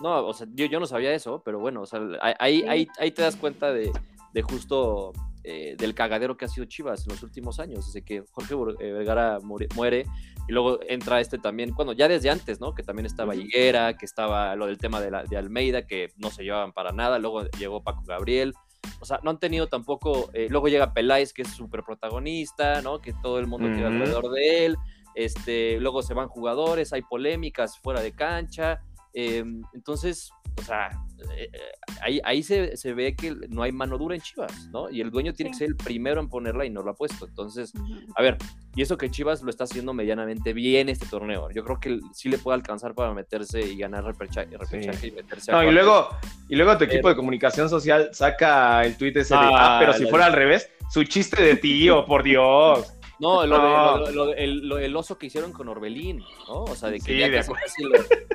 No, 0.00 0.26
o 0.26 0.34
sea, 0.34 0.46
yo, 0.52 0.66
yo 0.66 0.80
no 0.80 0.86
sabía 0.86 1.12
eso, 1.14 1.42
pero 1.44 1.58
bueno, 1.60 1.82
o 1.82 1.86
sea, 1.86 2.00
ahí, 2.38 2.60
Sí. 2.62 2.68
ahí, 2.68 2.88
ahí 2.98 3.10
te 3.12 3.22
das 3.22 3.36
cuenta 3.36 3.72
de, 3.72 3.92
de 4.32 4.42
justo 4.42 5.12
eh, 5.44 5.76
del 5.78 5.94
cagadero 5.94 6.36
que 6.36 6.44
ha 6.44 6.48
sido 6.48 6.66
Chivas 6.66 7.06
en 7.06 7.12
los 7.12 7.22
últimos 7.22 7.60
años, 7.60 7.86
desde 7.86 8.02
que 8.04 8.24
Jorge 8.32 8.54
eh, 8.80 8.92
Vergara 8.92 9.38
muere 9.42 10.06
y 10.48 10.52
luego 10.52 10.80
entra 10.88 11.20
este 11.20 11.38
también, 11.38 11.72
bueno, 11.74 11.92
ya 11.92 12.08
desde 12.08 12.30
antes, 12.30 12.60
¿no? 12.60 12.74
Que 12.74 12.82
también 12.82 13.06
estaba. 13.06 13.34
Higuera, 13.34 13.96
que 13.96 14.04
estaba 14.06 14.54
lo 14.56 14.66
del 14.66 14.78
tema 14.78 15.00
de, 15.00 15.10
la- 15.10 15.22
de 15.24 15.36
Almeida, 15.36 15.86
que 15.86 16.10
no 16.16 16.30
se 16.30 16.42
llevaban 16.44 16.72
para 16.72 16.90
nada, 16.92 17.18
luego 17.20 17.44
llegó 17.58 17.82
Paco 17.82 18.02
Gabriel. 18.06 18.54
O 19.00 19.04
sea, 19.04 19.20
no 19.22 19.30
han 19.30 19.38
tenido 19.38 19.66
tampoco. 19.68 20.30
eh, 20.32 20.46
luego 20.50 20.68
llega 20.68 20.92
Peláez, 20.92 21.32
que 21.32 21.42
es 21.42 21.48
súper 21.48 21.82
protagonista, 21.82 22.80
¿no? 22.82 23.00
Que 23.00 23.12
todo 23.22 23.38
el 23.38 23.46
mundo 23.46 23.68
gira 23.74 23.88
Ujú. 23.88 23.96
alrededor 23.96 24.30
de 24.32 24.66
él. 24.66 24.76
Este, 25.14 25.78
luego 25.80 26.02
se 26.02 26.12
van 26.14 26.28
jugadores, 26.28 26.92
hay 26.92 27.02
polémicas 27.02 27.78
fuera 27.78 28.00
de 28.00 28.12
cancha. 28.12 28.82
eh, 29.14 29.42
entonces, 29.72 30.30
o 30.58 30.62
sea, 30.62 30.90
eh, 31.36 31.48
eh, 31.52 31.58
ahí, 32.02 32.20
ahí 32.24 32.42
se, 32.42 32.76
se 32.76 32.92
ve 32.94 33.14
que 33.14 33.34
no 33.48 33.62
hay 33.62 33.72
mano 33.72 33.98
dura 33.98 34.14
en 34.14 34.20
Chivas, 34.20 34.68
¿no? 34.70 34.90
Y 34.90 35.00
el 35.00 35.10
dueño 35.10 35.32
tiene 35.32 35.50
que 35.50 35.54
Sí. 35.54 35.58
ser 35.60 35.68
el 35.68 35.76
primero 35.76 36.20
en 36.20 36.28
ponerla 36.28 36.64
y 36.64 36.70
no 36.70 36.82
lo 36.82 36.90
ha 36.90 36.94
puesto. 36.94 37.26
Entonces, 37.26 37.72
a 38.16 38.22
ver, 38.22 38.36
y 38.74 38.82
eso 38.82 38.96
que 38.98 39.10
Chivas 39.10 39.42
lo 39.42 39.50
está 39.50 39.64
haciendo 39.64 39.92
medianamente 39.94 40.52
bien 40.52 40.88
este 40.88 41.06
torneo. 41.06 41.48
Yo 41.50 41.64
creo 41.64 41.80
que 41.80 41.98
sí 42.12 42.28
le 42.28 42.38
puede 42.38 42.56
alcanzar 42.56 42.94
para 42.94 43.12
meterse 43.14 43.60
y 43.60 43.76
ganar 43.78 44.04
repechaje, 44.04 44.56
repechaje 44.56 45.08
y 45.08 45.12
meterse 45.12 45.50
a 45.50 45.54
No, 45.54 45.62
y 45.62 45.66
cuartos. 45.66 45.74
luego, 45.84 46.08
y 46.48 46.56
luego 46.56 46.76
tu 46.78 46.84
equipo 46.84 47.02
Pero- 47.02 47.08
de 47.10 47.16
comunicación 47.16 47.68
social 47.70 48.10
saca 48.12 48.84
el 48.84 48.96
tuit 48.96 49.16
ese 49.16 49.34
de, 49.34 49.40
Ah, 49.40 49.76
ah, 49.76 49.76
pero 49.80 49.92
si 49.94 50.04
la- 50.04 50.10
fuera 50.10 50.26
al 50.26 50.32
revés, 50.32 50.68
su 50.90 51.02
chiste 51.04 51.42
de 51.42 51.56
tío, 51.56 52.04
por 52.06 52.22
Dios. 52.22 52.92
No, 53.18 53.46
lo 53.46 53.56
de- 53.56 54.12
lo- 54.12 54.24
lo- 54.26 54.34
el, 54.34 54.68
lo- 54.68 54.78
el 54.78 54.94
oso 54.94 55.16
que 55.16 55.26
hicieron 55.26 55.52
con 55.52 55.68
Orbelín, 55.68 56.18
¿no? 56.48 56.64
O 56.64 56.74
sea, 56.74 56.90
de 56.90 56.98
que 56.98 57.12
Sí, 57.12 57.18
ya 57.18 57.28
de 57.28 57.36
casi, 57.36 57.50
acuerdo. 57.50 57.66
casi 57.66 57.82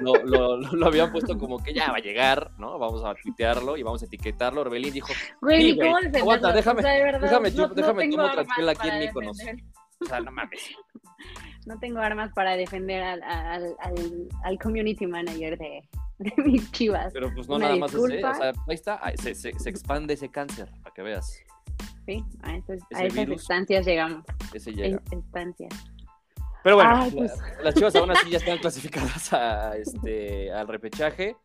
lo, 0.01 0.13
lo- 0.15 0.23
lo- 0.25 0.57
lo- 0.57 0.71
lo 0.73 0.85
habían 0.87 1.11
puesto 1.11 1.37
como 1.37 1.63
que 1.63 1.73
ya 1.73 1.91
va 1.91 1.97
a 1.97 2.01
llegar, 2.01 2.51
¿no? 2.57 2.79
Vamos 2.79 3.03
a 3.05 3.13
tuitearlo 3.15 3.77
y 3.77 3.83
vamos 3.83 4.01
a 4.01 4.05
etiquetarlo. 4.05 4.61
Orbelín 4.61 4.91
dijo, 4.93 5.13
Güey, 5.41 5.61
Sí, 5.61 5.67
¿y 5.69 5.77
¿cómo 5.77 5.89
güey. 5.91 5.93
defenderlo? 6.05 6.19
Aguanta, 6.31 6.53
déjame- 6.53 6.79
O 6.79 6.83
sea, 6.83 6.91
de 6.93 7.03
verdad, 7.03 7.21
déjame, 7.21 7.49
no- 7.51 7.55
yo- 7.57 7.67
no 7.67 7.73
déjame 7.75 8.01
tengo 8.01 8.15
tomo 8.17 8.27
aquí 8.27 8.47
para 8.75 8.95
en 8.95 8.99
defender. 9.01 9.55
o 10.01 10.05
sea, 10.05 10.19
no 10.19 10.31
mames. 10.31 10.61
No 11.67 11.77
tengo 11.77 11.99
armas 11.99 12.31
para 12.33 12.55
defender 12.57 13.03
al, 13.03 13.21
al, 13.21 13.75
al, 13.81 14.27
al 14.43 14.57
community 14.57 15.05
manager 15.05 15.59
de, 15.59 15.87
de 16.17 16.33
mis 16.43 16.71
chivas. 16.71 17.13
Pero 17.13 17.31
pues 17.35 17.47
no 17.47 17.57
Una 17.57 17.65
nada 17.67 17.77
más 17.77 17.93
ese, 17.93 18.01
disculpa. 18.07 18.31
o 18.31 18.35
sea, 18.35 18.49
ahí 18.49 18.73
está, 18.73 18.99
se- 19.15 19.35
se 19.35 19.69
expande 19.69 20.15
ese 20.15 20.31
cáncer, 20.31 20.71
para 20.81 20.91
que 20.95 21.03
veas. 21.03 21.37
Sí, 22.11 22.25
a 22.41 22.55
esas, 22.57 22.81
a 22.81 22.85
Ese 22.97 23.05
esas 23.07 23.13
virus. 23.19 23.35
instancias 23.41 23.85
llegamos. 23.85 24.25
Ese 24.53 24.71
llega. 24.73 24.97
Es- 25.05 25.11
Instancias. 25.13 25.73
Pero 26.63 26.75
bueno, 26.75 26.91
Ay, 26.95 27.11
la- 27.11 27.17
pues. 27.17 27.31
las 27.63 27.73
chivas 27.75 27.95
aún 27.95 28.11
así 28.11 28.29
ya 28.29 28.37
están 28.45 28.57
clasificadas 28.59 29.33
a, 29.33 29.77
este, 29.77 30.51
al 30.51 30.67
repechaje. 30.67 31.35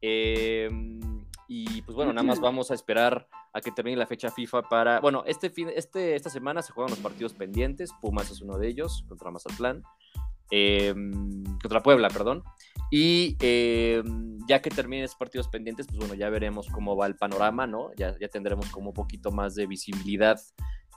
Eh, 0.00 0.68
y 1.46 1.82
pues 1.82 1.94
bueno, 1.94 2.12
nada 2.12 2.26
más 2.26 2.40
vamos 2.40 2.70
a 2.70 2.74
esperar 2.74 3.28
a 3.52 3.60
que 3.60 3.70
termine 3.70 3.96
la 3.96 4.06
fecha 4.06 4.30
FIFA 4.30 4.62
para. 4.62 5.00
Bueno, 5.00 5.22
este 5.26 5.50
fin, 5.50 5.68
este, 5.74 6.16
esta 6.16 6.30
semana 6.30 6.62
se 6.62 6.72
juegan 6.72 6.90
los 6.90 6.98
partidos 7.00 7.34
pendientes. 7.34 7.90
Pumas 8.00 8.30
es 8.30 8.40
uno 8.40 8.58
de 8.58 8.68
ellos 8.68 9.04
contra 9.08 9.30
Mazatlán. 9.30 9.82
em, 10.50 11.44
contra 11.60 11.82
Puebla, 11.82 12.08
perdón. 12.08 12.42
Y 12.90 13.36
em, 13.40 14.38
ya 14.46 14.60
que 14.60 14.70
terminen 14.70 15.04
esos 15.04 15.16
partidos 15.16 15.48
pendientes, 15.48 15.86
pues 15.86 15.98
bueno, 15.98 16.14
ya 16.14 16.28
veremos 16.28 16.68
cómo 16.68 16.96
va 16.96 17.06
el 17.06 17.16
panorama, 17.16 17.66
¿no? 17.66 17.92
Ya, 17.96 18.16
ya 18.18 18.28
tendremos 18.28 18.68
como 18.70 18.90
un 18.90 18.94
poquito 18.94 19.30
más 19.32 19.54
de 19.54 19.66
visibilidad 19.66 20.40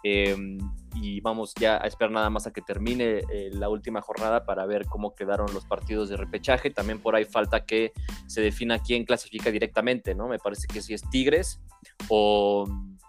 em, 0.04 0.58
y 0.96 1.22
vamos 1.22 1.54
ya 1.60 1.78
a 1.78 1.88
esperar 1.88 2.12
nada 2.12 2.30
más 2.30 2.46
a 2.46 2.54
que 2.54 2.62
termine 2.62 3.22
eh, 3.32 3.50
la 3.54 3.70
última 3.70 4.02
jornada 4.02 4.46
para 4.46 4.66
ver 4.66 4.86
cómo 4.86 5.16
quedaron 5.16 5.52
los 5.54 5.66
partidos 5.66 6.10
de 6.10 6.18
repechaje. 6.18 6.70
También 6.70 7.00
por 7.00 7.16
ahí 7.16 7.26
falta 7.26 7.66
que 7.66 7.94
se 8.28 8.42
defina 8.42 8.80
quién 8.80 9.06
clasifica 9.06 9.50
directamente, 9.50 10.14
¿no? 10.14 10.28
Me 10.28 10.40
parece 10.40 10.68
que 10.68 10.82
si 10.82 10.94
es 10.94 11.02
Tigres 11.10 11.62
o, 12.10 12.66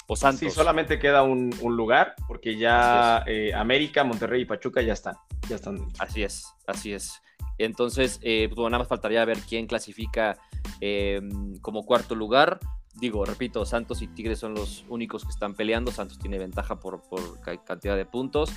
o 0.07 0.17
Santos. 0.17 0.41
Sí, 0.41 0.51
solamente 0.51 0.99
queda 0.99 1.23
un, 1.23 1.55
un 1.61 1.77
lugar 1.77 2.15
porque 2.27 2.57
ya 2.57 3.23
eh, 3.27 3.53
América, 3.55 4.05
Monterrey 4.05 4.43
y 4.43 4.45
Pachuca 4.47 4.81
ya 4.81 4.95
están. 4.95 5.17
Ya 5.49 5.57
están. 5.57 5.89
Así 5.99 6.23
es, 6.23 6.47
así 6.67 6.93
es. 6.93 7.21
Entonces, 7.59 8.21
eh, 8.23 8.47
pues, 8.49 8.57
bueno, 8.57 8.71
nada 8.71 8.79
más 8.81 8.89
faltaría 8.89 9.25
ver 9.25 9.39
quién 9.41 9.67
clasifica 9.67 10.39
eh, 10.81 11.21
como 11.61 11.85
cuarto 11.85 12.15
lugar. 12.15 12.61
Digo, 12.95 13.25
repito, 13.25 13.65
Santos 13.65 14.03
y 14.03 14.09
Tigres 14.09 14.39
son 14.39 14.55
los 14.55 14.85
únicos 14.89 15.25
que 15.25 15.31
están 15.31 15.55
peleando. 15.55 15.93
Santos 15.93 16.19
tiene 16.19 16.39
ventaja 16.39 16.81
por, 16.81 17.03
por 17.03 17.41
cantidad 17.65 17.97
de 17.97 18.07
puntos. 18.07 18.51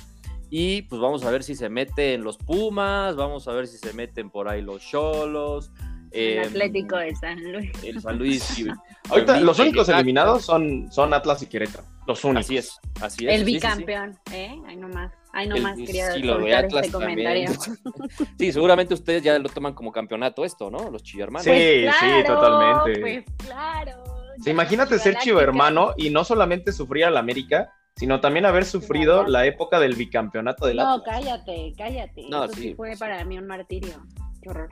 Y 0.50 0.82
pues 0.82 1.00
vamos 1.00 1.24
a 1.24 1.30
ver 1.30 1.42
si 1.42 1.54
se 1.54 1.70
meten 1.70 2.22
los 2.22 2.36
Pumas, 2.36 3.16
vamos 3.16 3.48
a 3.48 3.52
ver 3.52 3.66
si 3.66 3.78
se 3.78 3.94
meten 3.94 4.28
por 4.30 4.48
ahí 4.48 4.60
los 4.60 4.82
Cholos. 4.82 5.72
El 6.10 6.38
eh, 6.38 6.40
Atlético 6.40 6.96
de 6.96 7.14
San 7.14 7.52
Luis. 7.52 7.70
El 7.82 8.02
San 8.02 8.18
Luis. 8.18 8.62
Ahorita 9.08 9.40
los 9.40 9.58
únicos 9.58 9.88
eliminados 9.88 10.44
son, 10.44 10.92
son 10.92 11.14
Atlas 11.14 11.42
y 11.42 11.46
Querétaro. 11.46 11.84
Los 12.06 12.22
únicos. 12.24 12.44
Así 12.44 12.56
es, 12.58 12.78
así 13.00 13.26
es. 13.26 13.34
El 13.34 13.44
bicampeón, 13.44 14.12
sí, 14.12 14.20
sí. 14.26 14.36
¿eh? 14.36 14.62
Ahí 14.66 14.76
nomás. 14.76 15.12
Ay, 15.32 15.48
no 15.48 15.56
más 15.58 15.76
quería 15.76 16.12
sí, 16.12 16.22
este 16.22 16.90
comentario. 16.90 17.50
sí, 18.38 18.52
seguramente 18.52 18.92
ustedes 18.92 19.22
ya 19.22 19.38
lo 19.38 19.48
toman 19.48 19.72
como 19.72 19.90
campeonato 19.90 20.44
esto, 20.44 20.70
¿no? 20.70 20.90
Los 20.90 21.02
chillermanos. 21.02 21.44
Sí, 21.44 21.50
pues 21.50 21.96
claro, 21.96 22.16
sí, 22.16 22.26
totalmente. 22.26 23.00
Pues 23.00 23.24
claro. 23.46 24.04
Sí, 24.42 24.50
imagínate 24.50 24.98
ser 24.98 25.16
chivo 25.16 25.40
hermano 25.40 25.94
y 25.96 26.10
no 26.10 26.24
solamente 26.24 26.72
sufrir 26.72 27.06
al 27.06 27.16
América, 27.16 27.72
sino 27.96 28.20
también 28.20 28.44
haber 28.44 28.64
sufrido 28.64 29.24
la 29.26 29.46
época 29.46 29.78
del 29.78 29.94
bicampeonato 29.94 30.66
del 30.66 30.78
No, 30.78 31.02
cállate, 31.02 31.72
cállate. 31.76 32.26
No, 32.28 32.44
Eso 32.44 32.54
sí, 32.54 32.62
sí 32.62 32.74
fue 32.74 32.94
para 32.98 33.24
mí 33.24 33.38
un 33.38 33.46
martirio. 33.46 34.04
Qué 34.42 34.50
horror. 34.50 34.68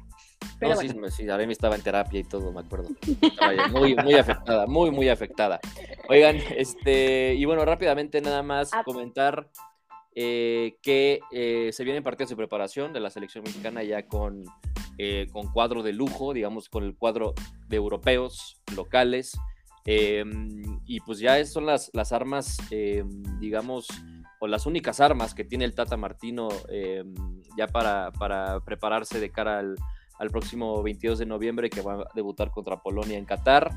Pero 0.58 0.74
no, 0.74 0.76
bueno. 0.76 1.08
sí, 1.10 1.24
sí, 1.24 1.30
Aremi 1.30 1.52
estaba 1.52 1.76
en 1.76 1.82
terapia 1.82 2.20
y 2.20 2.24
todo, 2.24 2.52
me 2.52 2.60
acuerdo. 2.60 2.88
Muy, 3.70 3.94
muy 3.94 4.14
afectada, 4.14 4.66
muy, 4.66 4.90
muy 4.90 5.08
afectada. 5.08 5.60
Oigan, 6.08 6.36
este, 6.56 7.34
y 7.34 7.44
bueno, 7.44 7.64
rápidamente 7.64 8.20
nada 8.20 8.42
más 8.42 8.70
ah. 8.74 8.82
comentar 8.84 9.48
eh, 10.22 10.76
que 10.83 11.20
eh, 11.30 11.70
se 11.72 11.83
vienen 11.83 12.02
partidos 12.02 12.28
de 12.28 12.37
preparación 12.37 12.92
de 12.92 13.00
la 13.00 13.09
selección 13.09 13.42
mexicana 13.42 13.83
ya 13.83 14.06
con, 14.06 14.44
eh, 14.98 15.26
con 15.33 15.50
cuadro 15.50 15.83
de 15.83 15.94
lujo, 15.94 16.35
digamos, 16.35 16.68
con 16.68 16.85
el 16.85 16.94
cuadro 16.94 17.33
de 17.68 17.76
europeos 17.76 18.61
locales. 18.76 19.33
Em, 19.87 20.78
y 20.85 21.00
pues 21.00 21.20
ya 21.20 21.42
son 21.46 21.64
las, 21.64 21.90
las 21.94 22.12
armas, 22.12 22.59
em, 22.70 23.22
digamos, 23.38 23.87
o 24.40 24.46
las 24.46 24.66
únicas 24.66 25.00
armas 25.00 25.33
que 25.33 25.44
tiene 25.44 25.64
el 25.64 25.74
Tata 25.74 25.96
Martino 25.96 26.50
em, 26.68 27.14
ya 27.56 27.66
para, 27.66 28.12
para, 28.12 28.61
prepararse 28.61 29.20
de 29.20 29.30
cara 29.30 29.61
al, 29.61 29.76
al 30.18 30.28
próximo 30.28 30.83
22 30.83 31.18
de 31.18 31.24
noviembre 31.24 31.70
que 31.70 31.80
va 31.80 31.94
a 31.94 32.09
debutar 32.14 32.50
contra 32.50 32.83
Polonia 32.83 33.16
en 33.16 33.24
Qatar 33.24 33.70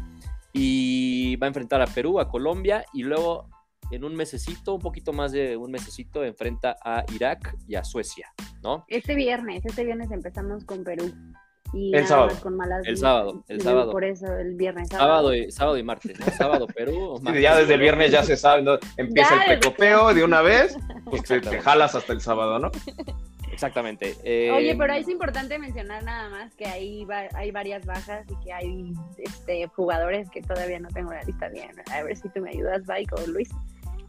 y 0.51 1.37
va 1.37 1.47
a 1.47 1.51
enfrentar 1.51 1.81
a 1.81 1.87
Perú, 1.87 2.19
a 2.19 2.27
Colombia 2.27 2.85
y 2.91 3.03
luego 3.03 3.47
en 3.91 4.03
un 4.03 4.15
mesecito, 4.15 4.75
un 4.75 4.81
poquito 4.81 5.13
más 5.13 5.31
de 5.31 5.57
un 5.57 5.71
mesecito, 5.71 6.23
enfrenta 6.23 6.75
a 6.83 7.03
Irak 7.13 7.55
y 7.67 7.75
a 7.75 7.83
Suecia, 7.83 8.33
¿no? 8.61 8.85
Este 8.87 9.15
viernes, 9.15 9.65
este 9.65 9.83
viernes 9.83 10.11
empezamos 10.11 10.65
con 10.65 10.83
Perú. 10.83 11.11
Y 11.73 11.95
el 11.95 12.05
sábado. 12.05 12.37
Con 12.41 12.55
malas 12.55 12.85
el 12.85 12.97
sábado, 12.97 13.43
el 13.47 13.61
sábado. 13.61 13.91
Por 13.91 14.03
eso, 14.03 14.31
el 14.37 14.53
viernes. 14.53 14.89
Sábado, 14.89 15.33
y, 15.33 15.51
sábado 15.51 15.77
y 15.77 15.83
martes, 15.83 16.19
¿no? 16.19 16.27
Sábado 16.37 16.67
Perú. 16.67 17.19
Martes, 17.21 17.41
ya 17.41 17.57
desde 17.57 17.73
el 17.73 17.79
viernes 17.79 18.11
ya 18.11 18.23
se 18.23 18.37
sabe, 18.37 18.61
¿no? 18.61 18.77
Empieza 18.95 19.35
ya, 19.35 19.41
el 19.41 19.59
precopeo 19.59 20.13
de 20.13 20.23
una 20.23 20.41
vez, 20.41 20.77
pues 21.05 21.23
te, 21.23 21.41
te 21.41 21.59
jalas 21.59 21.95
hasta 21.95 22.13
el 22.13 22.21
sábado, 22.21 22.59
¿no? 22.59 22.69
Exactamente. 23.53 24.15
Eh, 24.23 24.51
Oye, 24.51 24.75
pero 24.75 24.93
es 24.93 25.07
importante 25.07 25.59
mencionar 25.59 26.03
nada 26.03 26.27
más 26.29 26.55
que 26.55 26.65
hay, 26.65 27.07
hay 27.35 27.51
varias 27.51 27.85
bajas 27.85 28.25
y 28.29 28.43
que 28.43 28.51
hay 28.51 28.93
este, 29.19 29.67
jugadores 29.67 30.29
que 30.31 30.41
todavía 30.41 30.79
no 30.79 30.89
tengo 30.89 31.11
la 31.11 31.21
lista 31.23 31.49
bien. 31.49 31.69
A 31.91 32.01
ver 32.01 32.17
si 32.17 32.27
tú 32.29 32.41
me 32.41 32.49
ayudas, 32.49 32.81
Mike 32.87 33.13
o 33.15 33.27
Luis. 33.27 33.49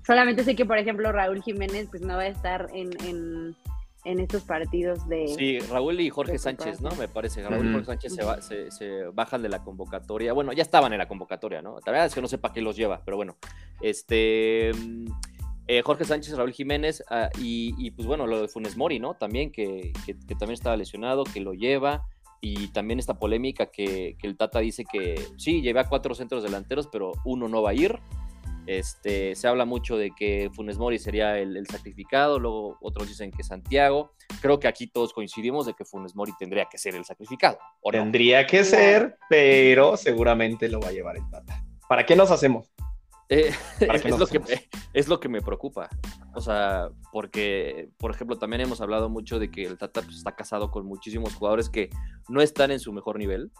Solamente 0.06 0.44
sé 0.44 0.54
que, 0.54 0.66
por 0.66 0.78
ejemplo, 0.78 1.10
Raúl 1.12 1.42
Jiménez 1.42 1.88
pues 1.90 2.02
no 2.02 2.16
va 2.16 2.22
a 2.22 2.26
estar 2.26 2.68
en, 2.74 2.90
en, 3.06 3.56
en 4.04 4.20
estos 4.20 4.42
partidos 4.42 5.08
de... 5.08 5.28
Sí, 5.28 5.58
Raúl 5.60 5.98
y 6.00 6.10
Jorge 6.10 6.38
Sánchez, 6.38 6.80
¿no? 6.80 6.90
Me 6.96 7.08
parece. 7.08 7.42
Raúl 7.42 7.68
y 7.68 7.72
Jorge 7.72 7.86
Sánchez 7.86 8.14
se, 8.14 8.24
va, 8.24 8.42
se, 8.42 8.70
se, 8.70 9.04
bajan 9.12 9.42
de 9.42 9.48
la 9.48 9.62
convocatoria. 9.62 10.32
Bueno, 10.32 10.52
ya 10.52 10.62
estaban 10.62 10.92
en 10.92 10.98
la 10.98 11.08
convocatoria, 11.08 11.62
¿no? 11.62 11.76
La 11.86 11.92
verdad 11.92 12.06
es 12.06 12.14
que 12.14 12.20
no 12.20 12.28
sé 12.28 12.38
para 12.38 12.52
qué 12.52 12.60
los 12.60 12.76
lleva, 12.76 13.02
pero 13.04 13.16
bueno. 13.16 13.36
Este... 13.80 14.70
Eh, 15.66 15.80
Jorge 15.82 16.04
Sánchez, 16.04 16.36
Raúl 16.36 16.52
Jiménez 16.52 17.02
uh, 17.10 17.40
y, 17.40 17.74
y, 17.78 17.90
pues 17.92 18.06
bueno, 18.06 18.26
lo 18.26 18.42
de 18.42 18.48
Funes 18.48 18.76
Mori, 18.76 19.00
¿no? 19.00 19.14
También 19.14 19.50
que, 19.50 19.94
que, 20.04 20.14
que, 20.14 20.34
también 20.34 20.52
estaba 20.52 20.76
lesionado, 20.76 21.24
que 21.24 21.40
lo 21.40 21.54
lleva 21.54 22.04
y 22.42 22.68
también 22.68 22.98
esta 22.98 23.18
polémica 23.18 23.70
que, 23.70 24.16
que 24.18 24.26
el 24.26 24.36
Tata 24.36 24.58
dice 24.58 24.84
que 24.84 25.18
sí, 25.38 25.62
lleva 25.62 25.88
cuatro 25.88 26.14
centros 26.14 26.42
delanteros, 26.42 26.88
pero 26.88 27.12
uno 27.24 27.48
no 27.48 27.62
va 27.62 27.70
a 27.70 27.74
ir. 27.74 27.98
Este, 28.66 29.34
se 29.34 29.46
habla 29.46 29.64
mucho 29.64 29.96
de 29.96 30.10
que 30.12 30.50
Funes 30.54 30.78
Mori 30.78 30.98
sería 30.98 31.38
el, 31.38 31.56
el, 31.56 31.66
sacrificado, 31.66 32.38
luego 32.38 32.78
otros 32.80 33.08
dicen 33.08 33.30
que 33.30 33.42
Santiago. 33.42 34.12
Creo 34.40 34.58
que 34.58 34.68
aquí 34.68 34.86
todos 34.86 35.12
coincidimos 35.12 35.66
de 35.66 35.74
que 35.74 35.84
Funes 35.84 36.14
Mori 36.14 36.32
tendría 36.38 36.66
que 36.70 36.78
ser 36.78 36.94
el 36.94 37.04
sacrificado. 37.04 37.58
¿o 37.82 37.92
no? 37.92 37.98
Tendría 37.98 38.46
que 38.46 38.64
ser, 38.64 39.16
pero 39.28 39.96
seguramente 39.96 40.68
lo 40.68 40.80
va 40.80 40.88
a 40.88 40.92
llevar 40.92 41.16
el 41.16 41.28
Tata. 41.30 41.62
¿Para 41.88 42.06
qué 42.06 42.16
nos 42.16 42.30
hacemos? 42.30 42.70
Eh, 43.28 43.52
es, 43.80 44.18
lo 44.18 44.26
que 44.26 44.38
me, 44.38 44.46
es, 44.92 45.08
lo 45.08 45.20
que 45.20 45.28
me, 45.28 45.40
preocupa. 45.40 45.88
O 46.34 46.40
sea, 46.40 46.88
porque, 47.12 47.90
por 47.98 48.10
ejemplo, 48.10 48.38
también 48.38 48.62
hemos 48.62 48.80
hablado 48.80 49.08
mucho 49.08 49.38
de 49.38 49.50
que 49.50 49.64
el 49.64 49.78
Tata 49.78 50.02
pues, 50.02 50.16
está 50.16 50.34
casado 50.34 50.70
con 50.70 50.86
muchísimos 50.86 51.34
jugadores 51.34 51.68
que 51.68 51.90
no 52.28 52.40
están 52.40 52.70
en 52.70 52.80
su 52.80 52.92
mejor 52.92 53.18
nivel 53.18 53.50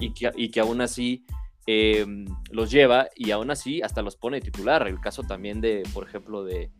y, 0.00 0.12
que, 0.14 0.30
y 0.34 0.50
que 0.50 0.60
aún 0.60 0.80
así 0.80 1.24
eh, 1.66 2.06
los 2.50 2.70
lleva 2.70 3.08
y 3.14 3.30
aún 3.30 3.50
así 3.50 3.82
hasta 3.82 4.02
los 4.02 4.16
pone 4.16 4.40
titular. 4.40 4.86
El 4.88 5.00
caso 5.00 5.22
también 5.22 5.60
de, 5.60 5.82
por 5.92 6.06
ejemplo, 6.06 6.44
de, 6.44 6.70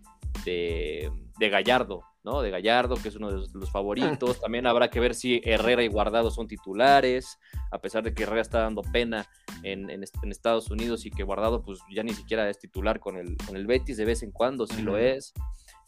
de, 0.45 1.11
de 1.39 1.49
Gallardo, 1.49 2.03
¿no? 2.25 2.41
De 2.43 2.51
Gallardo, 2.51 2.97
que 2.97 3.09
es 3.09 3.17
uno 3.17 3.31
de 3.31 3.39
los, 3.39 3.55
los, 3.55 3.71
favoritos. 3.71 4.41
También 4.41 4.67
habrá 4.67 4.89
que 4.89 5.01
ver 5.01 5.15
si 5.15 5.41
Herrera 5.45 5.83
y 5.83 5.89
Guardado 5.89 6.31
son 6.31 6.47
titulares, 6.49 7.39
a 7.71 7.81
pesar 7.81 8.03
de 8.03 8.15
que 8.15 8.25
Herrera 8.25 8.43
está 8.43 8.61
dando 8.61 8.83
pena 8.83 9.27
en, 9.63 9.91
en, 9.91 10.03
en 10.03 10.31
Estados 10.31 10.71
Unidos 10.71 11.07
y 11.07 11.11
que 11.11 11.23
Guardado, 11.23 11.63
pues 11.63 11.81
ya 11.95 12.03
ni 12.03 12.13
siquiera 12.15 12.49
es 12.49 12.59
titular 12.59 13.01
con 13.01 13.17
el, 13.17 13.37
con 13.47 13.57
el 13.57 13.67
Betis 13.67 13.97
de 13.97 14.05
vez 14.05 14.23
en 14.23 14.33
cuando, 14.33 14.67
si 14.67 14.75
uh 14.75 14.79
-huh. 14.79 14.85
lo 14.85 14.99
es. 14.99 15.33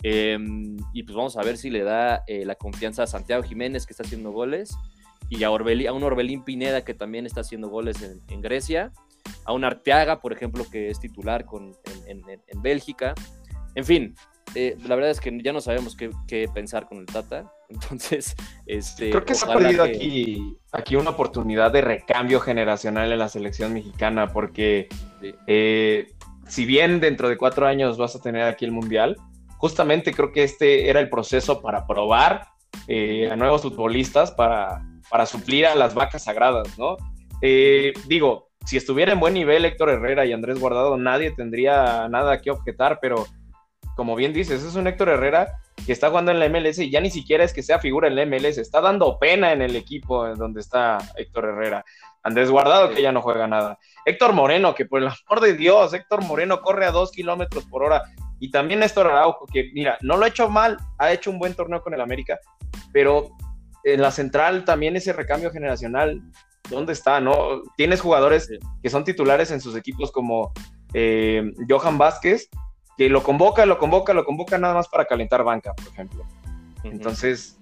Eh, 0.04 0.36
y 0.92 1.04
pues 1.04 1.16
vamos 1.16 1.36
a 1.36 1.42
ver 1.42 1.56
si 1.56 1.70
le 1.70 1.84
da 1.84 2.24
eh, 2.26 2.44
la 2.44 2.56
confianza 2.56 3.04
a 3.04 3.06
Santiago 3.06 3.42
Jiménez, 3.42 3.86
que 3.86 3.92
está 3.92 4.02
haciendo 4.02 4.32
goles 4.32 4.76
y 5.38 5.44
a, 5.44 5.50
Orbelín, 5.50 5.88
a 5.88 5.92
un 5.92 6.02
Orbelín 6.02 6.44
Pineda 6.44 6.84
que 6.84 6.94
también 6.94 7.26
está 7.26 7.40
haciendo 7.40 7.68
goles 7.68 8.02
en, 8.02 8.20
en, 8.28 8.40
Grecia, 8.40 8.92
a 9.44 9.52
un 9.52 9.64
Arteaga, 9.64 10.20
por 10.20 10.32
ejemplo, 10.32 10.64
que 10.70 10.90
es 10.90 11.00
titular 11.00 11.44
con, 11.44 11.72
en, 12.06 12.22
en 12.28 12.62
Bélgica. 12.62 13.14
En 13.74 13.84
fin, 13.84 14.14
eh, 14.54 14.76
la 14.86 14.94
verdad 14.94 15.10
es 15.10 15.20
que 15.20 15.36
ya 15.42 15.52
no 15.52 15.60
sabemos 15.60 15.96
qué, 15.96 16.10
qué, 16.26 16.48
pensar 16.52 16.86
con 16.86 16.98
el 16.98 17.06
Tata. 17.06 17.50
Entonces, 17.68 18.34
este, 18.66 19.10
creo 19.10 19.24
que 19.24 19.34
se 19.34 19.50
ha 19.50 19.54
perdido 19.54 19.84
que... 19.84 19.96
aquí, 19.96 20.56
aquí 20.72 20.96
una 20.96 21.10
oportunidad 21.10 21.72
de 21.72 21.80
recambio 21.80 22.40
generacional 22.40 23.10
en 23.10 23.18
la 23.18 23.28
selección 23.28 23.72
mexicana, 23.72 24.28
porque 24.28 24.88
sí. 25.20 25.34
eh, 25.46 26.12
si 26.46 26.66
bien 26.66 27.00
dentro 27.00 27.28
de 27.28 27.38
cuatro 27.38 27.66
años 27.66 27.96
vas 27.96 28.14
a 28.14 28.20
tener 28.20 28.42
aquí 28.42 28.66
el 28.66 28.72
Mundial, 28.72 29.16
justamente 29.56 30.12
creo 30.12 30.32
que 30.32 30.44
este 30.44 30.90
era 30.90 31.00
el 31.00 31.08
proceso 31.08 31.62
para 31.62 31.86
probar 31.86 32.48
eh, 32.88 33.28
a 33.30 33.36
nuevos 33.36 33.62
futbolistas, 33.62 34.30
para 34.32 34.82
para 35.12 35.26
suplir 35.26 35.66
a 35.66 35.74
las 35.74 35.92
vacas 35.92 36.24
sagradas, 36.24 36.78
¿no? 36.78 36.96
Eh, 37.42 37.92
digo, 38.06 38.48
si 38.64 38.78
estuviera 38.78 39.12
en 39.12 39.20
buen 39.20 39.34
nivel 39.34 39.66
Héctor 39.66 39.90
Herrera 39.90 40.24
y 40.24 40.32
Andrés 40.32 40.58
Guardado, 40.58 40.96
nadie 40.96 41.32
tendría 41.32 42.08
nada 42.08 42.40
que 42.40 42.50
objetar, 42.50 42.98
pero 42.98 43.26
como 43.94 44.16
bien 44.16 44.32
dices, 44.32 44.62
es 44.62 44.74
un 44.74 44.86
Héctor 44.86 45.10
Herrera 45.10 45.58
que 45.84 45.92
está 45.92 46.08
jugando 46.08 46.30
en 46.30 46.40
la 46.40 46.48
MLS 46.48 46.78
y 46.78 46.90
ya 46.90 47.02
ni 47.02 47.10
siquiera 47.10 47.44
es 47.44 47.52
que 47.52 47.62
sea 47.62 47.78
figura 47.78 48.08
en 48.08 48.16
la 48.16 48.24
MLS, 48.24 48.56
está 48.56 48.80
dando 48.80 49.18
pena 49.18 49.52
en 49.52 49.60
el 49.60 49.76
equipo 49.76 50.26
donde 50.34 50.60
está 50.60 50.96
Héctor 51.16 51.44
Herrera. 51.44 51.84
Andrés 52.22 52.50
Guardado, 52.50 52.94
que 52.94 53.02
ya 53.02 53.12
no 53.12 53.20
juega 53.20 53.46
nada. 53.46 53.78
Héctor 54.06 54.32
Moreno, 54.32 54.74
que 54.74 54.86
por 54.86 55.02
el 55.02 55.08
amor 55.08 55.42
de 55.42 55.54
Dios, 55.54 55.92
Héctor 55.92 56.22
Moreno 56.24 56.62
corre 56.62 56.86
a 56.86 56.90
dos 56.90 57.10
kilómetros 57.10 57.66
por 57.66 57.82
hora. 57.82 58.02
Y 58.38 58.50
también 58.50 58.80
Néstor 58.80 59.08
Araujo, 59.08 59.46
que 59.46 59.70
mira, 59.74 59.98
no 60.00 60.16
lo 60.16 60.24
ha 60.24 60.28
hecho 60.28 60.48
mal, 60.48 60.78
ha 60.98 61.12
hecho 61.12 61.30
un 61.30 61.38
buen 61.38 61.54
torneo 61.54 61.82
con 61.82 61.92
el 61.92 62.00
América, 62.00 62.38
pero 62.92 63.30
en 63.84 64.00
la 64.00 64.10
central 64.10 64.64
también 64.64 64.96
ese 64.96 65.12
recambio 65.12 65.50
generacional, 65.50 66.22
¿dónde 66.70 66.92
está? 66.92 67.20
¿No? 67.20 67.62
Tienes 67.76 68.00
jugadores 68.00 68.48
que 68.82 68.90
son 68.90 69.04
titulares 69.04 69.50
en 69.50 69.60
sus 69.60 69.76
equipos 69.76 70.12
como 70.12 70.52
eh, 70.94 71.52
Johan 71.68 71.98
Vázquez, 71.98 72.48
que 72.96 73.08
lo 73.08 73.22
convoca, 73.22 73.66
lo 73.66 73.78
convoca, 73.78 74.14
lo 74.14 74.24
convoca 74.24 74.58
nada 74.58 74.74
más 74.74 74.88
para 74.88 75.06
calentar 75.06 75.42
banca, 75.44 75.72
por 75.74 75.86
ejemplo. 75.88 76.22
Uh 76.22 76.86
-huh. 76.86 76.92
Entonces, 76.92 77.58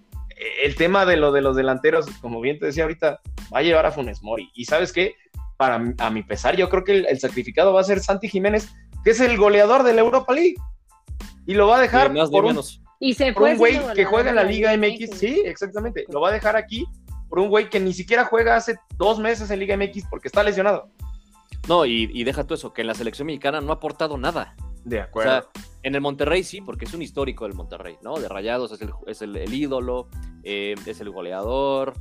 el 0.62 0.74
tema 0.74 1.06
de 1.06 1.16
lo 1.16 1.32
de 1.32 1.42
los 1.42 1.56
delanteros, 1.56 2.06
como 2.20 2.40
bien 2.40 2.58
te 2.58 2.66
decía 2.66 2.84
ahorita, 2.84 3.20
va 3.52 3.58
a 3.58 3.62
llevar 3.62 3.86
a 3.86 3.92
Funes 3.92 4.22
Mori. 4.22 4.50
Y 4.54 4.64
sabes 4.64 4.92
qué, 4.92 5.14
para 5.56 5.82
a 5.98 6.10
mi 6.10 6.22
pesar, 6.22 6.56
yo 6.56 6.68
creo 6.68 6.84
que 6.84 6.98
el, 6.98 7.20
sacrificado 7.20 7.72
va 7.72 7.80
a 7.80 7.84
ser 7.84 8.00
Santi 8.00 8.28
Jiménez, 8.28 8.68
que 9.04 9.10
es 9.10 9.20
el 9.20 9.36
goleador 9.36 9.82
de 9.82 9.92
la 9.92 10.00
Europa 10.00 10.32
League. 10.32 10.56
Y 11.46 11.54
lo 11.54 11.66
va 11.66 11.78
a 11.78 11.80
dejar 11.80 12.12
por, 12.30 12.44
un, 12.44 12.60
y 13.00 13.14
se 13.14 13.32
por 13.32 13.44
un 13.44 13.56
güey 13.56 13.80
que 13.94 14.04
juega 14.04 14.30
en 14.30 14.36
la 14.36 14.44
Liga 14.44 14.76
MX. 14.76 15.18
Sí, 15.18 15.42
exactamente. 15.44 16.04
Lo 16.10 16.20
va 16.20 16.28
a 16.28 16.32
dejar 16.32 16.54
aquí 16.54 16.86
por 17.30 17.38
un 17.38 17.48
güey 17.48 17.70
que 17.70 17.80
ni 17.80 17.94
siquiera 17.94 18.26
juega 18.26 18.56
hace 18.56 18.78
dos 18.98 19.18
meses 19.18 19.50
en 19.50 19.58
Liga 19.58 19.76
MX 19.76 20.04
porque 20.10 20.28
está 20.28 20.42
lesionado. 20.42 20.90
No, 21.66 21.86
y, 21.86 22.24
deja 22.24 22.44
tú 22.44 22.54
eso, 22.54 22.72
que 22.72 22.82
en 22.82 22.86
la 22.86 22.94
selección 22.94 23.26
mexicana 23.26 23.60
no 23.60 23.72
ha 23.72 23.76
aportado 23.76 24.18
nada. 24.18 24.54
De 24.84 25.00
acuerdo. 25.00 25.30
O 25.30 25.32
sea, 25.32 25.62
en 25.82 25.94
el 25.94 26.00
Monterrey 26.00 26.42
sí, 26.44 26.60
porque 26.60 26.84
es 26.84 26.92
un 26.92 27.00
histórico 27.00 27.44
del 27.44 27.54
Monterrey, 27.54 27.96
¿no? 28.02 28.18
De 28.18 28.28
Rayados 28.28 28.72
es 28.72 28.82
el, 28.82 28.90
es 29.06 29.22
el, 29.22 29.54
ídolo, 29.54 30.08
eh, 30.42 30.74
es 30.84 31.00
el 31.00 31.10
goleador, 31.10 31.94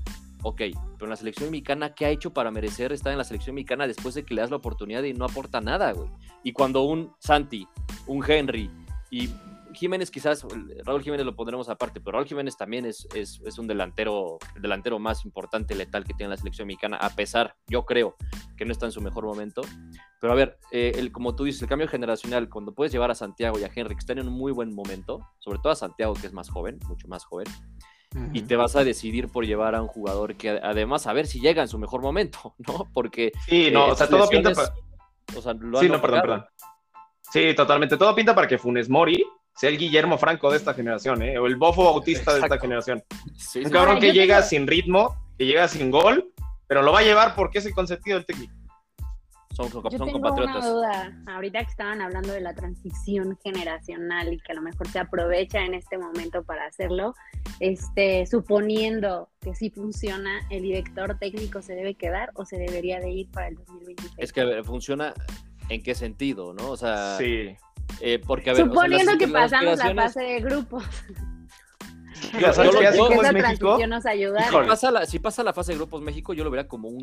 ok, 0.43 0.61
pero 0.93 1.05
en 1.05 1.09
la 1.09 1.15
selección 1.15 1.51
mexicana, 1.51 1.93
¿qué 1.93 2.05
ha 2.05 2.09
hecho 2.09 2.33
para 2.33 2.51
merecer 2.51 2.91
estar 2.91 3.11
en 3.11 3.17
la 3.17 3.23
selección 3.23 3.55
mexicana 3.55 3.85
después 3.85 4.15
de 4.15 4.23
que 4.23 4.33
le 4.33 4.41
das 4.41 4.49
la 4.49 4.57
oportunidad 4.57 5.03
y 5.03 5.13
no 5.13 5.25
aporta 5.25 5.61
nada, 5.61 5.91
güey? 5.91 6.09
Y 6.43 6.53
cuando 6.53 6.83
un 6.83 7.13
Santi, 7.19 7.67
un 8.07 8.23
Henry 8.25 8.69
y 9.11 9.29
Jiménez 9.79 10.11
quizás, 10.11 10.45
Raúl 10.83 11.01
Jiménez 11.01 11.25
lo 11.25 11.35
pondremos 11.35 11.69
aparte, 11.69 12.01
pero 12.01 12.17
Raúl 12.17 12.27
Jiménez 12.27 12.57
también 12.57 12.85
es, 12.85 13.07
es, 13.13 13.39
un 13.57 13.65
delantero, 13.65 14.37
el 14.55 14.61
delantero 14.61 14.99
más 14.99 15.23
importante, 15.23 15.73
letal 15.73 16.03
que 16.03 16.13
tiene 16.13 16.29
la 16.31 16.37
selección 16.37 16.67
mexicana, 16.67 16.97
a 16.97 17.09
pesar, 17.11 17.55
yo 17.67 17.85
creo, 17.85 18.15
que 18.57 18.65
no 18.65 18.73
está 18.73 18.85
en 18.87 18.91
su 18.91 19.01
mejor 19.01 19.23
momento. 19.23 19.61
Pero 20.19 20.33
a 20.33 20.35
ver, 20.35 20.59
eh, 20.71 20.91
el, 20.95 21.13
como 21.13 21.33
tú 21.33 21.45
dices, 21.45 21.61
el 21.61 21.69
cambio 21.69 21.87
generacional, 21.87 22.49
cuando 22.49 22.73
puedes 22.73 22.91
llevar 22.91 23.09
a 23.09 23.15
Santiago 23.15 23.57
y 23.57 23.63
a 23.63 23.71
Henry, 23.73 23.95
que 23.95 23.99
están 23.99 24.17
en 24.17 24.27
un 24.27 24.33
muy 24.33 24.51
buen 24.51 24.75
momento, 24.75 25.25
sobre 25.39 25.59
todo 25.59 25.71
a 25.71 25.75
Santiago, 25.75 26.13
que 26.13 26.27
es 26.27 26.33
más 26.33 26.49
joven, 26.49 26.77
mucho 26.87 27.07
más 27.07 27.23
joven, 27.23 27.47
y 28.33 28.41
te 28.41 28.57
vas 28.57 28.75
a 28.75 28.83
decidir 28.83 29.29
por 29.29 29.45
llevar 29.45 29.75
a 29.75 29.81
un 29.81 29.87
jugador 29.87 30.35
que 30.35 30.49
además 30.49 31.07
a 31.07 31.13
ver 31.13 31.25
si 31.25 31.39
llega 31.39 31.61
en 31.61 31.67
su 31.69 31.79
mejor 31.79 32.01
momento, 32.01 32.53
¿no? 32.67 32.89
Porque... 32.93 33.31
Sí, 33.47 33.69
no, 33.71 33.87
o 33.87 33.95
sea, 33.95 34.09
todo 34.09 34.27
pinta 34.27 34.51
para... 34.51 34.73
O 35.37 35.41
sea, 35.41 35.53
lo 35.53 35.79
sí, 35.79 35.87
no, 35.87 36.01
perdón, 36.01 36.21
perdón. 36.21 36.45
Sí, 37.31 37.53
totalmente. 37.55 37.95
Todo 37.97 38.15
pinta 38.15 38.33
para 38.33 38.47
que 38.47 38.57
Funes 38.57 38.89
Mori 38.89 39.23
sea 39.59 39.69
el 39.69 39.77
Guillermo 39.77 40.17
Franco 40.17 40.49
de 40.49 40.55
esta 40.55 40.73
generación, 40.73 41.21
¿eh? 41.21 41.37
o 41.37 41.45
el 41.45 41.57
Bofo 41.57 41.83
Bautista 41.83 42.33
de 42.33 42.39
esta 42.39 42.57
generación. 42.57 43.03
un 43.55 43.69
cabrón 43.69 43.99
que 43.99 44.13
llega 44.13 44.41
sin 44.41 44.65
ritmo, 44.65 45.17
que 45.37 45.45
llega 45.45 45.67
sin 45.67 45.91
gol, 45.91 46.31
pero 46.65 46.81
lo 46.81 46.93
va 46.93 46.99
a 46.99 47.01
llevar 47.01 47.35
porque 47.35 47.57
es 47.57 47.65
el 47.65 47.73
consentido 47.73 48.15
del 48.15 48.25
técnico. 48.25 48.53
Son, 49.53 49.69
Yo 49.69 49.81
tengo 49.81 50.13
compatriotas. 50.13 50.63
Una 50.63 50.69
duda, 50.69 51.23
ahorita 51.27 51.59
que 51.59 51.71
estaban 51.71 52.01
hablando 52.01 52.31
de 52.31 52.39
la 52.39 52.53
transición 52.53 53.37
generacional 53.43 54.31
y 54.31 54.37
que 54.37 54.53
a 54.53 54.55
lo 54.55 54.61
mejor 54.61 54.87
se 54.87 54.99
aprovecha 54.99 55.59
en 55.59 55.73
este 55.73 55.97
momento 55.97 56.41
para 56.43 56.65
hacerlo, 56.65 57.13
este, 57.59 58.25
suponiendo 58.27 59.27
que 59.41 59.55
sí 59.55 59.71
funciona, 59.71 60.39
¿el 60.49 60.61
director 60.61 61.17
técnico 61.19 61.61
se 61.61 61.75
debe 61.75 61.95
quedar 61.95 62.31
o 62.35 62.45
se 62.45 62.55
debería 62.55 63.01
de 63.01 63.09
ir 63.09 63.31
para 63.31 63.49
el 63.49 63.55
2026? 63.55 64.13
Es 64.19 64.31
que 64.31 64.63
funciona 64.63 65.13
en 65.67 65.83
qué 65.83 65.95
sentido, 65.95 66.53
¿no? 66.53 66.71
O 66.71 66.77
sea, 66.77 67.17
sí. 67.17 67.57
Eh, 68.01 68.21
porque, 68.25 68.55
Suponiendo 68.55 69.17
que 69.17 69.27
pasamos 69.27 69.77
la 69.77 69.93
fase 69.93 70.21
de 70.21 70.39
grupos. 70.39 70.83
Si 75.07 75.19
pasa 75.19 75.43
la 75.43 75.53
fase 75.53 75.71
de 75.71 75.77
grupos 75.77 76.01
México, 76.01 76.33
yo 76.33 76.43
lo 76.43 76.51
vería 76.51 76.67
como 76.67 76.89
un 76.89 77.01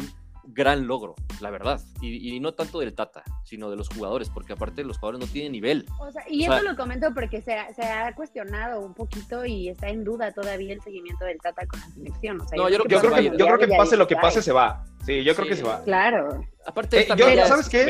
gran 0.49 0.87
logro, 0.87 1.15
la 1.41 1.51
verdad. 1.51 1.81
Y, 2.01 2.39
no 2.41 2.55
tanto 2.55 2.81
del 2.81 2.95
Tata, 2.95 3.23
sino 3.45 3.71
de 3.71 3.77
los 3.77 3.89
jugadores, 3.89 4.31
porque 4.31 4.53
aparte 4.53 4.85
los 4.85 4.99
jugadores 4.99 5.27
no 5.27 5.33
tienen 5.33 5.53
nivel. 5.53 5.87
y 6.29 6.45
eso 6.45 6.63
lo 6.63 6.77
comento 6.77 7.13
porque 7.15 7.41
se 7.41 7.55
ha, 7.55 8.15
cuestionado 8.15 8.81
un 8.81 8.95
poquito 8.95 9.45
y 9.45 9.69
está 9.69 9.89
en 9.89 10.05
duda 10.05 10.33
todavía 10.33 10.73
el 10.73 10.81
seguimiento 10.81 11.25
del 11.25 11.39
Tata 11.39 11.67
con 11.67 11.81
la 11.81 11.87
selección. 11.87 12.39
no, 12.57 12.69
yo, 12.69 12.79
creo 12.85 13.15
que, 13.15 13.25
yo 13.25 13.47
creo 13.47 13.59
que 13.59 13.69
pase 13.69 13.97
lo 13.97 14.07
que 14.07 14.17
pase, 14.17 14.43
se 14.43 14.53
va. 14.53 14.85
Sí, 15.05 15.23
yo 15.23 15.35
creo 15.35 15.49
que 15.49 15.57
se 15.57 15.63
va. 15.63 15.83
Claro. 15.85 16.45
Aparte, 16.67 17.03
eh, 17.03 17.09
yo, 17.17 17.47
¿sabes 17.47 17.69
qué? 17.69 17.87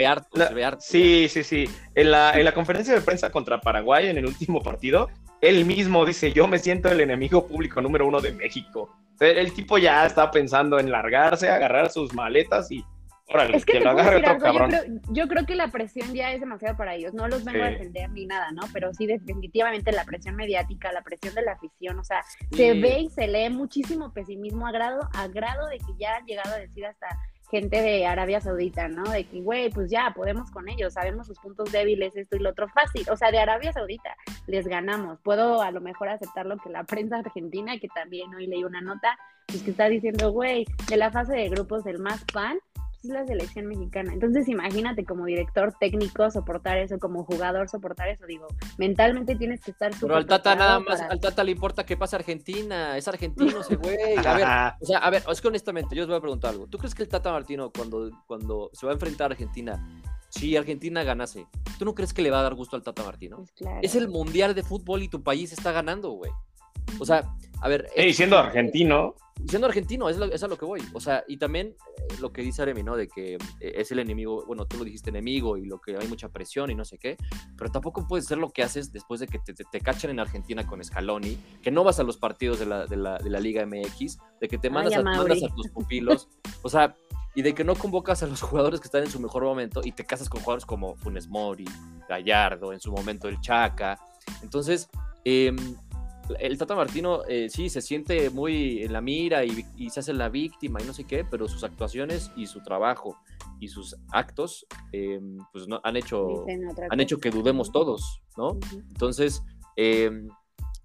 sí, 0.81 1.29
sí, 1.31 1.43
sí. 1.43 1.65
En 1.95 2.11
la, 2.11 2.39
en 2.39 2.45
la 2.45 2.53
conferencia 2.53 2.93
de 2.93 3.01
prensa 3.01 3.31
contra 3.31 3.61
Paraguay, 3.61 4.09
en 4.09 4.19
el 4.19 4.27
último 4.27 4.61
partido, 4.63 5.09
él 5.41 5.65
mismo 5.65 6.05
dice, 6.05 6.33
yo 6.33 6.49
me 6.49 6.59
siento 6.59 6.91
el 6.91 7.01
enemigo 7.01 7.47
público 7.47 7.81
número 7.81 8.07
uno 8.07 8.21
de 8.21 8.33
México. 8.33 8.95
El 9.21 9.53
tipo 9.53 9.79
ya 9.79 10.07
está 10.07 10.31
pensando 10.31 10.79
en 10.79 10.91
largarse, 10.91 11.49
agarrar 11.49 11.91
sus 11.91 12.13
maletas 12.13 12.71
y 12.71 12.85
órale, 13.29 13.61
que, 13.63 13.81
lo 13.81 13.91
agarre 13.91 14.17
otro 14.17 14.39
cabrón. 14.39 15.01
Yo 15.11 15.27
creo, 15.27 15.47
que 15.47 15.55
la 15.55 15.69
presión 15.69 16.13
ya 16.15 16.33
es 16.33 16.41
demasiado 16.41 16.77
para 16.77 16.95
ellos. 16.95 17.15
No 17.15 17.27
los 17.29 17.45
vengo 17.45 17.65
a 17.65 17.71
defender 17.71 18.11
ni 18.11 18.27
nada, 18.27 18.51
¿no? 18.53 18.63
Pero 18.73 18.93
sí, 18.93 19.07
definitivamente 19.07 19.93
la 19.93 20.05
presión 20.05 20.37
mediática, 20.37 20.93
la 20.93 21.03
presión 21.03 21.35
de 21.35 21.43
la 21.43 21.53
afición, 21.53 21.99
o 21.99 22.05
sea, 22.05 22.23
se 22.53 22.75
ve 22.75 23.01
y 23.01 23.11
se 23.11 23.27
lee 23.27 23.49
muchísimo 23.49 24.13
pesimismo 24.13 24.67
a 24.67 24.73
grado, 24.73 25.09
a 25.15 25.29
grado 25.29 25.67
de 25.69 25.79
que 25.79 25.93
ya 25.99 26.17
han 26.17 26.27
llegado 26.27 26.55
a 26.55 26.59
decir 26.59 26.85
hasta 26.85 27.09
gente 27.51 27.81
de 27.81 28.07
Arabia 28.07 28.41
Saudita, 28.41 28.89
¿no? 28.89 29.05
De 29.11 29.25
que, 29.25 29.41
güey, 29.41 29.71
pues 29.71 29.91
ya 29.91 30.13
podemos 30.15 30.51
con 30.51 30.69
ellos, 30.69 30.95
sabemos 30.95 31.27
sus 31.27 31.39
puntos 31.39 31.71
débiles, 31.73 32.17
esto 32.17 32.37
y 32.37 32.41
lo 32.41 32.51
otro 32.51 32.69
fácil. 32.69 33.07
O 33.11 33.17
sea, 33.17 33.31
de 33.31 33.39
Arabia 33.39 33.73
Saudita 33.73 34.17
les 34.47 34.67
ganamos. 34.67 35.21
Puedo 35.21 35.63
a 35.63 35.71
lo 35.71 35.81
mejor 35.81 36.09
aceptar 36.09 36.47
lo 36.47 36.57
que 36.59 36.71
la 36.71 36.85
prensa 36.85 37.19
argentina, 37.19 37.79
que 37.79 37.89
también 37.89 38.35
hoy 38.35 38.47
leí 38.47 38.65
una 38.65 38.81
nota, 38.81 39.19
pues 39.47 39.63
que 39.63 39.71
está 39.71 39.89
diciendo, 39.89 40.33
güey, 40.33 40.67
de 40.89 40.97
la 40.97 41.11
fase 41.11 41.35
de 41.35 41.49
grupos 41.49 41.87
el 41.87 41.99
más 41.99 42.25
fan 42.33 42.59
es 43.03 43.11
la 43.11 43.27
selección 43.27 43.67
mexicana. 43.67 44.13
Entonces, 44.13 44.49
imagínate 44.49 45.05
como 45.05 45.27
director 45.27 45.75
técnico 45.79 46.31
soportar 46.31 46.79
eso, 46.79 46.99
como 46.99 47.25
jugador 47.25 47.69
soportar 47.69 48.09
eso. 48.09 48.27
Digo, 48.27 48.47
mentalmente 48.79 49.37
tienes 49.37 49.61
que 49.61 49.71
estar 49.71 49.93
súper. 49.93 50.09
Pero 50.09 50.17
al 50.17 50.27
Tata 50.27 50.55
nada 50.55 50.81
más, 50.81 51.01
al 51.01 51.21
Tata 51.21 51.45
le 51.45 51.53
importa 51.53 51.85
que 51.85 51.97
pase 51.97 52.17
Argentina. 52.17 52.97
Es 52.97 53.09
argentino 53.09 53.61
ese 53.61 53.77
güey. 53.77 54.17
A 54.25 54.35
ver, 54.35 54.47
o 54.81 54.87
sea, 54.87 54.99
a 54.99 55.11
ver, 55.11 55.23
es 55.31 55.41
que 55.41 55.49
honestamente, 55.49 55.95
yo 55.95 56.03
les 56.03 56.09
voy 56.09 56.17
a 56.17 56.21
preguntar 56.21 56.51
algo. 56.51 56.67
¿Tú 56.67 56.79
crees 56.79 56.95
que 56.95 57.03
el 57.03 57.09
Tata 57.09 57.33
Martino, 57.33 57.71
cuando, 57.71 58.11
cuando 58.27 58.71
se 58.73 58.87
va 58.87 58.93
a 58.93 58.95
enfrentar 58.95 59.31
a 59.31 59.35
Argentina, 59.35 59.83
si 60.29 60.57
Argentina 60.57 61.03
ganase, 61.03 61.47
¿tú 61.79 61.85
no 61.85 61.95
crees 61.95 62.13
que 62.13 62.23
le 62.23 62.31
va 62.31 62.41
a 62.41 62.43
dar 62.43 62.55
gusto 62.55 62.77
al 62.77 62.83
Tata 62.83 63.03
Martino? 63.03 63.37
Pues 63.39 63.53
claro. 63.53 63.81
Es 63.83 63.95
el 63.95 64.09
mundial 64.09 64.55
de 64.55 64.63
fútbol 64.63 65.03
y 65.03 65.09
tu 65.09 65.23
país 65.23 65.53
está 65.53 65.73
ganando, 65.73 66.11
güey. 66.11 66.31
O 66.99 67.07
sea, 67.07 67.25
a 67.61 67.69
ver. 67.69 67.89
Hey, 67.95 68.13
siendo 68.13 68.39
argentino. 68.39 69.15
Siendo 69.47 69.67
argentino, 69.67 70.09
es, 70.09 70.17
es, 70.33 70.43
a 70.43 70.49
lo 70.49 70.57
que 70.57 70.65
voy. 70.65 70.81
O 70.95 71.01
sea, 71.01 71.23
y 71.29 71.37
también 71.37 71.77
eh, 71.99 72.15
lo 72.21 72.33
que 72.33 72.43
dice 72.43 72.63
Aremi, 72.63 72.83
¿no? 72.83 72.97
De 72.97 73.07
que 73.07 73.35
eh, 73.35 73.39
es 73.61 73.93
el 73.93 73.99
enemigo, 73.99 74.45
bueno, 74.47 74.65
tú 74.67 74.79
lo 74.79 74.85
dijiste 74.85 75.11
enemigo 75.11 75.59
y 75.59 75.67
lo 75.67 75.79
que 75.79 75.97
hay 75.97 76.09
mucha 76.09 76.31
presión 76.31 76.71
y 76.71 76.75
no 76.75 76.85
sé 76.85 76.97
qué, 76.99 77.17
pero 77.57 77.71
tampoco 77.71 78.07
puede 78.09 78.23
ser 78.23 78.39
lo 78.39 78.51
que 78.51 78.63
haces 78.63 78.93
después 78.93 79.21
de 79.21 79.27
que 79.27 79.39
te, 79.39 79.53
te, 79.53 79.81
cachen 79.81 80.11
en 80.11 80.21
Argentina 80.21 80.67
con 80.67 80.83
Scaloni, 80.83 81.39
que 81.63 81.71
no 81.71 81.85
vas 81.85 82.01
a 82.01 82.03
los 82.03 82.17
partidos 82.17 82.59
de 82.59 82.67
la, 82.67 82.87
de 82.87 82.97
la, 82.97 83.19
de 83.19 83.29
la 83.29 83.39
Liga 83.39 83.65
MX, 83.67 84.19
de 84.41 84.49
que 84.49 84.57
te 84.57 84.71
mandas, 84.71 84.95
a, 84.95 85.03
mandas 85.03 85.43
a 85.43 85.55
tus 85.55 85.69
pupilos. 85.75 86.29
O 86.63 86.71
sea, 86.71 86.97
y 87.35 87.43
de 87.43 87.55
que 87.55 87.63
no 87.63 87.75
convocas 87.75 88.23
a 88.23 88.27
los 88.27 88.41
jugadores 88.41 88.81
que 88.81 88.87
están 88.87 89.03
en 89.03 89.11
su 89.11 89.21
mejor 89.21 89.45
momento 89.45 89.83
y 89.85 89.93
te 89.93 90.07
casas 90.07 90.31
con 90.31 90.41
jugadores 90.41 90.65
como 90.65 90.97
Funes 90.97 91.29
Mori, 91.29 91.67
Gallardo, 92.09 92.73
en 92.73 92.81
su 92.81 92.91
momento 92.91 93.29
el 93.29 93.39
Chaca. 93.43 94.01
Entonces, 94.43 94.89
eh, 95.27 95.55
el 96.39 96.59
Tata 96.59 96.75
Martino 96.75 97.23
eh, 97.29 97.49
sí 97.49 97.69
se 97.69 97.81
siente 97.81 98.31
muy 98.31 98.83
en 98.83 98.93
la 98.93 99.01
mira 99.01 99.45
y, 99.45 99.65
se 99.91 100.01
hace 100.01 100.13
la 100.13 100.29
víctima 100.29 100.81
y 100.81 100.85
no 100.85 100.93
sé 100.93 101.05
qué, 101.05 101.25
pero 101.25 101.49
sus 101.49 101.65
actuaciones 101.65 102.31
y 102.37 102.47
su 102.47 102.63
trabajo 102.63 103.17
y 103.61 103.69
sus 103.69 103.97
actos 104.13 104.67
eh, 104.93 105.21
pues 105.53 105.69
no, 105.69 105.81
han 105.83 105.97
hecho 105.97 106.45
han 106.91 107.01
hecho 107.01 107.19
que 107.19 107.31
dudemos 107.31 107.73
todos, 107.73 108.23
¿no? 108.37 108.59
Entonces, 108.73 109.43
eh, 109.77 110.11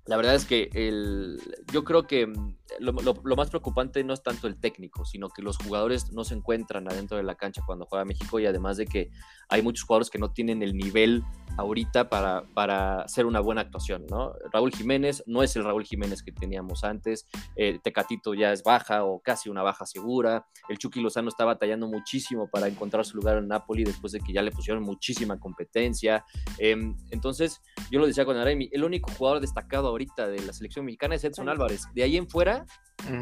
la 0.05 0.17
verdad 0.17 0.35
es 0.35 0.45
que 0.45 0.69
el, 0.73 1.39
yo 1.71 1.83
creo 1.83 2.03
que 2.03 2.31
mm, 2.79 2.99
lo, 3.03 3.35
más 3.35 3.49
preocupante 3.49 4.03
no 4.03 4.13
es 4.13 4.23
tanto 4.23 4.47
el 4.47 4.59
técnico, 4.59 5.05
sino 5.05 5.29
que 5.29 5.41
los 5.41 5.57
jugadores 5.57 6.11
no 6.11 6.23
se 6.23 6.35
encuentran 6.35 6.87
adentro 6.87 7.17
de 7.17 7.23
la 7.23 7.35
cancha 7.35 7.61
cuando 7.65 7.85
juega 7.85 8.05
México 8.05 8.39
y 8.39 8.45
además 8.45 8.77
de 8.77 8.85
que 8.85 9.11
hay 9.49 9.61
muchos 9.61 9.85
jugadores 9.85 10.09
que 10.09 10.19
no 10.19 10.31
tienen 10.31 10.63
el 10.63 10.75
nivel 10.75 11.23
ahorita 11.57 12.09
para, 12.09 12.43
para 12.53 13.01
hacer 13.01 13.25
una 13.25 13.41
buena 13.41 13.61
actuación, 13.61 14.05
¿no? 14.09 14.33
Raúl 14.53 14.71
Jiménez 14.71 15.23
no 15.25 15.43
es 15.43 15.55
el 15.55 15.63
Raúl 15.63 15.83
Jiménez 15.83 16.23
que 16.23 16.31
teníamos 16.31 16.83
antes, 16.83 17.27
el 17.55 17.81
Tecatito 17.81 18.33
ya 18.33 18.53
es 18.53 18.63
baja 18.63 19.03
o 19.03 19.19
casi 19.19 19.49
una 19.49 19.61
baja 19.61 19.85
segura, 19.85 20.47
el 20.69 20.77
Chucky 20.77 21.01
Lozano 21.01 21.29
está 21.29 21.43
batallando 21.45 21.87
muchísimo 21.87 22.49
para 22.49 22.67
encontrar 22.67 23.05
su 23.05 23.17
lugar 23.17 23.37
en 23.37 23.47
Napoli 23.47 23.83
después 23.83 24.13
de 24.13 24.19
que 24.19 24.31
ya 24.31 24.41
le 24.41 24.51
pusieron 24.51 24.83
muchísima 24.83 25.39
competencia, 25.39 26.23
em, 26.57 26.95
entonces 27.09 27.61
yo 27.91 27.99
lo 27.99 28.07
decía 28.07 28.25
con 28.25 28.37
Aremi, 28.37 28.69
el 28.71 28.83
único 28.83 29.11
jugador 29.11 29.41
destacado 29.41 29.89
ahorita 29.89 30.27
de 30.27 30.41
la 30.45 30.53
selección 30.53 30.85
mexicana 30.85 31.15
es 31.15 31.23
Edson 31.23 31.49
Álvarez, 31.49 31.87
de 31.93 32.03
ahí 32.03 32.17
en 32.17 32.29
fuera 32.29 32.60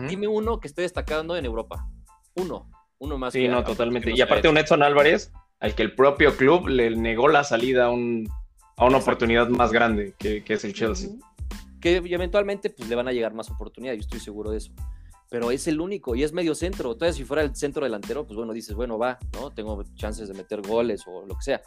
Dime 0.07 0.27
uno 0.27 0.59
que 0.59 0.67
esté 0.67 0.81
destacando 0.81 1.35
en 1.37 1.45
Europa. 1.45 1.87
Uno. 2.35 2.69
Uno 2.99 3.17
más. 3.17 3.33
Sí, 3.33 3.47
no, 3.47 3.63
totalmente. 3.63 4.11
Y 4.15 4.21
aparte 4.21 4.49
un 4.49 4.57
Edson 4.57 4.83
Álvarez, 4.83 5.31
al 5.59 5.73
que 5.73 5.83
el 5.83 5.95
propio 5.95 6.35
club 6.35 6.67
le 6.67 6.95
negó 6.95 7.27
la 7.27 7.43
salida 7.43 7.85
a, 7.85 7.89
un, 7.91 8.29
a 8.75 8.85
una 8.85 8.97
oportunidad 8.97 9.47
más 9.49 9.71
grande, 9.71 10.13
que, 10.17 10.43
es 10.45 10.65
el 10.65 10.73
Chelsea. 10.73 11.09
Que 11.79 11.97
eventualmente 11.97 12.69
pues, 12.69 12.89
le 12.89 12.95
van 12.95 13.07
a 13.07 13.13
llegar 13.13 13.33
más 13.33 13.49
oportunidades, 13.49 13.99
yo 13.99 14.05
estoy 14.05 14.19
seguro 14.19 14.51
de 14.51 14.57
eso. 14.57 14.73
Pero 15.29 15.51
es 15.51 15.67
el 15.67 15.79
único 15.79 16.15
y 16.15 16.23
es 16.23 16.33
medio 16.33 16.55
centro. 16.55 16.91
Entonces, 16.91 17.15
si 17.15 17.23
fuera 17.23 17.43
el 17.43 17.55
centro 17.55 17.83
delantero, 17.83 18.25
pues 18.25 18.35
bueno, 18.35 18.51
dices, 18.51 18.75
bueno, 18.75 18.97
va, 18.97 19.19
¿no? 19.33 19.51
Tengo 19.51 19.81
chances 19.95 20.27
de 20.27 20.33
meter 20.33 20.61
goles 20.61 21.03
o 21.07 21.25
lo 21.25 21.35
que 21.35 21.43
sea. 21.43 21.61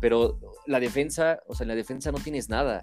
Pero 0.00 0.40
la 0.66 0.80
defensa, 0.80 1.40
o 1.46 1.54
sea, 1.54 1.64
en 1.64 1.68
la 1.68 1.74
defensa 1.74 2.10
no 2.10 2.18
tienes 2.18 2.48
nada 2.48 2.80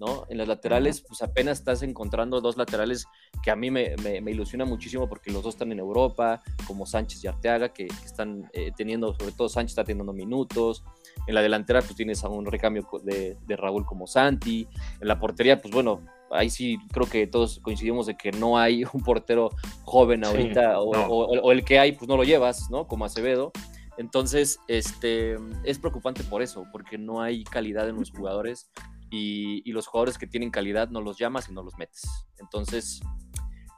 ¿no? 0.00 0.24
En 0.30 0.38
las 0.38 0.48
laterales, 0.48 1.02
pues 1.06 1.20
apenas 1.20 1.58
estás 1.58 1.82
encontrando 1.82 2.40
dos 2.40 2.56
laterales 2.56 3.06
que 3.42 3.50
a 3.50 3.56
mí 3.56 3.70
me, 3.70 3.94
me, 3.98 4.30
ilusiona 4.30 4.64
muchísimo 4.64 5.06
porque 5.08 5.30
los 5.30 5.42
dos 5.42 5.54
están 5.54 5.70
en 5.72 5.78
Europa, 5.78 6.42
como 6.66 6.86
Sánchez 6.86 7.22
y 7.22 7.26
Arteaga, 7.26 7.68
que, 7.74 7.86
están 8.04 8.48
eh, 8.54 8.72
teniendo, 8.74 9.14
sobre 9.14 9.32
todo 9.32 9.50
Sánchez 9.50 9.72
está 9.72 9.84
teniendo 9.84 10.14
minutos. 10.14 10.82
En 11.26 11.34
la 11.34 11.42
delantera, 11.42 11.82
pues 11.82 11.94
tienes 11.94 12.24
a 12.24 12.28
un 12.28 12.46
recambio 12.46 12.88
de, 13.04 13.36
de 13.46 13.56
Raúl 13.56 13.84
como 13.84 14.06
Santi. 14.06 14.66
En 15.00 15.06
la 15.06 15.20
portería, 15.20 15.60
pues 15.60 15.74
bueno, 15.74 16.00
ahí 16.30 16.48
sí 16.48 16.78
creo 16.92 17.06
que 17.06 17.26
todos 17.26 17.60
coincidimos 17.60 18.06
de 18.06 18.16
que 18.16 18.32
no 18.32 18.58
hay 18.58 18.84
un 18.92 19.02
portero 19.02 19.50
joven 19.84 20.24
ahorita, 20.24 20.80
o, 20.80 21.52
el 21.52 21.62
que 21.62 21.78
hay, 21.78 21.92
pues 21.92 22.08
no 22.08 22.16
lo 22.16 22.24
llevas, 22.24 22.70
¿no? 22.70 22.88
Como 22.88 23.04
Acevedo. 23.04 23.52
Entonces, 23.98 24.60
este, 24.66 25.36
es 25.62 25.78
preocupante 25.78 26.24
por 26.24 26.40
eso, 26.40 26.64
porque 26.72 26.96
no 26.96 27.20
hay 27.20 27.44
calidad 27.44 27.86
en 27.86 27.96
los 27.96 28.10
jugadores 28.10 28.70
y, 29.10 29.68
y 29.68 29.72
los 29.72 29.86
jugadores 29.86 30.18
que 30.18 30.26
tienen 30.26 30.50
calidad 30.50 30.88
no 30.90 31.00
los 31.00 31.18
llamas 31.18 31.48
y 31.48 31.52
no 31.52 31.62
los 31.62 31.76
metes. 31.78 32.02
Entonces, 32.38 33.00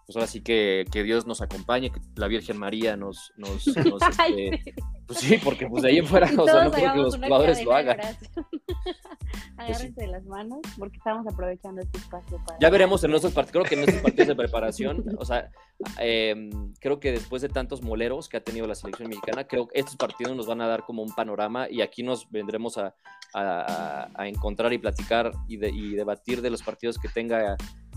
pues 0.07 0.16
ahora 0.16 0.26
sí 0.26 0.43
que, 0.43 0.85
que, 0.91 1.03
Dios 1.03 1.26
nos 1.26 1.41
acompañe, 1.41 1.91
que 1.91 2.01
la 2.16 2.28
Virgen 2.28 2.59
María 2.59 2.97
nos, 2.97 3.33
nos, 3.37 3.66
este, 3.66 4.74
pues 5.07 5.19
sí, 5.19 5.39
porque 5.43 5.67
pues 5.67 5.83
de 5.83 5.91
ahí 5.91 5.99
en 5.99 6.07
fuera, 6.09 6.31
o 6.37 6.47
sea, 6.47 6.65
no 6.65 6.71
creo 6.71 6.93
que 6.93 6.99
los 6.99 7.17
jugadores 7.17 7.65
lo 7.65 7.75
hagan. 7.75 7.99
Pues 9.57 9.69
Agárrense 9.69 10.01
de 10.01 10.07
las 10.09 10.25
manos, 10.25 10.61
porque 10.79 10.97
estamos 10.97 11.27
aprovechando 11.27 11.81
este 11.81 11.99
espacio 11.99 12.39
para... 12.45 12.59
Ya 12.59 12.71
veremos 12.71 13.05
en 13.05 13.11
nuestros 13.11 13.33
partidos, 13.33 13.53
creo 13.53 13.65
que 13.65 13.75
en 13.75 13.81
nuestros 13.81 14.03
partidos 14.03 14.29
de 14.29 14.35
preparación, 14.35 15.05
o 15.19 15.25
sea, 15.25 15.51
em, 15.99 16.51
creo 16.81 16.99
que 16.99 17.13
después 17.13 17.43
de 17.43 17.49
tantos 17.49 17.83
moleros 17.83 18.29
que 18.29 18.39
ha 18.39 18.41
tenido 18.43 18.67
la 18.67 18.75
selección 18.75 19.09
mexicana, 19.09 19.45
creo 19.45 19.69
que 19.69 19.79
estos 19.79 19.97
partidos 19.97 20.37
nos 20.37 20.47
van 20.47 20.63
a 20.63 20.67
dar 20.67 20.85
como 20.85 21.03
un 21.03 21.15
panorama 21.15 21.69
y 21.71 21.83
aquí 21.83 22.03
nos 22.03 22.31
vendremos 22.31 22.77
a, 22.79 22.95
a, 23.35 24.09
a 24.15 24.29
encontrar 24.29 24.73
y 24.73 24.79
platicar 24.79 25.33
y, 25.49 25.59
de, 25.59 25.71
y 25.71 25.95
debatir 25.95 26.43
de 26.43 26.51
los 26.51 26.63
partidos 26.63 26.99
que 26.99 27.09
tenga 27.09 27.57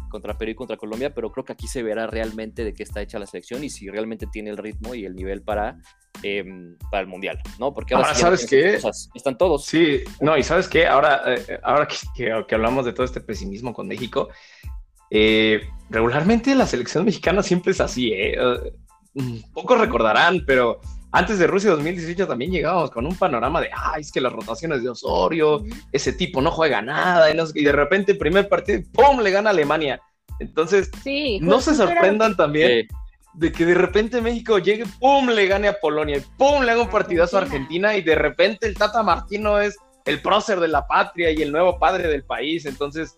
contra 0.10 0.38
Perú 0.38 0.52
y 0.52 0.56
contra 0.56 0.78
Colombia, 0.78 1.14
pero 1.14 1.32
creo 1.32 1.44
que 1.46 1.54
aquí 1.54 1.68
se 1.68 1.84
verá 1.84 2.08
realmente 2.08 2.64
de 2.64 2.74
qué 2.74 2.84
está 2.84 3.02
hecha 3.02 3.20
la 3.20 3.26
selección 3.26 3.64
y 3.64 3.70
si 3.70 3.90
realmente 3.90 4.28
tiene 4.28 4.50
el 4.50 4.58
ritmo 4.58 4.96
y 4.96 5.06
el 5.06 5.16
nivel 5.16 5.42
para, 5.42 5.78
em, 6.24 6.78
para 6.92 7.02
el 7.02 7.08
Mundial, 7.08 7.40
¿no? 7.60 7.74
Porque 7.74 7.96
ahora, 7.96 8.14
¿sabes 8.14 8.46
qué? 8.46 8.80
están 9.14 9.38
todos. 9.38 9.66
Sí, 9.66 10.02
no, 10.22 10.38
y 10.38 10.44
¿sabes 10.44 10.68
qué? 10.68 10.88
Ahora, 10.88 11.22
eh, 11.28 11.60
ahora 11.64 11.88
que, 11.88 11.98
que, 12.48 12.56
hablamos 12.56 12.86
de 12.86 12.94
todo 12.94 13.06
este 13.06 13.22
pesimismo 13.22 13.74
con 13.74 13.88
México, 13.88 14.30
eh, 15.10 15.62
regularmente 15.90 16.56
la 16.56 16.66
selección 16.66 17.06
mexicana 17.06 17.44
siempre 17.44 17.72
es 17.72 17.82
así, 17.82 18.12
¿eh? 18.14 18.38
Mm, 19.14 19.54
pocos 19.54 19.80
recordarán, 19.80 20.44
pero 20.46 20.82
antes 21.16 21.40
de 21.40 21.48
Rusia 21.48 21.72
2018 21.72 22.28
también 22.28 22.52
llegábamos 22.52 22.92
con 22.92 23.06
un 23.06 23.16
panorama 23.16 23.62
de, 23.62 23.70
ay, 23.74 24.02
es 24.02 24.12
que 24.12 24.22
las 24.22 24.34
rotaciones 24.34 24.84
de 24.84 24.90
Osorio, 24.90 25.64
ese 25.92 26.14
tipo 26.14 26.42
no 26.42 26.52
juega 26.52 26.82
nada, 26.82 27.30
y, 27.32 27.64
de 27.64 27.72
repente 27.72 28.12
el 28.14 28.18
primer 28.18 28.50
partido, 28.50 28.82
¡pum!, 28.94 29.22
le 29.22 29.32
gana 29.32 29.50
Alemania. 29.50 30.02
Entonces, 30.40 30.92
no 31.42 31.62
se 31.62 31.76
sorprendan 31.76 32.36
también 32.36 32.88
de 33.34 33.52
que 33.52 33.66
de 33.66 33.76
repente 33.76 34.22
México 34.22 34.60
llegue, 34.60 34.86
¡pum!, 35.00 35.30
le 35.30 35.48
gane 35.48 35.68
a 35.68 35.80
Polonia, 35.80 36.18
y 36.18 36.24
¡pum!, 36.38 36.64
le 36.64 36.72
haga 36.72 36.82
un 36.82 36.90
partidazo 36.90 37.38
a 37.38 37.42
Argentina, 37.42 37.96
y 37.96 38.02
de 38.02 38.16
repente 38.16 38.68
el 38.68 38.76
Tata 38.76 39.02
Martino 39.04 39.60
es 39.60 39.78
el 40.06 40.22
prócer 40.22 40.60
de 40.60 40.68
la 40.68 40.86
patria 40.86 41.32
y 41.32 41.42
el 41.42 41.52
nuevo 41.52 41.80
padre 41.80 42.08
del 42.08 42.24
país. 42.24 42.66
Entonces, 42.66 43.18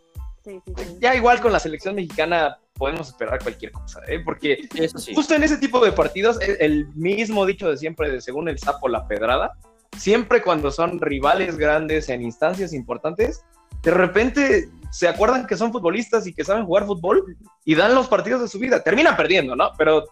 ya 0.99 1.15
igual 1.15 1.41
con 1.41 1.51
la 1.51 1.59
selección 1.59 1.95
mexicana 1.95 2.57
podemos 2.73 3.07
esperar 3.07 3.41
cualquier 3.41 3.71
cosa, 3.71 4.01
¿eh? 4.07 4.19
porque 4.23 4.67
justo 5.15 5.33
en 5.33 5.43
ese 5.43 5.57
tipo 5.57 5.83
de 5.83 5.91
partidos, 5.91 6.39
e, 6.41 6.57
el 6.59 6.87
mismo 6.95 7.45
dicho 7.45 7.69
de 7.69 7.77
siempre, 7.77 8.11
de 8.11 8.21
según 8.21 8.49
el 8.49 8.59
sapo 8.59 8.87
la 8.87 9.07
pedrada, 9.07 9.53
siempre 9.97 10.41
cuando 10.41 10.71
son 10.71 10.99
rivales 10.99 11.57
grandes 11.57 12.09
en 12.09 12.21
instancias 12.21 12.73
importantes, 12.73 13.43
de 13.81 13.91
repente 13.91 14.69
se 14.91 15.07
acuerdan 15.07 15.47
que 15.47 15.57
son 15.57 15.71
futbolistas 15.71 16.27
y 16.27 16.33
que 16.33 16.43
saben 16.43 16.65
jugar 16.65 16.85
fútbol 16.85 17.37
y 17.65 17.75
dan 17.75 17.95
los 17.95 18.07
partidos 18.07 18.41
de 18.41 18.47
su 18.47 18.59
vida. 18.59 18.83
Terminan 18.83 19.15
perdiendo, 19.17 19.55
¿no? 19.55 19.71
Pero 19.77 20.05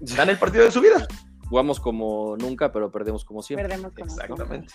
dan 0.00 0.30
el 0.30 0.38
partido 0.38 0.64
de 0.64 0.70
su 0.70 0.80
vida 0.80 1.06
jugamos 1.50 1.80
como 1.80 2.36
nunca, 2.36 2.70
pero 2.70 2.92
perdemos 2.92 3.24
como 3.24 3.42
siempre. 3.42 3.68
Perdemos 3.68 3.92
como 3.92 4.06
Exactamente. 4.06 4.72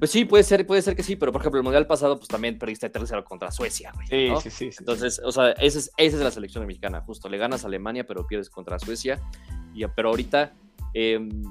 Pues 0.00 0.10
sí, 0.10 0.24
puede 0.24 0.42
ser, 0.42 0.66
puede 0.66 0.82
ser 0.82 0.96
que 0.96 1.04
sí, 1.04 1.14
pero 1.14 1.32
por 1.32 1.40
ejemplo, 1.40 1.58
el 1.58 1.64
Mundial 1.64 1.86
pasado, 1.86 2.16
pues 2.16 2.28
también 2.28 2.58
perdiste 2.58 2.92
3-0 2.92 3.22
contra 3.22 3.52
Suecia, 3.52 3.92
güey. 3.94 4.08
Sí, 4.08 4.50
sí, 4.50 4.50
sí, 4.50 4.76
Entonces, 4.80 5.20
o 5.24 5.30
sea, 5.30 5.52
esa 5.52 5.78
es, 5.78 5.92
esa 5.96 6.16
es 6.16 6.22
la 6.22 6.30
selección 6.32 6.66
mexicana, 6.66 7.00
justo. 7.02 7.28
Le 7.28 7.38
ganas 7.38 7.62
a 7.64 7.68
Alemania, 7.68 8.04
pero 8.04 8.26
pierdes 8.26 8.50
contra 8.50 8.80
Suecia. 8.80 9.20
Y, 9.74 9.86
pero 9.94 10.08
ahorita, 10.08 10.54
em, 10.92 11.42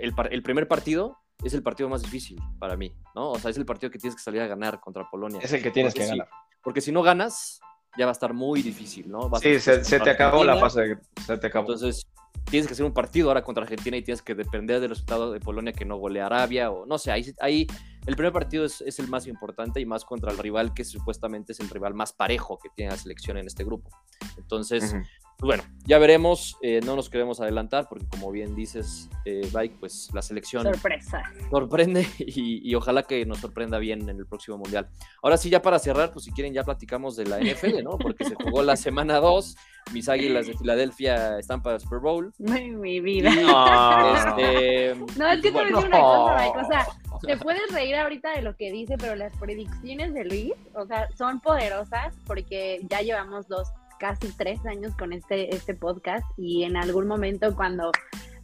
el, 0.00 0.12
el 0.30 0.42
primer 0.42 0.66
partido 0.66 1.16
es 1.44 1.54
el 1.54 1.62
partido 1.62 1.88
más 1.88 2.02
difícil 2.02 2.40
para 2.58 2.76
mí, 2.76 2.92
¿no? 3.14 3.30
O 3.30 3.38
sea, 3.38 3.52
es 3.52 3.56
el 3.56 3.64
partido 3.64 3.90
que 3.92 3.98
tienes 3.98 4.16
que 4.16 4.22
salir 4.22 4.40
a 4.42 4.48
ganar 4.48 4.80
contra 4.80 5.08
Polonia. 5.08 5.40
Es 5.40 5.52
el 5.52 5.62
que 5.62 5.70
tienes 5.70 5.94
que 5.94 6.06
ganar. 6.06 6.28
Porque 6.60 6.80
si 6.80 6.90
no 6.90 7.02
ganas, 7.02 7.60
ya 7.96 8.04
va 8.04 8.10
a 8.10 8.12
estar 8.12 8.34
muy 8.34 8.62
difícil, 8.62 9.08
¿no? 9.08 9.30
sí, 9.40 9.60
se, 9.60 9.84
se 9.84 10.00
te 10.00 10.10
acabó 10.10 10.42
la 10.42 10.56
fase, 10.56 10.98
se 11.24 11.38
te 11.38 11.46
acabó. 11.46 11.72
Entonces, 11.72 12.04
tienes 12.50 12.66
que 12.66 12.72
hacer 12.72 12.84
un 12.84 12.92
partido 12.92 13.28
ahora 13.28 13.42
contra 13.42 13.64
Argentina 13.64 13.96
y 13.96 14.02
tienes 14.02 14.22
que 14.22 14.34
depender 14.34 14.80
del 14.80 14.90
resultado 14.90 15.32
de 15.32 15.40
Polonia 15.40 15.72
que 15.72 15.84
no 15.84 15.96
golea 15.96 16.26
Arabia 16.26 16.70
o 16.70 16.86
no 16.86 16.98
sé, 16.98 17.10
ahí, 17.10 17.32
ahí 17.40 17.66
el 18.06 18.16
primer 18.16 18.32
partido 18.32 18.64
es, 18.64 18.80
es, 18.80 18.98
el 18.98 19.08
más 19.08 19.26
importante 19.26 19.80
y 19.80 19.86
más 19.86 20.04
contra 20.04 20.32
el 20.32 20.38
rival 20.38 20.72
que 20.72 20.84
supuestamente 20.84 21.52
es 21.52 21.60
el 21.60 21.68
rival 21.68 21.94
más 21.94 22.12
parejo 22.12 22.58
que 22.58 22.70
tiene 22.74 22.92
la 22.92 22.96
selección 22.96 23.36
en 23.36 23.46
este 23.46 23.64
grupo. 23.64 23.90
Entonces, 24.38 24.94
bueno, 25.40 25.62
ya 25.84 25.98
veremos, 25.98 26.56
eh, 26.62 26.80
no 26.84 26.96
nos 26.96 27.08
queremos 27.08 27.40
adelantar 27.40 27.86
porque 27.88 28.04
como 28.08 28.32
bien 28.32 28.56
dices, 28.56 29.08
eh, 29.24 29.48
Bike, 29.52 29.78
pues 29.78 30.10
la 30.12 30.20
selección 30.20 30.64
Sorpresa. 30.64 31.22
sorprende 31.48 32.04
y, 32.18 32.74
ojalá 32.74 33.04
que 33.04 33.24
nos 33.24 33.38
sorprenda 33.38 33.78
bien 33.78 34.08
en 34.08 34.18
el 34.18 34.26
próximo 34.26 34.58
Mundial. 34.58 34.88
Ahora 35.22 35.36
sí, 35.36 35.48
ya 35.48 35.62
para 35.62 35.78
cerrar, 35.78 36.12
pues 36.12 36.24
si 36.24 36.32
quieren 36.32 36.52
ya 36.52 36.64
platicamos 36.64 37.14
de 37.14 37.26
la 37.26 37.38
NFL, 37.40 37.84
¿no? 37.84 37.98
Porque 37.98 38.24
se 38.24 38.34
jugó 38.34 38.62
la 38.62 38.74
semana 38.74 39.20
2, 39.20 39.56
mis 39.92 40.08
águilas 40.08 40.48
de 40.48 40.58
Filadelfia 40.58 41.38
están 41.38 41.62
para 41.62 41.76
el 41.76 41.82
Super 41.82 42.00
Bowl. 42.00 42.32
mi 42.38 42.98
vida. 42.98 43.30
No, 43.30 44.16
este, 44.16 44.96
no 45.16 45.28
es 45.28 45.40
que 45.40 45.52
te 45.52 45.62
voy 45.62 45.72
una 45.72 46.00
cosa, 46.00 46.34
Bike, 46.34 46.56
o 46.56 46.66
sea, 46.66 46.86
te 47.24 47.36
puedes 47.36 47.70
reír 47.70 47.94
ahorita 47.94 48.32
de 48.32 48.42
lo 48.42 48.56
que 48.56 48.72
dice, 48.72 48.96
pero 48.98 49.14
las 49.14 49.32
predicciones 49.36 50.14
de 50.14 50.24
Luis, 50.24 50.52
o 50.74 50.84
sea, 50.84 51.08
son 51.16 51.38
poderosas 51.38 52.12
porque 52.26 52.80
ya 52.90 53.02
llevamos 53.02 53.46
dos 53.46 53.68
casi 53.98 54.28
tres 54.32 54.64
años 54.66 54.94
con 54.96 55.12
este, 55.12 55.54
este 55.54 55.74
podcast 55.74 56.24
y 56.36 56.64
en 56.64 56.76
algún 56.76 57.06
momento 57.06 57.54
cuando 57.54 57.90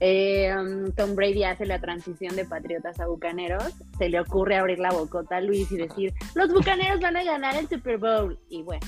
eh, 0.01 0.55
um, 0.57 0.93
Tom 0.93 1.15
Brady 1.15 1.45
hace 1.45 1.67
la 1.67 1.81
transición 1.81 2.37
de 2.37 2.45
Patriotas 2.45 3.01
a 3.01 3.07
Bucaneros, 3.07 3.73
se 3.99 4.09
le 4.09 4.21
ocurre 4.21 4.57
abrir 4.57 4.79
la 4.79 4.91
bocota 4.91 5.37
a 5.37 5.41
Luis 5.41 5.71
y 5.73 5.77
decir, 5.77 6.13
los 6.35 6.53
Bucaneros 6.53 7.01
van 7.01 7.17
a 7.17 7.25
ganar 7.25 7.57
el 7.57 7.69
Super 7.69 7.99
Bowl. 7.99 8.39
Y 8.49 8.63
bueno. 8.63 8.87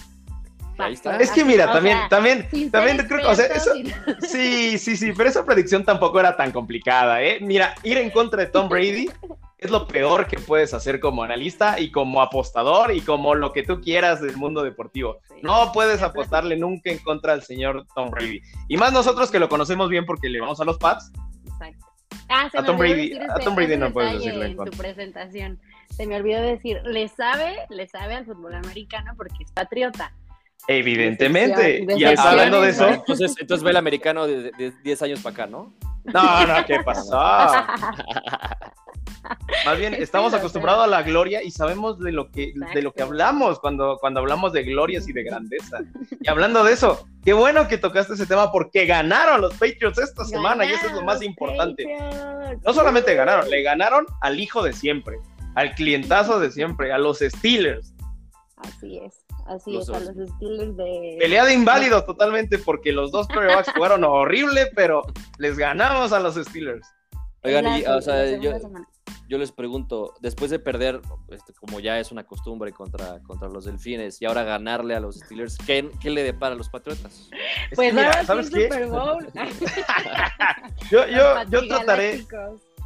Es 1.21 1.31
que 1.31 1.43
mira, 1.43 1.73
también, 1.73 1.99
también, 2.11 2.71
también 2.71 2.99
creo 2.99 3.21
que, 3.21 3.27
o 3.27 3.35
sea, 3.35 3.47
eso, 3.47 3.71
sí, 4.21 4.77
sí, 4.77 4.97
sí, 4.97 5.13
pero 5.17 5.31
esa 5.31 5.47
predicción 5.47 5.85
tampoco 5.85 6.21
era 6.21 6.37
tan 6.37 6.53
complicada, 6.53 7.23
¿eh? 7.23 7.39
Mira, 7.41 7.75
ir 7.83 7.97
en 7.97 8.11
contra 8.11 8.43
de 8.43 8.51
Tom 8.51 8.69
Brady 8.69 9.09
es 9.59 9.71
lo 9.71 9.87
peor 9.87 10.27
que 10.27 10.39
puedes 10.39 10.75
hacer 10.75 11.01
como 11.01 11.23
analista 11.23 11.81
y 11.81 11.91
como 11.91 12.21
apostador 12.21 12.93
y 12.93 13.01
como 13.01 13.35
lo 13.35 13.53
que 13.53 13.63
tú 13.63 13.81
quieras 13.81 14.21
del 14.21 14.37
mundo 14.37 14.63
deportivo. 14.63 15.19
No 15.43 15.73
puedes 15.73 16.03
apostarle 16.03 16.57
nunca 16.57 16.91
en 16.91 16.99
contra 16.99 17.33
del 17.33 17.43
señor 17.43 17.87
Tom 17.95 18.11
Brady. 18.11 18.43
Y 18.69 18.77
más 18.77 18.93
nosotros 18.93 19.31
que 19.31 19.39
lo 19.39 19.49
conocemos 19.49 19.89
bien 19.89 20.05
porque 20.05 20.29
le 20.29 20.41
vamos 20.41 20.61
a 20.61 20.65
los 20.65 20.77
Pats. 20.79 21.11
Exacto. 21.47 21.87
Ah, 22.29 22.51
a 22.53 22.63
Tom 22.65 22.77
Brady, 22.77 23.17
a 23.17 23.39
Tom 23.39 23.55
Brady 23.55 23.77
no 23.77 23.93
puedes 23.93 24.15
decirle 24.15 24.47
en, 24.47 24.59
en 24.59 24.65
tu 24.65 24.77
presentación. 24.77 25.61
Se 25.91 26.07
me 26.07 26.17
olvidó 26.17 26.43
decir, 26.43 26.83
le 26.85 27.09
sabe, 27.09 27.57
le 27.71 27.87
sabe 27.87 28.15
al 28.15 28.27
fútbol 28.27 28.55
americano 28.55 29.13
porque 29.17 29.45
es 29.45 29.53
patriota. 29.53 30.13
Evidentemente. 30.69 31.87
Y 31.97 32.05
hablando 32.05 32.61
de 32.61 32.71
eso. 32.71 32.89
Entonces, 32.89 33.35
entonces 33.39 33.63
ve 33.63 33.71
el 33.71 33.77
americano 33.77 34.27
de 34.27 34.73
10 34.83 35.03
años 35.03 35.21
para 35.21 35.33
acá, 35.33 35.47
¿no? 35.47 35.75
No, 36.05 36.47
no, 36.47 36.65
¿qué 36.67 36.79
pasó? 36.85 37.19
Más 39.65 39.79
bien, 39.79 39.95
estamos 39.95 40.35
acostumbrados 40.35 40.85
a 40.85 40.87
la 40.87 41.03
gloria 41.03 41.43
y 41.43 41.51
sabemos 41.51 41.99
de 41.99 42.13
lo 42.13 42.31
que, 42.31 42.53
de 42.75 42.83
lo 42.83 42.93
que 42.93 43.03
hablamos 43.03 43.59
cuando, 43.59 43.99
cuando 44.01 44.21
hablamos 44.21 44.53
de 44.53 44.63
glorias 44.63 45.09
y 45.09 45.13
de 45.13 45.25
grandeza. 45.25 45.81
Y 46.21 46.29
hablando 46.29 46.63
de 46.63 46.73
eso, 46.73 47.09
qué 47.25 47.33
bueno 47.33 47.67
que 47.67 47.79
tocaste 47.79 48.15
ese 48.15 48.27
tema 48.27 48.53
porque 48.53 48.87
ganaron 48.87 49.41
los 49.41 49.55
Patriots 49.55 49.99
esta 49.99 50.25
semana 50.25 50.65
y 50.65 50.73
eso 50.73 50.87
es 50.87 50.93
lo 50.93 51.03
más 51.03 51.23
importante. 51.23 51.87
No 52.65 52.73
solamente 52.73 53.15
ganaron, 53.15 53.51
le 53.51 53.63
ganaron 53.63 54.07
al 54.21 54.39
hijo 54.39 54.63
de 54.63 54.73
siempre, 54.73 55.19
al 55.55 55.75
clientazo 55.75 56.39
de 56.39 56.51
siempre, 56.53 56.93
a 56.93 56.99
los 56.99 57.19
Steelers. 57.19 57.95
Así 58.57 58.99
es. 58.99 59.26
Así 59.49 59.77
es, 59.77 59.89
a 59.89 60.01
los 60.01 60.29
Steelers 60.31 60.77
de. 60.77 61.17
Pelea 61.21 61.45
de 61.45 61.55
inválidos 61.55 62.05
totalmente, 62.05 62.59
porque 62.59 62.93
los 62.93 63.13
dos 63.13 63.29
quarterbacks 63.29 63.73
jugaron 63.73 64.05
horrible, 64.05 64.71
pero 64.75 65.03
les 65.39 65.57
ganamos 65.57 66.13
a 66.13 66.21
los 66.21 66.35
Steelers. 66.35 66.87
Oigan, 67.43 67.79
y, 67.79 67.85
o 67.85 68.03
sea, 68.03 68.37
yo, 68.39 68.53
yo 69.29 69.39
les 69.39 69.53
pregunto, 69.53 70.15
después 70.21 70.51
de 70.51 70.59
perder, 70.59 71.01
este, 71.29 71.53
como 71.53 71.81
ya 71.81 71.99
es 72.01 72.11
una 72.11 72.25
costumbre 72.25 72.73
contra, 72.73 73.21
contra 73.23 73.49
los 73.49 73.65
delfines, 73.65 74.21
y 74.21 74.25
ahora 74.25 74.43
ganarle 74.45 74.95
a 74.95 75.01
los 75.01 75.17
Steelers, 75.17 75.57
¿qué, 75.59 75.89
qué 76.01 76.11
le 76.11 76.23
depara 76.23 76.55
a 76.55 76.59
los 76.59 76.69
Patriotas? 76.69 77.29
Pues 77.75 77.95
mira, 77.95 78.25
¿sabes 78.25 78.51
qué? 78.51 78.65
Super 78.65 78.87
Bowl. 78.87 79.27
yo, 80.91 81.07
yo, 81.07 81.43
yo 81.51 81.69
trataré. 81.69 82.27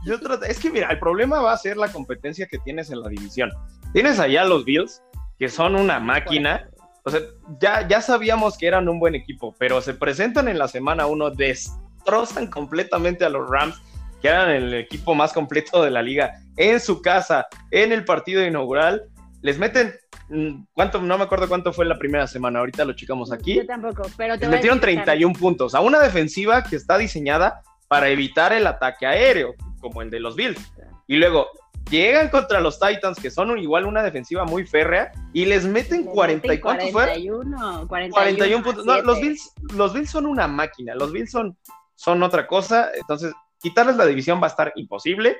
Yo 0.04 0.14
es 0.48 0.58
que 0.58 0.70
mira, 0.70 0.90
el 0.90 0.98
problema 0.98 1.40
va 1.40 1.52
a 1.52 1.58
ser 1.58 1.76
la 1.76 1.92
competencia 1.92 2.46
que 2.46 2.58
tienes 2.58 2.90
en 2.90 3.00
la 3.00 3.08
división. 3.08 3.50
Tienes 3.92 4.18
allá 4.18 4.44
los 4.44 4.64
Bills, 4.64 5.02
que 5.41 5.49
son 5.49 5.74
una 5.74 5.99
máquina, 5.99 6.68
o 7.03 7.11
sea, 7.11 7.20
ya, 7.59 7.88
ya 7.88 8.03
sabíamos 8.03 8.59
que 8.59 8.66
eran 8.66 8.91
un 8.91 9.01
buen 9.01 9.14
equipo, 9.14 9.55
pero 9.59 9.80
se 9.80 9.95
presentan 9.95 10.49
en 10.49 10.59
la 10.59 10.68
semana 10.68 11.07
uno, 11.07 11.30
destrozan 11.30 12.47
completamente 12.49 13.24
a 13.24 13.30
los 13.30 13.49
Rams, 13.49 13.80
que 14.20 14.28
eran 14.28 14.51
el 14.51 14.74
equipo 14.74 15.14
más 15.14 15.32
completo 15.32 15.82
de 15.82 15.91
la 15.91 16.03
liga, 16.03 16.34
en 16.59 16.78
su 16.78 17.01
casa, 17.01 17.47
en 17.70 17.91
el 17.91 18.05
partido 18.05 18.45
inaugural, 18.45 19.05
les 19.41 19.59
meten 19.59 19.95
mm, 20.28 20.64
¿Cuánto? 20.74 21.01
No 21.01 21.16
me 21.16 21.24
acuerdo 21.24 21.49
cuánto 21.49 21.72
fue 21.72 21.86
la 21.86 21.99
primera 21.99 22.26
semana. 22.26 22.59
Ahorita 22.59 22.84
lo 22.84 22.93
checamos 22.93 23.32
aquí. 23.32 23.55
Yo 23.55 23.64
tampoco, 23.64 24.03
pero 24.18 24.34
te 24.34 24.41
Les 24.41 24.51
metieron 24.51 24.78
31 24.78 25.34
puntos 25.36 25.74
a 25.74 25.80
una 25.80 26.01
defensiva 26.01 26.62
que 26.62 26.76
está 26.76 26.99
diseñada 26.99 27.62
para 27.88 28.11
evitar 28.11 28.53
el 28.53 28.66
ataque 28.66 29.07
aéreo, 29.07 29.55
como 29.80 30.03
el 30.03 30.11
de 30.11 30.20
los 30.20 30.36
Bills. 30.36 30.61
Y 31.07 31.16
luego 31.16 31.49
llegan 31.91 32.28
contra 32.28 32.61
los 32.61 32.78
Titans, 32.78 33.18
que 33.18 33.30
son 33.30 33.59
igual 33.59 33.84
una 33.84 34.03
defensiva 34.03 34.45
muy 34.45 34.66
férrea, 34.66 35.12
y 35.32 35.45
les 35.45 35.64
meten 35.66 36.05
40 36.05 36.55
y 36.55 36.61
cuántos 36.61 36.91
41, 36.91 37.86
41, 37.88 38.14
41 38.14 38.64
puntos. 38.64 38.86
No, 38.86 39.03
los 39.03 39.20
Bills, 39.20 39.53
los 39.74 39.93
Bills 39.93 40.11
son 40.11 40.26
una 40.26 40.47
máquina, 40.47 40.95
los 40.95 41.12
Bills 41.12 41.30
son, 41.30 41.57
son 41.97 42.22
otra 42.22 42.47
cosa, 42.47 42.91
entonces 42.95 43.32
quitarles 43.61 43.97
la 43.97 44.07
división 44.07 44.41
va 44.41 44.47
a 44.47 44.51
estar 44.51 44.72
imposible. 44.76 45.36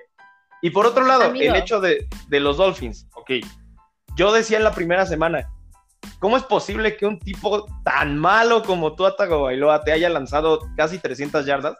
Y 0.63 0.71
por 0.71 0.87
otro 0.87 1.07
lado, 1.07 1.25
Amigo. 1.25 1.55
el 1.55 1.61
hecho 1.61 1.81
de, 1.81 2.07
de 2.29 2.41
los 2.41 2.59
Dolphins, 2.59 3.09
ok, 3.15 3.31
yo 4.17 4.33
decía 4.33 4.59
en 4.59 4.65
la 4.65 4.75
primera 4.75 5.07
semana, 5.07 5.51
¿cómo 6.19 6.37
es 6.37 6.43
posible 6.43 6.97
que 6.97 7.07
un 7.07 7.19
tipo 7.19 7.67
tan 7.83 8.19
malo 8.19 8.63
como 8.63 8.95
Tua 8.95 9.17
Tagovailoa 9.17 9.83
te 9.83 9.93
haya 9.93 10.11
lanzado 10.11 10.61
casi 10.77 10.99
300 10.99 11.47
yardas? 11.47 11.79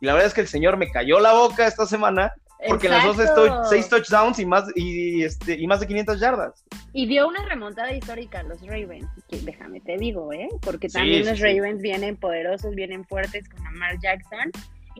Y 0.00 0.06
la 0.06 0.14
verdad 0.14 0.28
es 0.28 0.34
que 0.34 0.40
el 0.40 0.48
señor 0.48 0.76
me 0.76 0.90
cayó 0.90 1.20
la 1.20 1.34
boca 1.34 1.66
esta 1.66 1.84
semana 1.86 2.32
porque 2.68 2.86
en 2.86 2.92
las 2.92 3.04
dos 3.04 3.18
Exacto. 3.18 3.46
estoy 3.46 3.58
seis 3.70 3.88
touchdowns 3.88 4.38
y 4.38 4.46
más, 4.46 4.64
y, 4.76 5.22
este, 5.22 5.58
y 5.60 5.66
más 5.66 5.80
de 5.80 5.86
500 5.86 6.20
yardas. 6.20 6.64
Y 6.92 7.06
dio 7.06 7.26
una 7.28 7.44
remontada 7.46 7.92
histórica 7.92 8.40
a 8.40 8.42
los 8.44 8.60
Ravens, 8.66 9.06
que 9.28 9.38
déjame 9.38 9.80
te 9.80 9.96
digo, 9.96 10.32
¿eh? 10.32 10.48
Porque 10.62 10.88
también 10.88 11.24
sí, 11.24 11.30
los 11.30 11.38
sí. 11.38 11.44
Ravens 11.44 11.82
vienen 11.82 12.16
poderosos, 12.16 12.74
vienen 12.74 13.04
fuertes 13.04 13.48
con 13.48 13.62
Lamar 13.64 13.98
Jackson. 14.00 14.50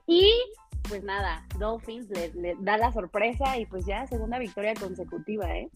Y 0.07 0.31
pues 0.89 1.03
nada, 1.03 1.47
Dolphins 1.59 2.09
le, 2.11 2.33
le 2.35 2.57
da 2.61 2.77
la 2.77 2.93
sorpresa 2.93 3.59
y 3.59 3.67
pues 3.67 3.87
ya 3.87 4.07
segunda 4.07 4.39
victoria 4.39 4.75
consecutiva, 4.75 5.51
¿eh? 5.57 5.69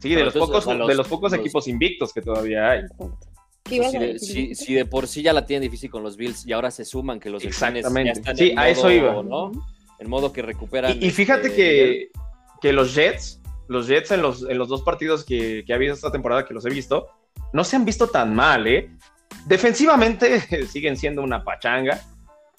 Sí, 0.00 0.08
de 0.10 0.14
Pero 0.16 0.24
los, 0.26 0.34
pocos, 0.34 0.56
o 0.58 0.60
sea, 0.62 0.74
los- 0.74 0.88
de 0.88 0.94
los 0.96 1.08
pocos 1.08 1.30
los- 1.32 1.40
equipos 1.40 1.68
invictos 1.68 2.12
que 2.12 2.20
todavía 2.22 2.70
hay. 2.70 2.80
Exacto. 2.80 3.18
¿Qué 3.64 3.76
ibas 3.76 3.92
si, 3.92 3.98
de, 3.98 4.06
decir, 4.14 4.28
si- 4.34 4.42
Víctor? 4.48 4.66
si 4.66 4.74
de 4.74 4.84
por 4.86 5.06
sí 5.06 5.22
ya 5.22 5.32
la 5.32 5.46
tienen 5.46 5.62
difícil 5.62 5.88
con 5.88 6.02
los 6.02 6.16
Bills 6.16 6.44
y 6.46 6.52
ahora 6.52 6.72
se 6.72 6.84
suman 6.84 7.20
que 7.20 7.30
los 7.30 7.44
Exactamente. 7.44 8.08
ya 8.14 8.20
están 8.20 8.36
Sí, 8.36 8.50
en 8.50 8.58
a 8.58 8.68
eso 8.68 8.90
iba. 8.90 9.22
¿no? 9.22 9.52
En 10.02 10.10
modo 10.10 10.32
que 10.32 10.42
recuperan. 10.42 10.98
Y, 11.00 11.06
y 11.06 11.10
fíjate 11.10 11.48
este, 11.48 11.56
que, 11.56 12.10
que 12.60 12.72
los 12.72 12.92
Jets, 12.92 13.40
los 13.68 13.86
Jets 13.86 14.10
en 14.10 14.20
los, 14.20 14.42
en 14.48 14.58
los 14.58 14.68
dos 14.68 14.82
partidos 14.82 15.24
que, 15.24 15.62
que 15.64 15.72
ha 15.72 15.76
habido 15.76 15.94
esta 15.94 16.10
temporada 16.10 16.44
que 16.44 16.52
los 16.52 16.66
he 16.66 16.70
visto, 16.70 17.08
no 17.52 17.62
se 17.62 17.76
han 17.76 17.84
visto 17.84 18.08
tan 18.08 18.34
mal, 18.34 18.66
¿eh? 18.66 18.90
Defensivamente 19.46 20.66
siguen 20.66 20.96
siendo 20.96 21.22
una 21.22 21.44
pachanga, 21.44 22.00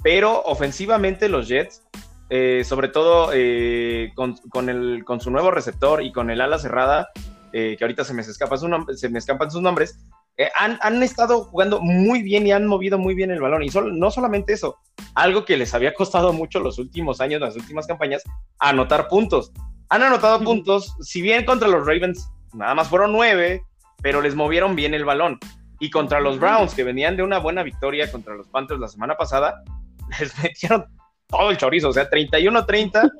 pero 0.02 0.42
ofensivamente 0.44 1.28
los 1.28 1.50
Jets, 1.50 1.84
eh, 2.30 2.64
sobre 2.64 2.88
todo 2.88 3.32
eh, 3.34 4.14
con, 4.16 4.38
con 4.50 4.70
el, 4.70 5.04
con 5.04 5.20
su 5.20 5.30
nuevo 5.30 5.52
receptor 5.52 6.02
y 6.02 6.14
con 6.14 6.30
el 6.30 6.40
ala 6.40 6.60
cerrada, 6.60 7.10
eh, 7.52 7.76
que 7.78 7.84
ahorita 7.84 8.06
se 8.06 8.14
me, 8.14 8.22
escapa 8.22 8.58
su 8.58 8.70
se 8.96 9.10
me 9.10 9.20
escapan 9.20 9.52
sus 9.52 9.62
nombres, 9.62 10.00
eh, 10.38 10.50
han, 10.58 10.80
han 10.82 11.02
estado 11.04 11.44
jugando 11.46 11.80
muy 11.82 12.22
bien 12.24 12.48
y 12.48 12.52
han 12.52 12.66
movido 12.68 12.98
muy 12.98 13.14
bien 13.16 13.32
el 13.32 13.42
balón. 13.42 13.64
Y 13.64 13.70
sol- 13.70 13.98
no 14.00 14.10
solamente 14.12 14.54
eso, 14.54 14.78
algo 15.16 15.46
que 15.46 15.58
les 15.58 15.74
había 15.74 15.94
costado 15.94 16.34
mucho 16.34 16.60
los 16.60 16.80
últimos 16.80 17.22
años, 17.22 17.42
las 17.42 17.56
últimas 17.56 17.86
campañas, 17.88 18.24
anotar 18.60 19.08
puntos. 19.08 19.52
Han 19.90 20.02
anotado 20.04 20.44
puntos, 20.44 20.96
si 21.02 21.22
bien 21.22 21.46
contra 21.46 21.68
los 21.68 21.86
Ravens 21.86 22.30
nada 22.54 22.74
más 22.74 22.88
fueron 22.88 23.12
nueve, 23.12 23.62
pero 24.02 24.22
les 24.22 24.36
movieron 24.36 24.76
bien 24.76 24.94
el 24.94 25.06
balón. 25.06 25.40
Y 25.80 25.90
contra 25.90 26.20
los. 26.22 26.40
Browns, 26.40 26.74
que 26.74 26.84
venían 26.84 27.18
de 27.18 27.24
una 27.24 27.40
buena 27.40 27.62
victoria 27.62 28.10
contra 28.12 28.36
los 28.36 28.48
Panthers 28.48 28.80
la 28.80 28.88
semana 28.88 29.16
pasada, 29.16 29.62
les 30.20 30.38
metieron 30.42 30.86
todo 31.28 31.50
el 31.50 31.58
chorizo, 31.58 31.90
o 31.90 31.94
sea, 31.94 32.10
31-30 32.10 33.12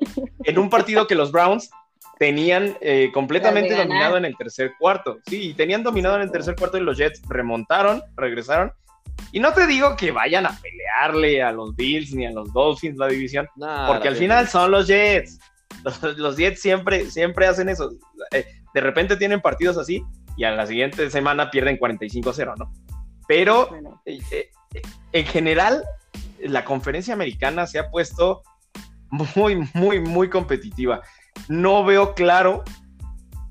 en 0.44 0.58
un 0.58 0.70
partido 0.70 1.06
que 1.06 1.14
los 1.14 1.30
Browns 1.32 1.70
tenían 2.18 2.76
eh, 2.80 3.10
completamente 3.12 3.74
dominado 3.74 4.16
en 4.16 4.24
el 4.24 4.36
tercer 4.36 4.72
cuarto. 4.78 5.18
Sí, 5.26 5.50
y 5.50 5.54
tenían 5.54 5.82
dominado 5.82 6.16
en 6.16 6.22
el 6.22 6.30
tercer 6.30 6.54
cuarto 6.56 6.78
y 6.78 6.80
los 6.80 6.98
Jets 6.98 7.22
remontaron, 7.28 8.02
regresaron. 8.16 8.72
Y 9.32 9.40
no 9.40 9.52
te 9.52 9.66
digo 9.66 9.96
que 9.96 10.10
vayan 10.10 10.46
a 10.46 10.58
pelearle 10.60 11.42
a 11.42 11.52
los 11.52 11.74
Bills 11.76 12.12
ni 12.14 12.26
a 12.26 12.32
los 12.32 12.52
Dolphins 12.52 12.96
la 12.96 13.08
división, 13.08 13.48
nah, 13.56 13.86
porque 13.86 14.04
la 14.04 14.10
al 14.10 14.16
final 14.16 14.48
son 14.48 14.70
los 14.70 14.86
Jets. 14.86 15.38
Los, 15.84 16.02
los 16.16 16.36
Jets 16.38 16.62
siempre, 16.62 17.10
siempre 17.10 17.46
hacen 17.46 17.68
eso. 17.68 17.90
Eh, 18.30 18.46
de 18.72 18.80
repente 18.80 19.18
tienen 19.18 19.42
partidos 19.42 19.76
así 19.76 20.02
y 20.34 20.44
a 20.44 20.52
la 20.52 20.66
siguiente 20.66 21.10
semana 21.10 21.50
pierden 21.50 21.78
45-0, 21.78 22.54
¿no? 22.56 22.72
Pero 23.28 23.68
Bueno, 23.68 24.00
eh, 24.06 24.18
eh, 24.30 24.50
en 25.12 25.26
general, 25.26 25.84
la 26.40 26.64
conferencia 26.64 27.14
americana 27.14 27.66
se 27.66 27.78
ha 27.78 27.90
puesto 27.90 28.42
muy, 29.10 29.68
muy, 29.74 30.00
muy 30.00 30.28
competitiva. 30.28 31.02
No 31.48 31.84
veo 31.84 32.14
claro 32.14 32.62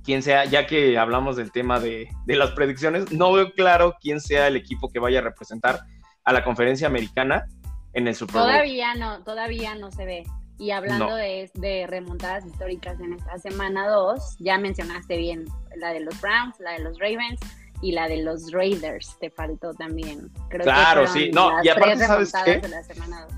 quién 0.03 0.21
sea, 0.23 0.45
ya 0.45 0.67
que 0.67 0.97
hablamos 0.97 1.35
del 1.37 1.51
tema 1.51 1.79
de, 1.79 2.09
de 2.25 2.35
las 2.35 2.51
predicciones, 2.51 3.11
no 3.11 3.31
veo 3.33 3.51
claro 3.53 3.95
quién 4.01 4.19
sea 4.19 4.47
el 4.47 4.55
equipo 4.55 4.89
que 4.89 4.99
vaya 4.99 5.19
a 5.19 5.21
representar 5.21 5.79
a 6.25 6.33
la 6.33 6.43
conferencia 6.43 6.87
americana 6.87 7.45
en 7.93 8.07
el 8.07 8.15
Super 8.15 8.35
Bowl. 8.41 8.43
Todavía 8.43 8.95
no, 8.95 9.23
todavía 9.23 9.75
no 9.75 9.91
se 9.91 10.05
ve. 10.05 10.23
Y 10.59 10.71
hablando 10.71 11.09
No. 11.09 11.15
de, 11.15 11.49
de 11.55 11.87
remontadas 11.87 12.45
históricas 12.45 12.99
en 12.99 13.13
esta 13.13 13.37
semana 13.39 13.87
2, 13.89 14.37
ya 14.39 14.57
mencionaste 14.57 15.17
bien 15.17 15.45
la 15.77 15.91
de 15.93 15.99
los 16.01 16.19
Browns, 16.21 16.59
la 16.59 16.71
de 16.73 16.79
los 16.79 16.97
Ravens 16.99 17.39
y 17.81 17.91
la 17.91 18.07
de 18.07 18.23
los 18.23 18.51
Raiders. 18.51 19.17
Te 19.19 19.29
faltó 19.29 19.73
también. 19.73 20.31
Creo 20.49 20.63
Claro, 20.63 21.01
que 21.03 21.07
sí. 21.07 21.31
No, 21.33 21.61
y 21.63 21.69
aparte, 21.69 22.05
¿sabes 22.05 22.31
qué? 22.45 22.57
de 22.59 22.69
la 22.69 22.83
semana 22.83 23.25
2. 23.29 23.33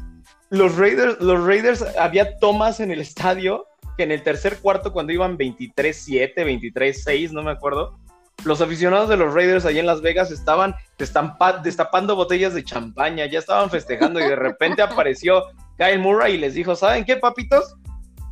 Los 0.51 0.75
Raiders, 0.77 1.19
los 1.21 1.43
Raiders, 1.45 1.83
había 1.97 2.37
tomas 2.37 2.79
en 2.79 2.91
el 2.91 3.01
estadio 3.01 3.65
que 3.95 4.03
en 4.03 4.11
el 4.11 4.23
tercer 4.23 4.59
cuarto, 4.59 4.93
cuando 4.93 5.13
iban 5.13 5.37
23-7, 5.37 6.35
23-6, 6.35 7.31
no 7.31 7.43
me 7.43 7.51
acuerdo, 7.51 7.97
los 8.43 8.61
aficionados 8.61 9.09
de 9.09 9.17
los 9.17 9.33
Raiders 9.33 9.65
allá 9.65 9.79
en 9.79 9.85
Las 9.85 10.01
Vegas 10.01 10.31
estaban 10.31 10.75
destapando 10.97 12.15
botellas 12.15 12.53
de 12.53 12.63
champaña, 12.63 13.25
ya 13.25 13.39
estaban 13.39 13.69
festejando 13.69 14.19
y 14.19 14.23
de 14.23 14.35
repente 14.35 14.81
apareció 14.81 15.45
Kyle 15.77 15.99
Murray 15.99 16.35
y 16.35 16.37
les 16.37 16.53
dijo, 16.53 16.75
¿saben 16.75 17.05
qué, 17.05 17.17
papitos? 17.17 17.75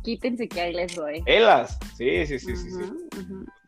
Quítense 0.02 0.48
que 0.48 0.60
ahí 0.60 0.74
les 0.74 0.94
voy. 0.96 1.22
Elas. 1.24 1.78
Sí, 1.96 2.26
sí, 2.26 2.38
sí, 2.38 2.54
sí, 2.56 2.70
sí. 2.70 2.82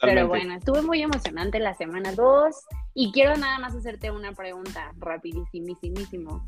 Pero 0.01 0.29
bueno, 0.29 0.55
estuvo 0.55 0.83
muy 0.83 1.03
emocionante 1.03 1.59
la 1.59 1.75
semana 1.75 2.13
2 2.13 2.55
y 2.95 3.11
quiero 3.13 3.37
nada 3.37 3.59
más 3.59 3.75
hacerte 3.75 4.11
una 4.11 4.33
pregunta 4.33 4.93
rapidísimísimo. 4.99 6.45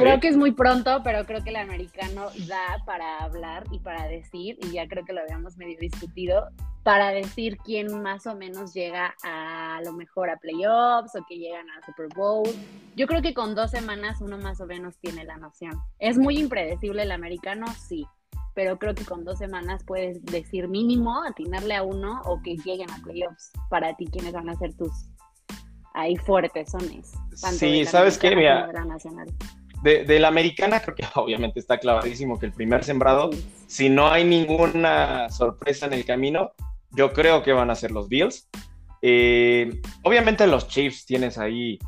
Creo 0.00 0.20
que 0.20 0.28
es 0.28 0.36
muy 0.36 0.52
pronto, 0.52 1.02
pero 1.04 1.26
creo 1.26 1.42
que 1.42 1.50
el 1.50 1.56
americano 1.56 2.26
da 2.48 2.82
para 2.86 3.18
hablar 3.18 3.64
y 3.70 3.78
para 3.78 4.06
decir, 4.06 4.58
y 4.62 4.72
ya 4.72 4.88
creo 4.88 5.04
que 5.04 5.12
lo 5.12 5.20
habíamos 5.20 5.56
medio 5.56 5.78
discutido, 5.78 6.48
para 6.82 7.10
decir 7.10 7.58
quién 7.58 8.02
más 8.02 8.26
o 8.26 8.34
menos 8.34 8.72
llega 8.72 9.14
a 9.22 9.80
lo 9.84 9.92
mejor 9.92 10.30
a 10.30 10.38
playoffs 10.38 11.14
o 11.14 11.24
que 11.28 11.36
llegan 11.36 11.68
a 11.70 11.84
Super 11.84 12.08
Bowl. 12.14 12.48
Yo 12.96 13.06
creo 13.06 13.20
que 13.20 13.34
con 13.34 13.54
dos 13.54 13.70
semanas 13.70 14.20
uno 14.20 14.38
más 14.38 14.60
o 14.60 14.66
menos 14.66 14.98
tiene 14.98 15.24
la 15.24 15.36
noción. 15.36 15.78
Es 15.98 16.16
muy 16.16 16.38
impredecible 16.38 17.02
el 17.02 17.12
americano, 17.12 17.66
sí, 17.86 18.06
pero 18.54 18.78
creo 18.78 18.94
que 18.94 19.04
con 19.04 19.24
dos 19.24 19.38
semanas 19.38 19.84
puedes 19.84 20.24
decir 20.24 20.68
mínimo, 20.68 21.22
atinarle 21.22 21.76
a 21.76 21.82
uno 21.82 22.22
o 22.24 22.40
que 22.42 22.56
lleguen 22.56 22.90
a 22.90 22.96
playoffs. 23.02 23.52
Para 23.68 23.94
ti, 23.96 24.06
¿quiénes 24.06 24.32
van 24.32 24.48
a 24.48 24.54
ser 24.54 24.74
tus 24.74 24.90
ahí 25.92 26.16
fuertes 26.16 26.70
sones? 26.70 27.12
tanto 27.40 27.58
Sí, 27.58 27.84
¿sabes 27.84 28.18
qué? 28.18 28.34
Mira, 28.34 28.66
nacional. 28.84 29.28
De, 29.82 30.04
de 30.04 30.20
la 30.20 30.28
americana 30.28 30.80
creo 30.80 30.94
que 30.94 31.04
obviamente 31.14 31.58
está 31.60 31.78
clavadísimo 31.78 32.38
que 32.38 32.46
el 32.46 32.52
primer 32.52 32.84
sembrado 32.84 33.30
si 33.66 33.88
no 33.88 34.08
hay 34.10 34.24
ninguna 34.24 35.30
sorpresa 35.30 35.86
en 35.86 35.92
el 35.94 36.04
camino, 36.04 36.52
yo 36.92 37.12
creo 37.12 37.42
que 37.42 37.52
van 37.52 37.70
a 37.70 37.74
ser 37.74 37.90
los 37.92 38.08
Bills. 38.08 38.48
Eh, 39.02 39.80
obviamente 40.02 40.46
los 40.46 40.68
Chiefs 40.68 41.06
tienes 41.06 41.38
ahí 41.38 41.78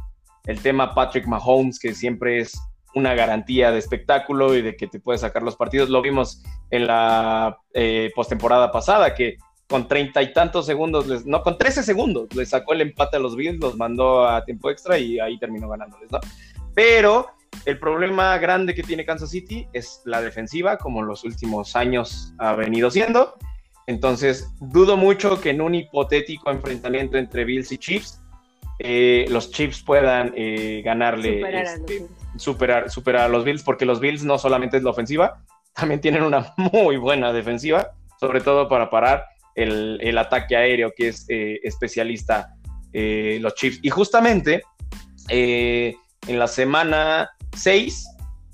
el 0.47 0.61
tema 0.61 0.95
Patrick 0.95 1.26
Mahomes, 1.26 1.78
que 1.78 1.95
siempre 1.95 2.38
es 2.40 2.59
una 2.95 3.14
garantía 3.14 3.70
de 3.72 3.78
espectáculo 3.78 4.55
y 4.55 4.62
de 4.62 4.76
que 4.76 4.86
te 4.86 5.01
puede 5.01 5.18
sacar 5.18 5.43
los 5.43 5.57
partidos. 5.57 5.88
Lo 5.88 6.03
vimos 6.03 6.43
en 6.70 6.86
la 6.86 7.59
eh, 7.74 8.11
postemporada 8.14 8.70
pasada, 8.70 9.14
que 9.14 9.36
con 9.68 9.88
treinta 9.88 10.22
y 10.22 10.32
tantos 10.32 10.66
segundos, 10.66 11.07
les- 11.07 11.24
no, 11.26 11.43
con 11.43 11.57
13 11.59 11.82
segundos, 11.82 12.34
le 12.34 12.45
sacó 12.47 12.74
el 12.74 12.82
empate 12.82 13.16
a 13.16 13.20
los 13.20 13.34
Bills, 13.36 13.59
los 13.61 13.76
mandó 13.76 14.26
a 14.28 14.45
tiempo 14.45 14.70
extra 14.70 14.99
y 14.99 15.18
ahí 15.18 15.38
terminó 15.38 15.68
ganándoles, 15.68 16.11
¿no? 16.12 16.20
Pero 16.74 17.26
el 17.64 17.78
problema 17.78 18.36
grande 18.38 18.74
que 18.74 18.82
tiene 18.82 19.05
Kansas 19.05 19.30
City 19.30 19.68
es 19.72 20.03
la 20.05 20.20
defensiva, 20.20 20.78
como 20.78 21.03
los 21.03 21.24
últimos 21.24 21.76
años 21.76 22.34
ha 22.38 22.55
venido 22.55 22.90
siendo. 22.90 23.34
Entonces, 23.86 24.53
dudo 24.61 24.96
mucho 24.96 25.40
que 25.40 25.50
en 25.50 25.61
un 25.61 25.74
hipotético 25.74 26.50
enfrentamiento 26.50 27.18
entre 27.18 27.44
Bills 27.44 27.70
y 27.72 27.78
Chiefs, 27.78 28.20
eh, 28.78 29.26
los 29.28 29.50
Chiefs 29.50 29.82
puedan 29.82 30.32
eh, 30.36 30.82
ganarle, 30.84 31.34
Superar 31.34 31.55
a 31.55 31.62
los 31.62 31.70
este, 31.72 31.94
Bills. 31.94 32.11
superar, 32.36 32.90
superar 32.90 33.22
a 33.22 33.28
los 33.28 33.44
Bills, 33.44 33.62
porque 33.62 33.84
los 33.84 34.00
Bills 34.00 34.24
no 34.24 34.38
solamente 34.38 34.76
es 34.76 34.82
la 34.82 34.90
ofensiva, 34.90 35.42
también 35.74 36.00
tienen 36.00 36.22
una 36.22 36.53
muy 36.72 36.96
buena 36.96 37.32
defensiva, 37.32 37.92
sobre 38.18 38.40
todo 38.40 38.68
para 38.68 38.90
parar 38.90 39.24
el, 39.55 39.98
el 40.03 40.18
ataque 40.18 40.57
aéreo, 40.57 40.92
que 40.96 41.09
es 41.09 41.26
eh, 41.28 41.61
especialista 41.62 42.55
eh, 42.92 43.38
los 43.40 43.55
Chiefs. 43.55 43.78
Y 43.82 43.90
justamente 43.90 44.62
en 45.28 46.38
la 46.38 46.46
semana 46.46 47.30
6, 47.57 48.07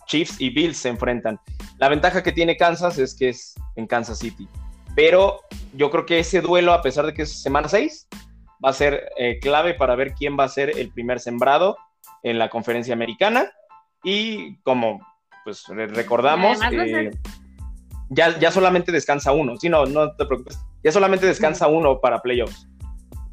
Chiefs 0.07 0.41
y 0.41 0.51
Bills 0.51 0.79
se 0.79 0.89
enfrentan. 0.89 1.39
La 1.79 1.89
ventaja 1.89 2.23
que 2.23 2.33
tiene 2.33 2.57
Kansas 2.57 2.99
es 2.99 3.15
que 3.15 3.31
es 3.31 3.55
en 3.77 3.87
Kansas 3.87 4.19
City. 4.19 4.49
Pero 4.97 5.41
yo 5.75 5.91
creo 5.91 6.07
que 6.07 6.19
ese 6.19 6.41
duelo, 6.41 6.73
a 6.73 6.83
pesar 6.83 7.07
de 7.07 7.15
que 7.15 7.23
es 7.23 7.43
semana 7.43 7.69
6, 7.69 8.09
va 8.65 8.71
a 8.71 8.73
ser 8.73 9.11
eh, 9.17 9.39
clave 9.41 9.75
para 9.75 9.95
ver 9.95 10.15
quién 10.15 10.37
va 10.39 10.45
a 10.45 10.49
ser 10.49 10.77
el 10.77 10.91
primer 10.91 11.21
sembrado 11.21 11.77
en 12.23 12.39
la 12.39 12.49
conferencia 12.49 12.95
americana. 12.95 13.51
Y 14.03 14.57
como 14.63 15.01
pues 15.45 15.65
recordamos, 15.69 16.59
eh, 16.73 17.11
ya, 18.11 18.39
ya 18.39 18.51
solamente 18.51 18.93
descansa 18.93 19.33
uno. 19.33 19.57
Sí, 19.57 19.69
no, 19.69 19.87
no 19.87 20.15
te 20.15 20.27
preocupes. 20.27 20.59
Ya 20.83 20.93
solamente 20.93 21.27
descansa 21.27 21.69
uno 21.69 22.01
para 22.01 22.21
playoffs. 22.21 22.69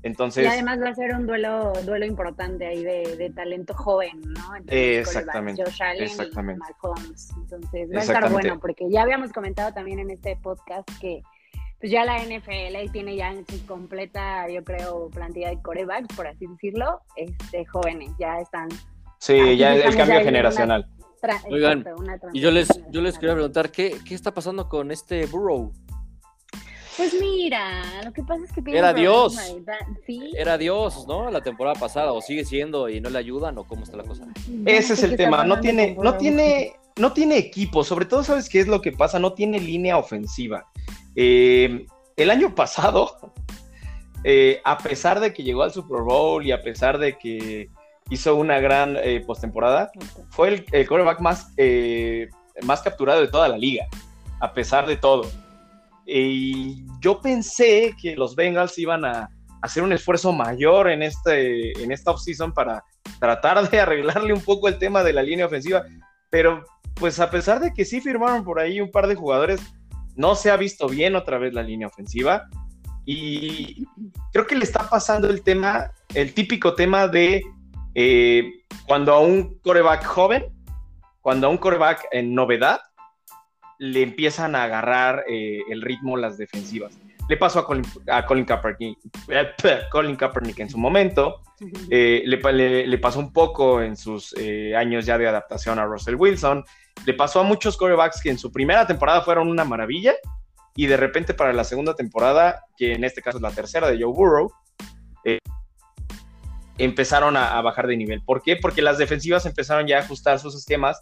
Entonces, 0.06 0.44
y 0.44 0.48
además 0.48 0.80
va 0.80 0.90
a 0.90 0.94
ser 0.94 1.16
un 1.16 1.26
duelo, 1.26 1.74
duelo 1.84 2.06
importante 2.06 2.68
ahí 2.68 2.84
de, 2.84 3.32
talento 3.36 3.74
joven, 3.74 4.22
¿no? 4.22 4.54
exactamente. 4.68 5.64
Josh 5.64 5.82
Allen 5.82 6.04
exactamente. 6.04 6.64
y 6.64 6.74
Mahomes. 6.84 7.32
Entonces 7.36 7.90
va 7.92 7.98
a 7.98 8.04
estar 8.04 8.32
bueno, 8.32 8.60
porque 8.60 8.88
ya 8.88 9.02
habíamos 9.02 9.34
comentado 9.34 9.74
también 9.74 9.98
en 9.98 10.12
este 10.12 10.36
podcast 10.36 10.88
que 11.02 11.24
pues 11.80 11.92
ya 11.92 12.06
la 12.06 12.20
NFL 12.20 12.92
tiene 12.92 13.16
ya 13.16 13.32
en 13.32 13.48
su 13.48 13.66
completa, 13.66 14.48
yo 14.48 14.64
creo, 14.64 15.10
plantilla 15.10 15.50
de 15.50 15.60
corebacks, 15.64 16.16
por 16.16 16.28
así 16.28 16.46
decirlo, 16.46 17.02
este, 17.16 17.66
jóvenes, 17.66 18.12
ya 18.20 18.40
están. 18.40 18.70
Sí, 19.18 19.58
ya 19.58 19.74
el 19.74 19.96
cambio 19.96 20.24
generacional. 20.24 20.88
Oigan, 21.50 21.84
y 22.32 22.42
yo 22.42 22.52
les, 22.52 22.70
yo 22.92 23.02
les 23.02 23.18
quería 23.18 23.34
preguntar, 23.34 23.72
¿qué, 23.72 23.98
¿qué 24.08 24.14
está 24.14 24.32
pasando 24.36 24.70
con 24.70 24.92
este 24.92 25.26
Burrow? 25.26 25.74
Pues 26.98 27.14
mira, 27.20 27.84
lo 28.04 28.14
que 28.14 28.24
pasa 28.24 28.44
es 28.46 28.52
que 28.52 28.78
era 28.78 28.94
Dios. 28.94 29.36
Era 30.38 30.58
Dios, 30.58 31.06
¿no? 31.08 31.30
La 31.30 31.42
temporada 31.42 31.78
pasada, 31.78 32.14
o 32.14 32.22
sigue 32.22 32.46
siendo 32.46 32.88
y 32.88 33.02
no 33.02 33.10
le 33.10 33.20
ayudan, 33.20 33.58
o 33.58 33.66
cómo 33.66 33.84
está 33.84 33.98
la 33.98 34.04
cosa. 34.04 34.26
Ese 34.66 34.94
es 34.94 35.04
el 35.04 35.18
tema. 35.18 35.44
No 35.44 35.60
tiene, 35.60 35.98
no 36.00 36.16
tiene, 36.16 36.74
no 36.98 37.12
tiene 37.12 37.38
equipo. 37.38 37.84
Sobre 37.84 38.06
todo, 38.06 38.24
¿sabes 38.24 38.48
qué 38.48 38.62
es 38.62 38.68
lo 38.68 38.82
que 38.82 38.94
pasa? 38.94 39.20
No 39.20 39.34
tiene 39.34 39.60
línea 39.60 39.98
ofensiva. 39.98 40.68
Eh, 41.16 41.86
el 42.16 42.30
año 42.30 42.56
pasado, 42.56 43.34
eh, 44.24 44.62
a 44.64 44.78
pesar 44.78 45.20
de 45.20 45.34
que 45.34 45.44
llegó 45.44 45.64
al 45.64 45.74
Super 45.74 46.02
Bowl 46.02 46.46
y 46.46 46.54
a 46.54 46.62
pesar 46.62 46.98
de 46.98 47.18
que 47.18 47.70
hizo 48.10 48.36
una 48.36 48.60
gran 48.60 48.96
eh, 49.02 49.22
postemporada, 49.26 49.92
fue 50.30 50.48
el, 50.48 50.66
el 50.72 50.88
quarterback 50.88 51.20
más, 51.20 51.48
más 52.64 52.82
capturado 52.84 53.20
de 53.20 53.28
toda 53.28 53.50
la 53.50 53.58
liga, 53.58 53.86
a 54.40 54.54
pesar 54.54 54.88
de 54.88 54.96
todo. 54.96 55.26
Y 56.06 56.86
yo 57.02 57.20
pensé 57.22 57.96
que 58.00 58.16
los 58.16 58.36
Bengals 58.36 58.78
iban 58.78 59.06
a 59.06 59.30
hacer 59.62 59.84
un 59.84 59.94
esfuerzo 59.94 60.32
mayor 60.32 60.90
en, 60.90 61.02
este, 61.02 61.72
en 61.82 61.92
esta 61.92 62.12
offseason 62.12 62.54
para 62.54 62.84
tratar 63.20 63.70
de 63.70 63.80
arreglarle 63.82 64.34
un 64.34 64.42
poco 64.42 64.68
el 64.68 64.78
tema 64.78 65.04
de 65.04 65.14
la 65.14 65.24
línea 65.24 65.48
ofensiva, 65.48 65.84
pero 66.30 66.64
pues 66.96 67.20
a 67.20 67.30
pesar 67.30 67.60
de 67.60 67.74
que 67.74 67.86
sí 67.86 68.00
firmaron 68.00 68.44
por 68.44 68.60
ahí 68.60 68.80
un 68.80 68.92
par 68.92 69.08
de 69.08 69.16
jugadores, 69.16 69.62
no 70.16 70.36
se 70.36 70.52
ha 70.52 70.58
visto 70.58 70.88
bien 70.88 71.16
otra 71.16 71.38
vez 71.38 71.54
la 71.54 71.64
línea 71.64 71.88
ofensiva 71.88 72.48
y 73.06 73.86
creo 74.32 74.48
que 74.48 74.56
le 74.56 74.64
está 74.64 74.90
pasando 74.90 75.30
el 75.30 75.44
tema, 75.44 75.92
el 76.14 76.34
típico 76.34 76.74
tema 76.74 77.08
de 77.08 77.44
eh, 77.94 78.52
cuando 78.88 79.14
a 79.14 79.20
un 79.20 79.60
coreback 79.60 80.04
joven, 80.06 80.46
cuando 81.22 81.48
a 81.48 81.50
un 81.50 81.58
coreback 81.58 82.08
en 82.12 82.34
novedad, 82.34 82.80
le 83.80 84.02
empiezan 84.02 84.56
a 84.56 84.64
agarrar 84.64 85.26
eh, 85.28 85.62
el 85.70 85.82
ritmo 85.82 86.18
las 86.18 86.38
defensivas. 86.38 86.98
Le 87.28 87.38
pasó 87.38 87.60
a 87.60 87.66
Colin, 87.66 87.86
a 88.08 88.26
Colin, 88.26 88.46
Kaepernick, 88.46 89.00
Colin 89.92 90.16
Kaepernick 90.16 90.60
en 90.60 90.70
su 90.70 90.78
momento, 90.78 91.42
eh, 91.90 92.24
le, 92.26 92.98
pasó 93.00 93.20
un 93.20 93.34
poco 93.34 93.82
en 93.82 93.98
sus 93.98 94.34
eh, 94.38 94.76
años 94.76 95.06
ya 95.06 95.18
de 95.18 95.28
adaptación 95.28 95.80
a 95.80 95.86
Russell 95.86 96.16
Wilson, 96.16 96.64
le 97.06 97.14
pasó 97.14 97.40
a 97.40 97.44
muchos 97.44 97.78
quarterbacks 97.78 98.22
que 98.22 98.30
en 98.30 98.38
su 98.38 98.52
primera 98.52 98.86
temporada 98.86 99.22
fueron 99.22 99.50
una 99.50 99.66
maravilla 99.66 100.14
y 100.76 100.86
de 100.88 100.98
repente 100.98 101.34
para 101.34 101.52
la 101.54 101.64
segunda 101.64 101.96
temporada, 101.96 102.64
que 102.78 102.94
en 102.94 103.04
este 103.04 103.22
caso 103.22 103.38
es 103.38 103.42
la 103.42 103.52
tercera 103.52 103.90
de 103.90 104.02
Joe 104.02 104.14
Burrow, 104.14 104.52
empezaron 106.78 107.38
a, 107.38 107.58
a, 107.58 107.62
bajar 107.62 107.88
de 107.88 107.96
nivel. 107.96 108.22
¿Por 108.22 108.42
qué? 108.42 108.58
Porque 108.58 108.82
las 108.82 108.98
defensivas 108.98 109.46
empezaron 109.46 109.88
ya 109.88 109.98
a 109.98 110.02
ajustar 110.02 110.40
sus 110.40 110.56
esquemas 110.56 111.00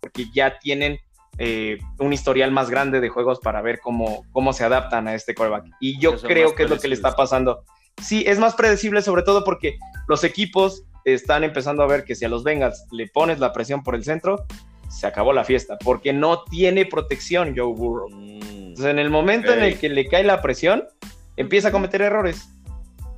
porque 0.00 0.26
ya 0.32 0.58
tienen 0.58 0.98
eh, 1.38 1.78
un 1.98 2.12
historial 2.12 2.50
más 2.50 2.68
grande 2.68 3.00
de 3.00 3.08
juegos 3.08 3.38
para 3.40 3.62
ver 3.62 3.80
cómo, 3.80 4.24
cómo 4.32 4.52
se 4.52 4.64
adaptan 4.64 5.06
a 5.08 5.14
este 5.14 5.34
quarterback. 5.34 5.70
Y 5.80 5.98
yo 6.00 6.16
creo 6.20 6.54
que 6.54 6.64
es 6.64 6.70
lo 6.70 6.78
que 6.78 6.88
le 6.88 6.94
está 6.94 7.14
pasando. 7.14 7.64
Sí, 8.02 8.24
es 8.26 8.38
más 8.38 8.54
predecible, 8.54 9.02
sobre 9.02 9.22
todo 9.22 9.44
porque 9.44 9.78
los 10.08 10.24
equipos 10.24 10.84
están 11.04 11.44
empezando 11.44 11.82
a 11.82 11.86
ver 11.86 12.04
que 12.04 12.14
si 12.14 12.24
a 12.24 12.28
los 12.28 12.44
Bengals 12.44 12.86
le 12.90 13.08
pones 13.08 13.38
la 13.38 13.52
presión 13.52 13.82
por 13.82 13.94
el 13.94 14.04
centro, 14.04 14.44
se 14.88 15.06
acabó 15.06 15.32
la 15.32 15.44
fiesta, 15.44 15.78
porque 15.84 16.12
no 16.12 16.44
tiene 16.44 16.86
protección 16.86 17.54
Joe 17.56 17.72
Burrow. 17.74 18.08
Mm, 18.10 18.40
Entonces, 18.42 18.86
en 18.86 18.98
el 18.98 19.10
momento 19.10 19.52
en 19.52 19.62
el 19.62 19.78
que 19.78 19.88
le 19.88 20.06
cae 20.06 20.24
la 20.24 20.42
presión, 20.42 20.84
empieza 21.36 21.68
a 21.68 21.72
cometer 21.72 22.02
errores. 22.02 22.48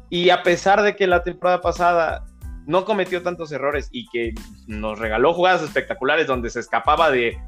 Y 0.08 0.30
a 0.30 0.42
pesar 0.42 0.82
de 0.82 0.96
que 0.96 1.06
la 1.06 1.22
temporada 1.22 1.60
pasada 1.60 2.26
no 2.66 2.84
cometió 2.84 3.22
tantos 3.22 3.52
errores 3.52 3.88
y 3.92 4.08
que 4.08 4.34
nos 4.66 4.98
regaló 4.98 5.32
jugadas 5.32 5.62
espectaculares 5.62 6.26
donde 6.26 6.50
se 6.50 6.60
escapaba 6.60 7.10
de 7.10 7.38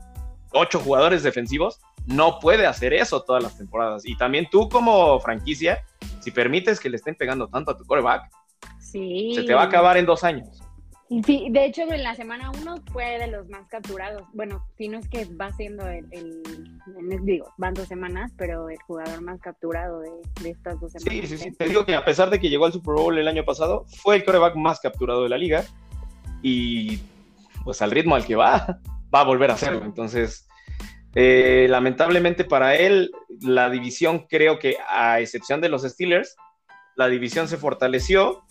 ocho 0.52 0.80
jugadores 0.80 1.22
defensivos, 1.22 1.80
no 2.06 2.38
puede 2.40 2.66
hacer 2.66 2.92
eso 2.92 3.22
todas 3.22 3.42
las 3.42 3.56
temporadas. 3.56 4.06
Y 4.06 4.16
también 4.16 4.48
tú 4.50 4.68
como 4.68 5.20
franquicia, 5.20 5.82
si 6.20 6.30
permites 6.30 6.80
que 6.80 6.90
le 6.90 6.96
estén 6.96 7.14
pegando 7.14 7.48
tanto 7.48 7.70
a 7.70 7.76
tu 7.76 7.84
coreback, 7.84 8.30
se 8.80 9.44
te 9.46 9.54
va 9.54 9.62
a 9.62 9.66
acabar 9.66 9.96
en 9.96 10.06
dos 10.06 10.24
años. 10.24 10.62
Sí, 11.26 11.48
de 11.50 11.66
hecho 11.66 11.82
en 11.82 12.02
la 12.02 12.14
semana 12.14 12.50
uno 12.62 12.76
fue 12.90 13.18
de 13.18 13.26
los 13.26 13.46
más 13.48 13.68
capturados. 13.68 14.22
Bueno, 14.32 14.64
si 14.78 14.88
no 14.88 14.98
es 14.98 15.08
que 15.08 15.26
va 15.26 15.52
siendo 15.52 15.86
el, 15.86 16.42
digo, 17.22 17.52
van 17.58 17.74
dos 17.74 17.86
semanas, 17.86 18.32
pero 18.38 18.70
el 18.70 18.78
jugador 18.86 19.20
más 19.20 19.38
capturado 19.40 20.00
de, 20.00 20.50
estas 20.50 20.80
dos 20.80 20.92
semanas. 20.92 21.28
Sí, 21.28 21.36
sí, 21.36 21.44
sí. 21.44 21.52
Te 21.52 21.68
digo 21.68 21.84
que 21.84 21.94
a 21.94 22.04
pesar 22.04 22.30
de 22.30 22.40
que 22.40 22.48
llegó 22.48 22.64
al 22.64 22.72
Super 22.72 22.94
Bowl 22.94 23.18
el 23.18 23.28
año 23.28 23.44
pasado, 23.44 23.84
fue 24.02 24.16
el 24.16 24.24
coreback 24.24 24.56
más 24.56 24.80
capturado 24.80 25.22
de 25.22 25.28
la 25.28 25.36
liga. 25.36 25.64
Y 26.42 26.98
pues 27.62 27.82
al 27.82 27.90
ritmo 27.90 28.14
al 28.14 28.24
que 28.24 28.34
va, 28.34 28.80
va 29.12 29.20
a 29.20 29.24
volver 29.24 29.50
a 29.50 29.54
hacerlo. 29.54 29.84
Entonces, 29.84 30.46
eh, 31.14 31.66
lamentablemente 31.68 32.44
para 32.44 32.74
él, 32.76 33.10
la 33.40 33.68
división 33.68 34.26
creo 34.28 34.58
que 34.58 34.76
a 34.88 35.20
excepción 35.20 35.60
de 35.60 35.68
los 35.68 35.82
Steelers, 35.82 36.36
la 36.96 37.08
división 37.08 37.48
se 37.48 37.56
fortaleció. 37.56 38.44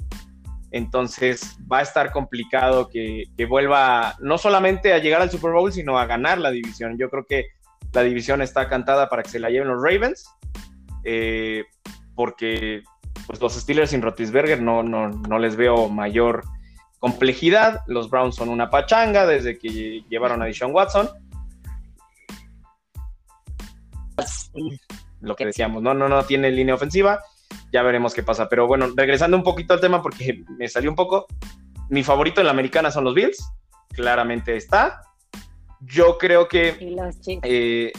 Entonces 0.71 1.57
va 1.71 1.79
a 1.79 1.81
estar 1.81 2.11
complicado 2.11 2.87
que, 2.87 3.25
vuelva 3.49 4.15
no 4.21 4.37
solamente 4.37 4.93
a 4.93 4.99
llegar 4.99 5.21
al 5.21 5.31
Super 5.31 5.51
Bowl, 5.51 5.71
sino 5.73 5.97
a 5.97 6.05
ganar 6.05 6.37
la 6.37 6.51
división. 6.51 6.97
Yo 6.97 7.09
creo 7.09 7.25
que 7.27 7.47
la 7.93 8.03
división 8.03 8.41
está 8.41 8.69
cantada 8.69 9.09
para 9.09 9.23
que 9.23 9.29
se 9.29 9.39
la 9.39 9.49
lleven 9.49 9.67
los 9.67 9.83
Ravens, 9.83 10.25
eh, 11.03 11.65
porque 12.15 12.83
pues, 13.27 13.41
los 13.41 13.53
Steelers 13.53 13.89
sin 13.89 14.01
Rotisberger 14.01 14.61
no, 14.61 14.81
no, 14.81 15.09
no 15.09 15.39
les 15.39 15.57
veo 15.57 15.89
mayor 15.89 16.43
complejidad. 17.01 17.81
Los 17.87 18.09
Browns 18.09 18.35
son 18.35 18.47
una 18.47 18.69
pachanga 18.69 19.25
desde 19.25 19.57
que 19.57 20.05
llevaron 20.07 20.41
a 20.41 20.45
Deshaun 20.45 20.71
Watson. 20.71 21.09
Lo 25.19 25.35
que 25.35 25.45
decíamos, 25.45 25.81
no, 25.81 25.93
no, 25.93 26.07
no 26.07 26.23
tiene 26.23 26.51
línea 26.51 26.75
ofensiva. 26.75 27.19
Ya 27.73 27.81
veremos 27.81 28.13
qué 28.13 28.21
pasa. 28.21 28.47
Pero 28.47 28.67
bueno, 28.67 28.87
regresando 28.95 29.35
un 29.35 29.43
poquito 29.43 29.73
al 29.73 29.81
tema 29.81 30.01
porque 30.01 30.43
me 30.57 30.69
salió 30.69 30.89
un 30.89 30.95
poco. 30.95 31.25
Mi 31.89 32.03
favorito 32.03 32.39
en 32.39 32.45
la 32.45 32.51
americana 32.51 32.91
son 32.91 33.03
los 33.03 33.15
Bills. 33.15 33.51
Claramente 33.89 34.55
está. 34.55 35.01
Yo 35.81 36.19
creo 36.19 36.47
que 36.47 36.77
los 36.95 37.19
Chiefs, 37.19 37.41
eh, 37.43 37.91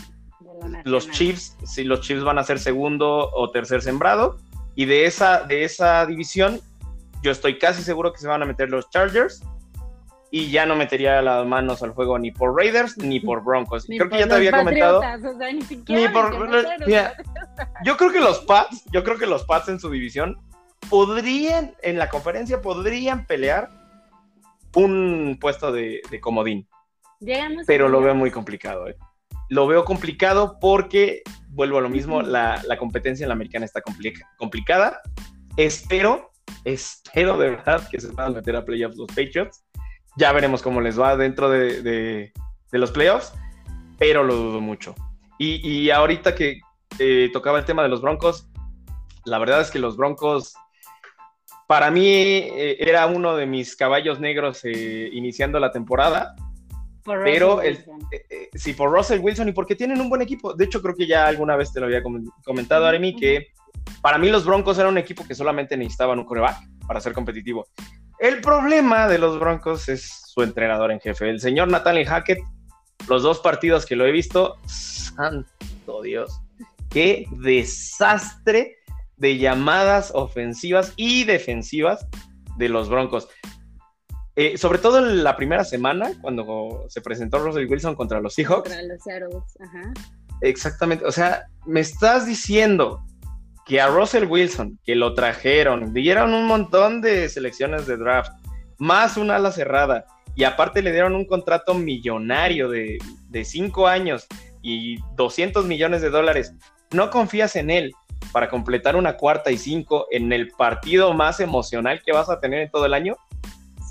los 0.84 1.10
Chiefs, 1.10 1.56
si 1.66 1.82
los 1.82 2.00
Chiefs 2.02 2.22
van 2.22 2.38
a 2.38 2.44
ser 2.44 2.60
segundo 2.60 3.30
o 3.32 3.50
tercer 3.50 3.82
sembrado. 3.82 4.36
Y 4.76 4.84
de 4.84 5.06
esa, 5.06 5.42
de 5.42 5.64
esa 5.64 6.06
división, 6.06 6.60
yo 7.22 7.30
estoy 7.30 7.58
casi 7.58 7.82
seguro 7.82 8.12
que 8.12 8.18
se 8.18 8.28
van 8.28 8.42
a 8.42 8.46
meter 8.46 8.68
los 8.68 8.90
Chargers 8.90 9.42
y 10.30 10.50
ya 10.50 10.64
no 10.64 10.74
metería 10.74 11.20
las 11.20 11.46
manos 11.46 11.82
al 11.82 11.90
juego 11.90 12.18
ni 12.18 12.30
por 12.30 12.56
Raiders 12.56 12.96
ni 12.96 13.20
por 13.20 13.44
Broncos. 13.44 13.84
creo 13.86 14.08
que 14.08 14.18
ya 14.18 14.26
te 14.26 14.34
había 14.34 14.50
comentado. 14.50 15.02
ni, 15.88 16.08
por 16.08 16.32
yo 17.84 17.96
creo 17.96 18.12
que 18.12 18.20
los 18.20 18.40
Pats, 18.40 18.84
yo 18.90 19.04
creo 19.04 19.18
que 19.18 19.26
los 19.26 19.44
Pats 19.44 19.68
en 19.68 19.78
su 19.78 19.90
división 19.90 20.40
podrían 20.88 21.74
en 21.82 21.98
la 21.98 22.08
conferencia 22.08 22.60
podrían 22.60 23.26
pelear 23.26 23.70
un 24.74 25.38
puesto 25.40 25.70
de, 25.70 26.00
comodín. 26.20 26.66
pero 27.66 27.88
lo 27.88 28.00
veo 28.00 28.14
muy 28.14 28.30
complicado. 28.30 28.88
¿eh? 28.88 28.96
Lo 29.50 29.66
veo 29.66 29.84
complicado 29.84 30.58
porque 30.60 31.22
vuelvo 31.48 31.76
a 31.76 31.82
lo 31.82 31.90
mismo, 31.90 32.22
la, 32.22 32.62
competencia 32.78 33.24
en 33.24 33.28
la 33.28 33.34
americana 33.34 33.66
está 33.66 33.82
complicada. 34.38 35.02
Espero 35.58 36.31
Espero 36.64 37.36
de 37.38 37.50
verdad 37.50 37.88
que 37.90 38.00
se 38.00 38.08
van 38.12 38.32
a 38.32 38.36
meter 38.36 38.56
a 38.56 38.64
playoffs 38.64 38.96
los 38.96 39.08
Patriots. 39.08 39.64
Ya 40.16 40.32
veremos 40.32 40.62
cómo 40.62 40.80
les 40.80 41.00
va 41.00 41.16
dentro 41.16 41.48
de, 41.48 42.32
los 42.70 42.90
playoffs, 42.90 43.32
pero 43.98 44.22
lo 44.22 44.34
dudo 44.34 44.60
mucho. 44.60 44.94
Y, 45.38 45.90
ahorita 45.90 46.34
que 46.34 46.60
tocaba 47.32 47.58
el 47.58 47.64
tema 47.64 47.82
de 47.82 47.88
los 47.88 48.00
Broncos, 48.00 48.48
la 49.24 49.38
verdad 49.38 49.60
es 49.60 49.70
que 49.70 49.78
los 49.78 49.96
Broncos 49.96 50.54
para 51.66 51.90
mí 51.90 52.06
eh, 52.06 52.76
era 52.80 53.06
uno 53.06 53.34
de 53.34 53.46
mis 53.46 53.74
caballos 53.76 54.20
negros 54.20 54.60
eh, 54.64 55.08
iniciando 55.12 55.58
la 55.58 55.72
temporada. 55.72 56.34
pero 57.04 57.62
el, 57.62 57.78
sí, 58.54 58.74
por 58.74 58.90
Russell 58.90 59.20
Wilson 59.20 59.48
y 59.48 59.52
porque 59.52 59.74
tienen 59.74 60.00
un 60.00 60.10
buen 60.10 60.22
equipo. 60.22 60.54
De 60.54 60.66
hecho, 60.66 60.82
creo 60.82 60.94
que 60.94 61.06
ya 61.06 61.26
alguna 61.26 61.56
vez 61.56 61.72
te 61.72 61.80
lo 61.80 61.86
había 61.86 62.02
comentado, 62.44 62.86
Aremi, 62.86 63.16
que 63.16 63.48
para 64.00 64.18
mí 64.18 64.28
los 64.28 64.44
Broncos 64.44 64.78
eran 64.78 64.92
un 64.92 64.98
equipo 64.98 65.26
que 65.26 65.34
solamente 65.34 65.76
necesitaban 65.76 66.18
un 66.18 66.24
coreback 66.24 66.58
para 66.86 67.00
ser 67.00 67.12
competitivo. 67.12 67.66
El 68.18 68.40
problema 68.40 69.08
de 69.08 69.18
los 69.18 69.38
Broncos 69.38 69.88
es 69.88 70.22
su 70.26 70.42
entrenador 70.42 70.92
en 70.92 71.00
jefe, 71.00 71.28
el 71.28 71.40
señor 71.40 71.68
Nathaniel 71.68 72.06
Hackett. 72.06 72.38
Los 73.08 73.24
dos 73.24 73.40
partidos 73.40 73.84
que 73.84 73.96
lo 73.96 74.06
he 74.06 74.12
visto, 74.12 74.58
santo 74.66 76.02
Dios, 76.02 76.40
qué 76.88 77.26
desastre 77.32 78.76
de 79.16 79.38
llamadas 79.38 80.12
ofensivas 80.14 80.92
y 80.96 81.24
defensivas 81.24 82.06
de 82.58 82.68
los 82.68 82.88
Broncos. 82.88 83.28
Eh, 84.36 84.56
sobre 84.56 84.78
todo 84.78 84.98
en 84.98 85.24
la 85.24 85.36
primera 85.36 85.64
semana, 85.64 86.12
cuando 86.20 86.86
se 86.88 87.00
presentó 87.00 87.38
Russell 87.38 87.68
Wilson 87.68 87.94
contra 87.96 88.20
los 88.20 88.34
Seahawks. 88.34 88.68
Contra 88.68 88.82
los 88.82 89.02
Seahawks, 89.02 89.60
ajá. 89.60 89.92
Exactamente, 90.40 91.04
o 91.04 91.12
sea, 91.12 91.46
me 91.66 91.80
estás 91.80 92.26
diciendo 92.26 93.04
que 93.66 93.80
a 93.80 93.88
Russell 93.88 94.24
Wilson, 94.24 94.78
que 94.84 94.94
lo 94.94 95.14
trajeron, 95.14 95.92
dieron 95.94 96.34
un 96.34 96.46
montón 96.46 97.00
de 97.00 97.28
selecciones 97.28 97.86
de 97.86 97.96
draft, 97.96 98.32
más 98.78 99.16
una 99.16 99.36
ala 99.36 99.52
cerrada, 99.52 100.04
y 100.34 100.44
aparte 100.44 100.82
le 100.82 100.92
dieron 100.92 101.14
un 101.14 101.26
contrato 101.26 101.74
millonario 101.74 102.68
de, 102.68 102.98
de 103.28 103.44
cinco 103.44 103.86
años 103.86 104.26
y 104.62 104.98
200 105.16 105.66
millones 105.66 106.02
de 106.02 106.10
dólares. 106.10 106.54
No 106.90 107.10
confías 107.10 107.56
en 107.56 107.70
él 107.70 107.92
para 108.32 108.48
completar 108.48 108.96
una 108.96 109.16
cuarta 109.16 109.50
y 109.50 109.58
cinco 109.58 110.06
en 110.10 110.32
el 110.32 110.48
partido 110.48 111.12
más 111.12 111.40
emocional 111.40 112.02
que 112.04 112.12
vas 112.12 112.30
a 112.30 112.40
tener 112.40 112.62
en 112.62 112.70
todo 112.70 112.86
el 112.86 112.94
año. 112.94 113.16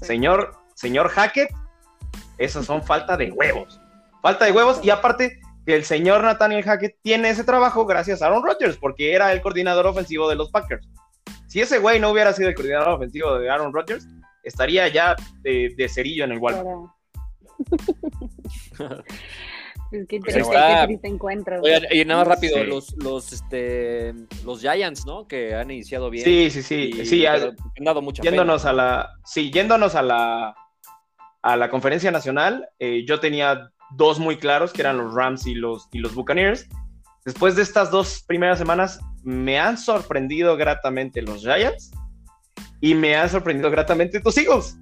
Señor, 0.02 0.56
señor 0.74 1.10
Hackett, 1.10 1.52
esos 2.38 2.66
son 2.66 2.84
falta 2.84 3.18
de 3.18 3.32
huevos. 3.32 3.80
Falta 4.22 4.46
de 4.46 4.52
huevos 4.52 4.80
y 4.84 4.90
aparte 4.90 5.40
que 5.66 5.76
el 5.76 5.84
señor 5.84 6.24
Nathaniel 6.24 6.64
Hackett 6.64 6.98
tiene 7.02 7.30
ese 7.30 7.44
trabajo 7.44 7.86
gracias 7.86 8.22
a 8.22 8.28
Aaron 8.28 8.44
Rodgers, 8.44 8.78
porque 8.78 9.14
era 9.14 9.32
el 9.32 9.42
coordinador 9.42 9.88
ofensivo 9.88 10.30
de 10.30 10.36
los 10.36 10.50
Packers. 10.50 10.88
Si 11.48 11.62
ese 11.62 11.80
güey 11.80 12.00
no 12.00 12.10
hubiera 12.10 12.34
sido 12.34 12.50
el 12.50 12.56
coordinador 12.56 12.90
ofensivo 12.90 13.38
de 13.38 13.50
Aaron 13.50 13.74
Rodgers, 13.74 14.08
estaría 14.44 14.88
ya 14.88 15.16
de, 15.42 15.90
cerillo 15.90 16.24
en 16.24 16.32
el 16.32 16.40
Walmart. 16.40 16.90
Que 19.92 20.22
triste, 20.22 21.00
encuentro. 21.04 21.60
y 21.92 22.06
nada 22.06 22.22
más 22.22 22.28
rápido, 22.30 22.64
los, 22.64 22.96
los, 22.96 23.34
este, 23.34 24.14
los 24.46 24.62
Giants, 24.62 25.06
¿no? 25.06 25.28
Que 25.28 25.54
han 25.54 25.70
iniciado 25.70 26.10
bien. 26.10 26.24
Sí, 26.24 26.50
sí, 26.50 26.64
sí. 26.64 27.06
sí 27.06 27.26
han 27.26 27.58
dado 27.78 28.02
mucha 28.02 28.24
yéndonos 28.24 28.64
a 28.64 28.72
la, 28.72 29.10
sí, 29.26 29.52
yéndonos 29.52 29.96
a 29.96 30.02
la, 30.02 30.56
a 31.42 31.58
la 31.58 31.70
conferencia 31.70 32.10
nacional, 32.10 32.70
eh, 32.80 33.04
yo 33.06 33.20
tenía 33.20 33.70
dos 33.96 34.20
muy 34.20 34.38
claros, 34.38 34.74
que 34.74 34.82
eran 34.82 34.98
los 34.98 35.14
Rams 35.14 35.46
y 35.48 35.56
los, 35.56 35.88
y 35.92 36.00
los 36.00 36.14
Buccaneers. 36.14 36.68
Después 37.26 37.56
de 37.56 37.62
estas 37.62 37.92
dos 37.92 38.24
primeras 38.28 38.58
semanas, 38.58 39.00
me 39.24 39.60
han 39.60 39.78
sorprendido 39.78 40.58
gratamente 40.58 41.22
los 41.22 41.42
Giants 41.42 41.92
y 42.80 42.96
me 42.96 43.16
han 43.16 43.30
sorprendido 43.30 43.70
gratamente 43.70 44.20
tus 44.20 44.38
Eagles. 44.38 44.78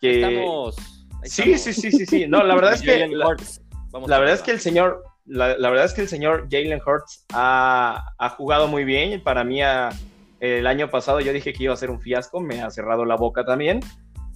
Que... 0.00 0.22
Estamos... 0.22 0.76
Sí, 1.24 1.58
sí, 1.58 1.72
sí, 1.72 1.90
sí, 1.90 2.06
sí. 2.06 2.26
No, 2.26 2.42
la 2.42 2.54
verdad 2.54 2.74
es 2.74 2.82
que 2.82 3.06
la, 3.08 4.18
verdad 4.18 4.34
es 4.34 4.42
que 4.42 4.52
el 4.52 4.60
señor, 4.60 5.02
la, 5.26 5.56
verdad 5.56 5.84
es 5.84 5.92
que 5.92 6.02
el 6.02 6.08
señor 6.08 6.48
Jalen 6.50 6.80
Hurts 6.84 7.26
ha, 7.32 8.34
jugado 8.36 8.68
muy 8.68 8.84
bien. 8.84 9.22
Para 9.22 9.44
mí, 9.44 9.60
el 10.40 10.66
año 10.66 10.90
pasado 10.90 11.20
yo 11.20 11.32
dije 11.32 11.52
que 11.52 11.64
iba 11.64 11.74
a 11.74 11.76
ser 11.76 11.90
un 11.90 12.00
fiasco, 12.00 12.40
me 12.40 12.62
ha 12.62 12.70
cerrado 12.70 13.04
la 13.04 13.16
boca 13.16 13.44
también. 13.44 13.80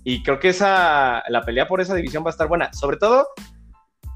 Y 0.02 0.22
creo 0.22 0.38
que 0.38 0.50
esa, 0.50 1.22
la 1.28 1.42
pelea 1.42 1.66
por 1.66 1.80
esa 1.80 1.94
división 1.94 2.24
va 2.24 2.28
a 2.28 2.32
estar 2.32 2.48
buena. 2.48 2.72
Sobre 2.74 2.98
todo 2.98 3.28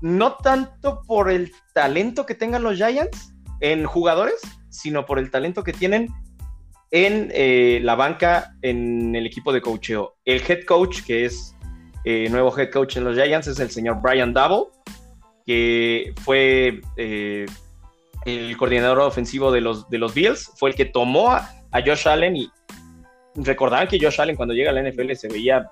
no 0.01 0.36
tanto 0.36 1.03
por 1.07 1.30
el 1.30 1.53
talento 1.74 2.26
que 2.26 2.34
tengan 2.34 2.62
los 2.62 2.76
Giants 2.76 3.34
en 3.61 3.84
jugadores, 3.84 4.40
sino 4.68 5.07
por 5.07 5.18
el 5.18 5.30
talento 5.30 5.64
que 5.64 5.72
tienen 5.72 6.09
en 6.90 7.30
eh, 7.34 7.80
la 7.82 7.94
banca 7.94 8.55
en 8.62 9.14
el 9.14 9.26
equipo 9.26 9.53
de 9.53 9.61
coacheo. 9.61 10.16
El 10.24 10.42
head 10.49 10.64
coach, 10.64 11.03
que 11.03 11.24
es 11.24 11.55
eh, 12.05 12.28
nuevo 12.30 12.57
head 12.57 12.70
coach 12.70 12.96
en 12.96 13.05
los 13.05 13.16
Giants, 13.16 13.49
es 13.49 13.59
el 13.59 13.70
señor 13.70 14.01
Brian 14.01 14.32
Double, 14.32 14.70
que 15.44 16.14
fue 16.22 16.80
eh, 16.96 17.46
el 18.24 18.57
coordinador 18.57 19.01
ofensivo 19.01 19.51
de 19.51 19.61
los, 19.61 19.88
de 19.90 19.99
los 19.99 20.14
Bills, 20.14 20.53
fue 20.57 20.70
el 20.70 20.76
que 20.76 20.84
tomó 20.84 21.32
a, 21.32 21.55
Josh 21.84 22.09
Allen 22.09 22.36
y 22.36 22.51
recordaban 23.34 23.88
que 23.88 24.01
Josh 24.01 24.20
Allen 24.20 24.36
cuando 24.36 24.55
llega 24.55 24.70
a 24.70 24.72
la 24.72 24.82
NFL 24.82 25.12
se 25.12 25.28
veía 25.28 25.70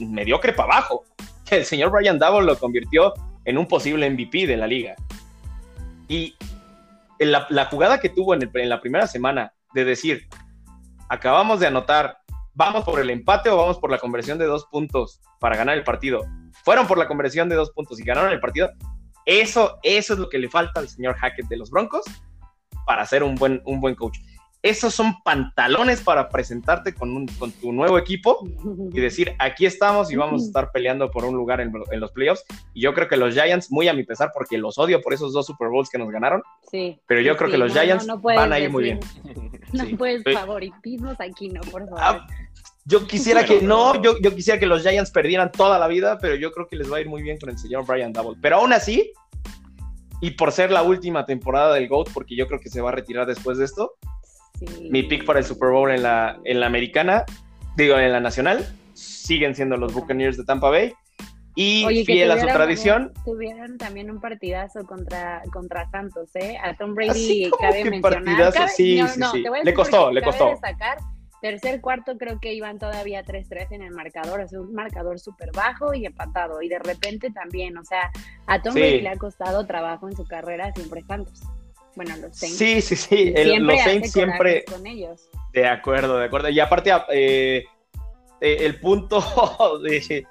mediocre 0.00 0.52
para 0.52 0.72
abajo 0.72 1.04
el 1.50 1.64
señor 1.64 1.90
Brian 1.90 2.18
Double 2.18 2.46
lo 2.46 2.58
convirtió 2.58 3.14
en 3.44 3.58
un 3.58 3.66
posible 3.66 4.08
MVP 4.10 4.46
de 4.46 4.56
la 4.56 4.66
liga. 4.66 4.96
Y 6.08 6.34
la, 7.18 7.66
jugada 7.66 8.00
que 8.00 8.08
tuvo 8.08 8.34
en, 8.34 8.50
la 8.68 8.80
primera 8.80 9.06
semana 9.06 9.52
de 9.72 9.84
decir, 9.84 10.28
acabamos 11.08 11.60
de 11.60 11.68
anotar, 11.68 12.18
vamos 12.54 12.84
por 12.84 13.00
el 13.00 13.10
empate 13.10 13.50
o 13.50 13.56
vamos 13.56 13.78
por 13.78 13.90
la 13.90 13.98
conversión 13.98 14.38
de 14.38 14.46
dos 14.46 14.66
puntos 14.66 15.20
para 15.40 15.56
ganar 15.56 15.76
el 15.76 15.84
partido. 15.84 16.24
Fueron 16.64 16.86
por 16.86 16.98
la 16.98 17.08
conversión 17.08 17.48
de 17.48 17.56
dos 17.56 17.70
puntos 17.70 18.00
y 18.00 18.04
ganaron 18.04 18.32
el 18.32 18.40
partido. 18.40 18.70
Eso, 19.24 19.78
eso 19.82 20.12
es 20.12 20.18
lo 20.18 20.28
que 20.28 20.38
le 20.38 20.48
falta 20.48 20.80
al 20.80 20.88
señor 20.88 21.16
Hackett 21.16 21.48
de 21.48 21.56
los 21.56 21.70
Broncos 21.70 22.04
para 22.86 23.04
ser 23.06 23.22
un 23.22 23.34
buen, 23.34 23.60
un 23.64 23.80
buen 23.80 23.94
coach 23.94 24.18
esos 24.68 24.94
son 24.94 25.22
pantalones 25.22 26.00
para 26.00 26.28
presentarte 26.28 26.94
con, 26.94 27.26
con, 27.38 27.52
tu 27.52 27.72
nuevo 27.72 27.98
equipo 27.98 28.46
y 28.92 29.00
decir, 29.00 29.34
aquí 29.38 29.66
estamos 29.66 30.10
y 30.12 30.16
vamos 30.16 30.42
a 30.42 30.46
estar 30.46 30.72
peleando 30.72 31.10
por 31.10 31.24
un 31.24 31.34
lugar 31.34 31.60
en, 31.60 31.72
los 31.72 32.12
playoffs. 32.12 32.44
Y 32.74 32.82
yo 32.82 32.94
creo 32.94 33.08
que 33.08 33.16
los 33.16 33.34
Giants, 33.34 33.70
muy 33.70 33.88
a 33.88 33.94
mi 33.94 34.04
pesar, 34.04 34.30
porque 34.34 34.58
los 34.58 34.78
odio 34.78 35.00
por 35.00 35.14
esos 35.14 35.32
dos 35.32 35.46
Super 35.46 35.68
Bowls 35.68 35.88
que 35.88 35.98
nos 35.98 36.10
ganaron, 36.10 36.42
sí, 36.70 37.00
pero 37.06 37.20
yo 37.20 37.36
creo 37.36 37.50
que 37.50 37.58
los 37.58 37.72
Giants 37.72 38.06
van 38.22 38.52
a 38.52 38.58
ir 38.58 38.70
muy 38.70 38.84
bien. 38.84 39.00
No 39.72 39.84
puedes 39.96 40.22
favoritismos 40.22 41.20
aquí, 41.20 41.48
no, 41.48 41.60
por 41.62 41.84
favor. 41.88 41.98
Ah, 42.00 42.26
yo 42.84 43.04
quisiera 43.06 43.44
que 43.44 43.60
no, 43.60 44.00
yo, 44.00 44.18
yo 44.20 44.34
quisiera 44.34 44.60
que 44.60 44.66
los 44.66 44.82
Giants 44.82 45.10
perdieran 45.10 45.50
toda 45.50 45.78
la 45.78 45.88
vida, 45.88 46.18
pero 46.20 46.36
yo 46.36 46.52
creo 46.52 46.68
que 46.68 46.76
les 46.76 46.90
va 46.90 46.98
a 46.98 47.00
ir 47.00 47.08
muy 47.08 47.22
bien 47.22 47.36
con 47.38 47.50
el 47.50 47.58
señor 47.58 47.84
Brian 47.84 48.12
Double. 48.12 48.38
Pero 48.40 48.56
aún 48.56 48.72
así, 48.72 49.12
y 50.20 50.32
por 50.32 50.52
ser 50.52 50.70
la 50.70 50.82
última 50.82 51.26
temporada 51.26 51.74
del 51.74 51.88
GOAT, 51.88 52.10
porque 52.12 52.36
yo 52.36 52.46
creo 52.46 52.60
que 52.60 52.70
se 52.70 52.80
va 52.80 52.90
a 52.90 52.92
retirar 52.92 53.26
después 53.26 53.58
de 53.58 53.64
esto, 53.64 53.94
mi 54.90 55.02
pick 55.02 55.24
para 55.24 55.40
el 55.40 55.44
Super 55.44 55.70
Bowl 55.70 55.90
en 55.90 56.02
la, 56.02 56.38
en 56.44 56.60
la 56.60 56.66
americana, 56.66 57.24
digo, 57.76 57.98
en 57.98 58.12
la 58.12 58.20
nacional, 58.20 58.66
siguen 58.94 59.54
siendo 59.54 59.76
los 59.76 59.92
Buccaneers 59.92 60.36
de 60.36 60.44
Tampa 60.44 60.70
Bay. 60.70 60.94
Y 61.58 62.04
fiel 62.04 62.30
a 62.30 62.38
su 62.38 62.46
tradición. 62.46 63.14
Tuvieron 63.24 63.78
también 63.78 64.10
un 64.10 64.20
partidazo 64.20 64.84
contra, 64.84 65.42
contra 65.50 65.88
Santos, 65.90 66.28
¿eh? 66.36 66.58
A 66.62 66.76
Tom 66.76 66.94
Brady 66.94 67.50
cabe 67.58 67.82
mencionar. 67.88 68.52
sí, 68.68 69.00
sí, 69.08 69.20
sí. 69.32 69.44
Le 69.64 69.72
costó, 69.72 70.12
le 70.12 70.20
costó. 70.20 70.50
Destacar, 70.50 70.98
tercer 71.40 71.80
cuarto 71.80 72.18
creo 72.18 72.38
que 72.40 72.52
iban 72.52 72.78
todavía 72.78 73.24
3-3 73.24 73.68
en 73.70 73.82
el 73.82 73.92
marcador, 73.92 74.42
es 74.42 74.52
un 74.52 74.74
marcador 74.74 75.18
súper 75.18 75.50
bajo 75.52 75.94
y 75.94 76.04
empatado. 76.04 76.60
Y 76.60 76.68
de 76.68 76.78
repente 76.78 77.30
también, 77.30 77.78
o 77.78 77.84
sea, 77.84 78.10
a 78.46 78.60
Tom 78.60 78.74
Brady 78.74 79.00
le 79.00 79.08
ha 79.08 79.16
costado 79.16 79.66
trabajo 79.66 80.10
en 80.10 80.16
su 80.16 80.26
carrera 80.26 80.70
siempre 80.74 81.00
Santos. 81.02 81.42
Bueno, 81.96 82.14
los 82.18 82.36
Saints. 82.36 82.58
Sí, 82.58 82.80
sí, 82.80 82.94
sí. 82.94 83.34
los 83.58 83.80
Saints 83.80 84.12
siempre. 84.12 84.64
Con 84.64 84.86
ellos. 84.86 85.28
De 85.52 85.66
acuerdo, 85.66 86.18
de 86.18 86.26
acuerdo. 86.26 86.50
Y 86.50 86.60
aparte, 86.60 86.92
eh, 87.10 87.64
eh, 88.40 88.56
el 88.60 88.78
punto 88.78 89.24
de 89.82 90.26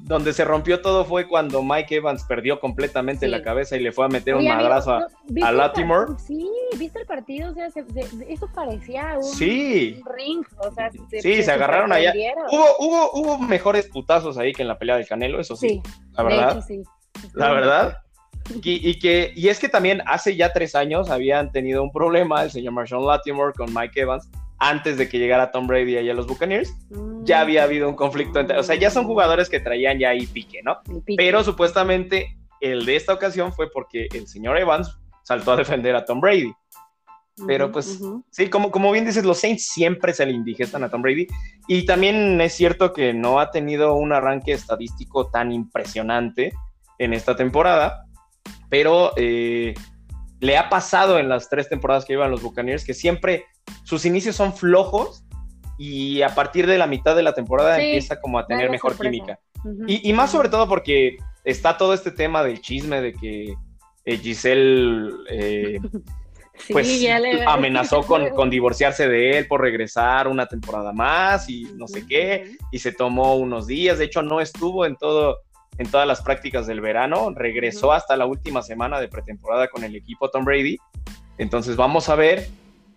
donde 0.00 0.32
se 0.32 0.44
rompió 0.44 0.80
todo 0.80 1.04
fue 1.04 1.26
cuando 1.26 1.62
Mike 1.62 1.96
Evans 1.96 2.24
perdió 2.24 2.60
completamente 2.60 3.28
la 3.28 3.42
cabeza 3.42 3.76
y 3.76 3.80
le 3.80 3.92
fue 3.92 4.04
a 4.06 4.08
meter 4.08 4.36
un 4.36 4.46
madrazo 4.46 4.92
a, 4.92 5.52
Latimore. 5.52 6.12
Sí, 6.18 6.48
viste 6.78 7.00
el 7.00 7.06
partido, 7.06 7.50
o 7.50 7.54
sea, 7.54 7.66
eso 7.66 8.48
parecía 8.54 9.18
un, 9.18 9.38
ring, 9.38 10.44
o 10.58 10.72
sea, 10.72 10.90
se, 11.10 11.20
sí, 11.20 11.42
se, 11.42 11.50
agarraron 11.50 11.92
allá. 11.92 12.12
Hubo, 12.50 12.66
hubo, 12.78 13.10
hubo 13.14 13.38
mejores 13.38 13.88
putazos 13.88 14.38
ahí 14.38 14.52
que 14.52 14.62
en 14.62 14.68
la 14.68 14.78
pelea 14.78 14.96
del 14.96 15.08
Canelo, 15.08 15.40
eso 15.40 15.56
sí, 15.56 15.82
la 16.12 16.22
verdad. 16.22 16.64
sí. 16.66 16.82
La 17.34 17.52
verdad. 17.52 18.05
Y, 18.62 18.98
que, 18.98 19.32
y 19.34 19.48
es 19.48 19.58
que 19.58 19.68
también 19.68 20.02
hace 20.06 20.36
ya 20.36 20.52
tres 20.52 20.74
años 20.74 21.10
habían 21.10 21.52
tenido 21.52 21.82
un 21.82 21.92
problema 21.92 22.42
el 22.42 22.50
señor 22.50 22.72
Marshall 22.72 23.06
Latimore 23.06 23.52
con 23.54 23.72
Mike 23.74 24.00
Evans 24.00 24.28
antes 24.58 24.96
de 24.96 25.08
que 25.08 25.18
llegara 25.18 25.50
Tom 25.50 25.66
Brady 25.66 25.96
allá 25.96 26.12
a 26.12 26.14
los 26.14 26.26
Buccaneers. 26.26 26.72
Ya 27.22 27.40
había 27.40 27.64
habido 27.64 27.88
un 27.88 27.94
conflicto 27.94 28.40
entre, 28.40 28.58
o 28.58 28.62
sea, 28.62 28.76
ya 28.76 28.90
son 28.90 29.04
jugadores 29.04 29.48
que 29.48 29.60
traían 29.60 29.98
ya 29.98 30.10
ahí 30.10 30.26
pique, 30.26 30.60
¿no? 30.62 30.78
Pero 31.16 31.44
supuestamente 31.44 32.36
el 32.60 32.86
de 32.86 32.96
esta 32.96 33.12
ocasión 33.12 33.52
fue 33.52 33.70
porque 33.70 34.08
el 34.12 34.26
señor 34.26 34.56
Evans 34.58 34.98
saltó 35.22 35.52
a 35.52 35.56
defender 35.56 35.94
a 35.94 36.04
Tom 36.04 36.20
Brady. 36.20 36.52
Pero 37.46 37.70
pues 37.70 38.00
sí, 38.30 38.48
como, 38.48 38.70
como 38.70 38.90
bien 38.92 39.04
dices, 39.04 39.22
los 39.22 39.38
Saints 39.38 39.68
siempre 39.68 40.14
se 40.14 40.24
le 40.24 40.32
indigestan 40.32 40.84
a 40.84 40.88
Tom 40.88 41.02
Brady. 41.02 41.26
Y 41.68 41.84
también 41.84 42.40
es 42.40 42.54
cierto 42.54 42.94
que 42.94 43.12
no 43.12 43.40
ha 43.40 43.50
tenido 43.50 43.94
un 43.94 44.14
arranque 44.14 44.52
estadístico 44.52 45.28
tan 45.28 45.52
impresionante 45.52 46.54
en 46.98 47.12
esta 47.12 47.36
temporada 47.36 48.05
pero 48.68 49.12
eh, 49.16 49.74
le 50.40 50.56
ha 50.56 50.68
pasado 50.68 51.18
en 51.18 51.28
las 51.28 51.48
tres 51.48 51.68
temporadas 51.68 52.04
que 52.04 52.12
llevan 52.12 52.30
los 52.30 52.42
Buccaneers 52.42 52.84
que 52.84 52.94
siempre 52.94 53.44
sus 53.84 54.04
inicios 54.04 54.36
son 54.36 54.52
flojos 54.54 55.24
y 55.78 56.22
a 56.22 56.34
partir 56.34 56.66
de 56.66 56.78
la 56.78 56.86
mitad 56.86 57.14
de 57.16 57.22
la 57.22 57.34
temporada 57.34 57.76
Sí, 57.76 57.82
empieza 57.86 58.20
como 58.20 58.38
a 58.38 58.46
tener 58.46 58.70
mejor 58.70 58.92
sorpresa. 58.92 59.10
química. 59.12 59.38
Y, 59.86 60.08
y 60.08 60.12
más 60.12 60.30
sobre 60.30 60.48
todo 60.48 60.68
porque 60.68 61.16
está 61.44 61.76
todo 61.76 61.92
este 61.94 62.10
tema 62.10 62.42
del 62.42 62.60
chisme 62.60 63.00
de 63.00 63.12
que 63.12 63.54
eh, 64.04 64.16
Giselle 64.18 65.10
eh, 65.30 65.80
Sí, 66.58 66.72
pues 66.72 66.86
le- 67.02 67.44
amenazó 67.44 68.02
con, 68.02 68.30
con 68.34 68.48
divorciarse 68.48 69.06
de 69.08 69.36
él 69.38 69.46
por 69.46 69.60
regresar 69.60 70.26
una 70.26 70.46
temporada 70.46 70.90
más 70.90 71.50
y 71.50 71.64
no 71.76 71.86
sé 71.86 72.06
qué, 72.06 72.56
y 72.72 72.78
se 72.78 72.92
tomó 72.92 73.36
unos 73.36 73.66
días, 73.66 73.98
de 73.98 74.06
hecho 74.06 74.22
no 74.22 74.40
estuvo 74.40 74.86
en 74.86 74.96
todo 74.96 75.36
en 75.78 75.90
todas 75.90 76.06
las 76.06 76.22
prácticas 76.22 76.66
del 76.66 76.80
verano, 76.80 77.30
regresó 77.34 77.92
hasta 77.92 78.16
la 78.16 78.26
última 78.26 78.62
semana 78.62 79.00
de 79.00 79.08
pretemporada 79.08 79.68
con 79.68 79.84
el 79.84 79.94
equipo 79.96 80.30
Tom 80.30 80.44
Brady. 80.44 80.78
Entonces 81.38 81.76
vamos 81.76 82.08
a 82.08 82.14
ver 82.14 82.48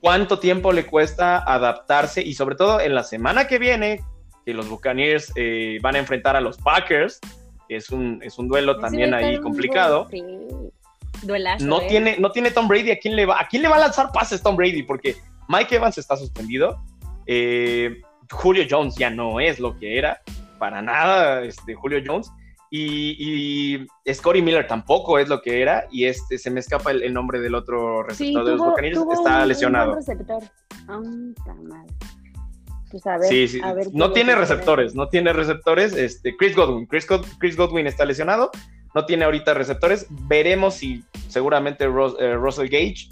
cuánto 0.01 0.39
tiempo 0.39 0.71
le 0.71 0.86
cuesta 0.86 1.38
adaptarse 1.39 2.21
y 2.21 2.34
sobre 2.34 2.55
todo 2.55 2.80
en 2.80 2.95
la 2.95 3.03
semana 3.03 3.47
que 3.47 3.59
viene, 3.59 4.01
que 4.45 4.53
los 4.53 4.69
Buccaneers 4.69 5.32
eh, 5.36 5.77
van 5.82 5.95
a 5.95 5.99
enfrentar 5.99 6.36
a 6.36 6.41
los 6.41 6.57
Packers, 6.57 7.19
que 7.67 7.75
es 7.75 7.89
un, 7.89 8.19
es 8.23 8.38
un 8.39 8.47
duelo 8.47 8.80
también 8.80 9.13
ahí 9.13 9.38
complicado. 9.39 10.07
buen- 10.09 10.27
Sí. 10.39 11.25
Duelazo, 11.27 11.65
No 11.65 11.82
¿eh? 11.82 11.86
tiene, 11.89 12.15
no 12.17 12.32
tiene 12.32 12.49
Tom 12.49 12.69
Brady, 12.69 12.91
¿a 12.91 12.97
quién 12.99 13.15
le 13.17 13.25
va? 13.25 13.41
¿A 13.41 13.47
quién 13.49 13.61
le 13.61 13.67
va 13.67 13.75
a 13.75 13.80
lanzar 13.80 14.09
pases 14.13 14.41
Tom 14.41 14.55
Brady? 14.55 14.84
Porque 14.84 15.17
Mike 15.49 15.75
Evans 15.75 15.97
está 15.97 16.15
suspendido. 16.15 16.82
eh, 17.27 18.01
Julio 18.32 18.63
Jones 18.69 18.95
ya 18.95 19.09
no 19.09 19.39
es 19.39 19.59
lo 19.59 19.77
que 19.77 19.97
era, 19.97 20.21
para 20.59 20.82
nada, 20.82 21.43
este, 21.43 21.73
Julio 21.75 21.99
Jones. 22.05 22.32
Y, 22.72 23.78
y 24.05 24.13
Scotty 24.13 24.41
Miller 24.41 24.67
tampoco 24.67 25.17
es 25.20 25.28
lo 25.28 25.41
que 25.41 25.61
era. 25.61 25.86
Y 25.91 26.05
este 26.05 26.38
se 26.38 26.51
me 26.51 26.59
escapa 26.59 26.91
el, 26.91 27.01
el 27.03 27.13
nombre 27.13 27.39
del 27.39 27.55
otro 27.55 28.03
Sí, 28.09 28.26
receptor 28.36 28.45
de 28.45 28.51
los 28.51 28.59
Buccaneers, 28.61 28.97
está 29.11 29.41
un- 29.41 29.47
lesionado. 29.47 29.95
receptor. 29.95 30.43
Ah. 30.88 31.01
Pues 32.91 33.05
a 33.05 33.17
ver, 33.17 33.30
Sí, 33.30 33.47
sí. 33.47 33.61
a 33.63 33.74
ver 33.74 33.88
No 33.93 34.11
tiene 34.11 34.36
receptores, 34.36 34.95
no 34.95 35.09
tiene 35.09 35.32
receptores. 35.34 35.93
Este, 35.93 36.36
Chris 36.36 36.55
Godwin. 36.55 36.86
Chris, 36.88 37.07
God- 37.07 37.26
Chris 37.39 37.55
Godwin 37.55 37.86
está 37.88 38.05
lesionado. 38.05 38.49
No 38.95 39.05
tiene 39.05 39.26
ahorita 39.26 39.53
receptores. 39.53 40.07
Veremos 40.28 40.76
si 40.76 41.03
seguramente 41.28 41.86
Ros- 41.88 42.17
eh, 42.20 42.34
Russell 42.36 42.67
Gage 42.70 43.09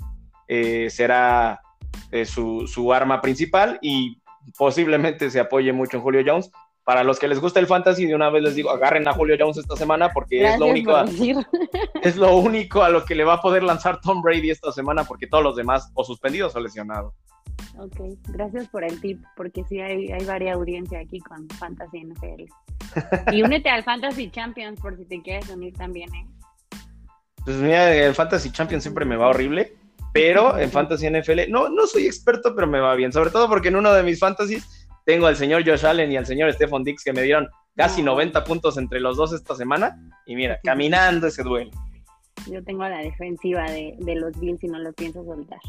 eh, 0.47 0.89
será 0.89 1.61
eh, 2.11 2.25
su, 2.25 2.65
su 2.67 2.91
arma 2.91 3.21
principal 3.21 3.77
y 3.81 4.19
posiblemente 4.57 5.29
se 5.29 5.39
apoye 5.39 5.71
mucho 5.73 5.97
en 5.97 6.03
Julio 6.03 6.23
Jones. 6.25 6.49
Para 6.87 7.03
los 7.03 7.19
que 7.19 7.27
les 7.27 7.41
gusta 7.41 7.59
el 7.59 7.67
fantasy, 7.67 8.05
de 8.05 8.15
una 8.15 8.29
vez 8.29 8.41
les 8.41 8.55
digo, 8.55 8.69
agarren 8.69 9.05
a 9.09 9.11
Julio 9.11 9.35
Jones 9.37 9.57
esta 9.57 9.75
semana 9.75 10.13
porque 10.13 10.47
es 10.47 10.57
lo, 10.57 10.67
Gracias 10.67 10.71
único 10.71 10.95
a, 10.95 11.03
es 12.01 12.15
lo 12.15 12.37
único 12.37 12.81
a 12.81 12.87
lo 12.87 13.03
que 13.03 13.13
le 13.13 13.25
va 13.25 13.33
a 13.33 13.41
poder 13.41 13.61
lanzar 13.61 13.99
Tom 13.99 14.21
Brady 14.21 14.51
esta 14.51 14.71
semana 14.71 15.03
porque 15.03 15.27
todos 15.27 15.43
los 15.43 15.57
demás 15.57 15.91
o 15.95 16.05
suspendidos 16.05 16.55
o 16.55 16.61
lesionados. 16.61 17.13
Ok, 17.77 18.17
gracias 18.29 18.69
por 18.69 18.85
el 18.85 19.01
tip, 19.01 19.21
porque 19.35 19.65
sí 19.65 19.81
hay, 19.81 20.13
hay 20.13 20.23
varia 20.23 20.53
audiencia 20.53 21.01
aquí 21.01 21.19
con 21.19 21.49
Fantasy 21.49 22.05
NFL. 22.05 22.43
Y 23.33 23.43
únete 23.43 23.69
al 23.69 23.83
Fantasy 23.83 24.31
Champions 24.31 24.79
por 24.79 24.95
si 24.95 25.03
te 25.03 25.21
quieres 25.21 25.49
unir 25.49 25.73
también, 25.73 26.07
¿eh? 26.15 26.25
Pues 27.43 27.57
mira, 27.57 27.93
el 27.93 28.15
Fantasy 28.15 28.49
Champions 28.49 28.83
siempre 28.83 29.03
me 29.03 29.17
va 29.17 29.27
horrible, 29.27 29.75
pero 30.13 30.57
en 30.57 30.71
Fantasy 30.71 31.09
NFL 31.09 31.49
no, 31.49 31.67
no 31.67 31.85
soy 31.85 32.05
experto, 32.05 32.55
pero 32.55 32.65
me 32.65 32.79
va 32.79 32.95
bien. 32.95 33.11
Sobre 33.11 33.29
todo 33.29 33.49
porque 33.49 33.67
en 33.67 33.75
uno 33.75 33.91
de 33.91 34.03
mis 34.03 34.21
fantasies 34.21 34.76
tengo 35.07 35.25
al 35.25 35.37
señor 35.37 35.63
Josh 35.65 35.85
Allen 35.85 36.11
y 36.11 36.17
al 36.17 36.25
señor 36.25 36.51
Stephon 36.51 36.83
Dix 36.83 37.01
que 37.01 37.13
me 37.13 37.21
dieron 37.21 37.47
casi 37.77 38.03
No. 38.03 38.11
90 38.11 38.43
puntos 38.43 38.77
entre 38.77 38.99
los 38.99 39.15
dos 39.15 39.31
esta 39.31 39.55
semana. 39.55 39.97
Y 40.25 40.35
mira, 40.35 40.59
caminando 40.65 41.27
ese 41.27 41.43
duelo. 41.43 41.71
Yo 42.51 42.61
tengo 42.65 42.83
a 42.83 42.89
la 42.89 42.97
defensiva 42.97 43.63
de, 43.71 43.95
de 43.99 44.15
los 44.15 44.37
Bills 44.37 44.61
y 44.65 44.67
no 44.67 44.79
lo 44.79 44.91
pienso 44.91 45.23
soltar. 45.23 45.59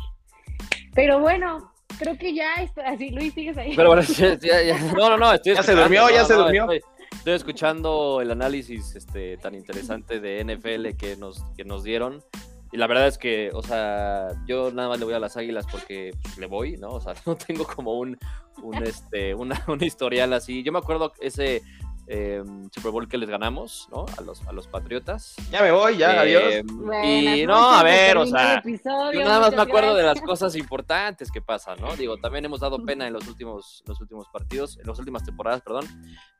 Pero 0.93 1.20
bueno, 1.20 1.72
creo 2.01 2.18
que 2.18 2.34
ya 2.34 2.53
estoy 2.57 2.82
así. 2.84 3.11
Luis, 3.11 3.32
sigues 3.32 3.57
ahí. 3.57 3.76
Pero 3.76 3.91
bueno, 3.91 4.03
ya- 4.03 4.36
ya- 4.41 4.78
no, 4.95 5.09
no, 5.09 5.16
no, 5.16 5.32
estoy 5.32 5.55
Ya 5.55 5.62
se 5.62 5.74
durmió, 5.76 6.11
ya 6.11 6.22
no, 6.22 6.24
se 6.26 6.34
no, 6.34 6.43
durmió. 6.43 6.62
Estoy, 6.72 6.80
estoy 7.12 7.32
escuchando 7.34 8.20
el 8.20 8.32
análisis 8.32 8.97
este, 8.97 9.36
tan 9.36 9.55
interesante 9.55 10.18
de 10.18 10.41
NFL 10.45 10.97
que 10.99 11.16
nos, 11.16 11.45
que 11.57 11.64
nos 11.64 11.84
dieron. 11.84 12.24
Y 12.71 12.77
la 12.77 12.87
verdad 12.87 13.07
es 13.07 13.16
que, 13.16 13.51
o 13.55 13.62
sea, 13.62 14.29
yo 14.47 14.71
nada 14.71 14.91
más 14.91 14.99
le 14.99 15.07
voy 15.07 15.14
a 15.14 15.19
las 15.19 15.37
águilas 15.37 15.66
porque 15.71 16.12
pues, 16.23 16.39
le 16.39 16.47
voy, 16.47 16.77
¿no? 16.77 16.91
O 16.91 17.01
sea, 17.01 17.14
no 17.27 17.37
tengo 17.37 17.64
como 17.64 17.99
un, 17.99 18.19
un, 18.62 18.83
este, 18.83 19.35
una, 19.35 19.62
un 19.69 19.83
historial 19.83 20.33
así. 20.33 20.62
Yo 20.62 20.73
me 20.73 20.79
acuerdo 20.79 21.12
ese 21.21 21.62
eh, 22.09 22.42
Super 22.72 22.90
Bowl 22.90 23.09
que 23.09 23.18
les 23.18 23.28
ganamos, 23.28 23.88
¿no? 23.92 24.06
A 24.16 24.22
los, 24.22 24.46
a 24.46 24.52
los 24.52 24.66
Patriotas. 24.66 25.36
Ya 25.50 25.62
me 25.62 25.70
voy, 25.70 25.96
ya, 25.98 26.14
Eh, 26.14 26.18
adiós. 26.18 26.72
Buenas 26.72 27.06
y 27.38 27.46
no, 27.46 27.70
a 27.70 27.82
ver, 27.82 28.16
o 28.16 28.26
sea, 28.26 28.54
episodio, 28.56 29.20
yo 29.20 29.24
nada 29.26 29.40
más 29.40 29.54
me 29.54 29.62
acuerdo 29.62 29.94
de 29.94 30.02
las 30.02 30.14
gracias. 30.14 30.26
cosas 30.26 30.56
importantes 30.56 31.30
que 31.30 31.42
pasan, 31.42 31.78
¿no? 31.80 31.94
Digo, 31.96 32.16
también 32.18 32.44
hemos 32.44 32.61
dado 32.61 32.78
pena 32.84 33.06
en 33.06 33.12
los 33.12 33.26
últimos, 33.28 33.82
los 33.86 34.00
últimos 34.00 34.26
partidos, 34.30 34.78
en 34.78 34.86
las 34.86 34.98
últimas 34.98 35.24
temporadas, 35.24 35.61
perdón. 35.62 35.84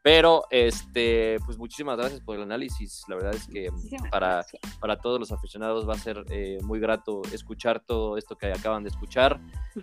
Pero, 0.01 0.45
este, 0.51 1.39
pues 1.45 1.59
muchísimas 1.59 1.99
gracias 1.99 2.21
por 2.21 2.37
el 2.37 2.43
análisis. 2.43 3.03
La 3.09 3.17
verdad 3.17 3.35
es 3.35 3.47
que 3.47 3.71
Muchísimas 3.71 4.11
para, 4.11 4.35
gracias. 4.35 4.63
para 4.81 4.99
todos 4.99 5.21
los 5.21 5.33
aficionados 5.33 5.89
va 5.89 5.95
a 5.95 5.99
ser 5.99 6.25
eh, 6.31 6.59
muy 6.63 6.81
grato 6.81 7.21
escuchar 7.33 7.81
todo 7.81 8.17
esto 8.17 8.37
que 8.37 8.47
acaban 8.47 8.85
de 8.85 8.91
escuchar. 8.91 9.41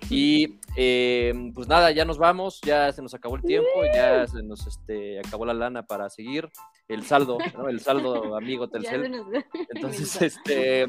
Y 0.09 0.47
pues 0.47 0.59
eh, 0.77 1.51
pues 1.53 1.67
nada, 1.67 1.91
ya 1.91 2.05
nos 2.05 2.17
vamos, 2.17 2.59
ya 2.61 2.91
se 2.91 3.01
nos 3.01 3.13
acabó 3.13 3.35
el 3.35 3.43
tiempo, 3.43 3.67
ya 3.93 4.25
se 4.25 4.41
nos 4.41 4.65
este, 4.65 5.19
acabó 5.19 5.45
la 5.45 5.53
lana 5.53 5.74
para 5.83 6.09
seguir. 6.09 6.49
El 6.87 7.03
saldo, 7.05 7.37
¿no? 7.57 7.67
El 7.69 7.79
saldo, 7.79 8.35
amigo 8.35 8.67
Telcel. 8.69 9.23
Entonces, 9.69 10.21
este, 10.21 10.85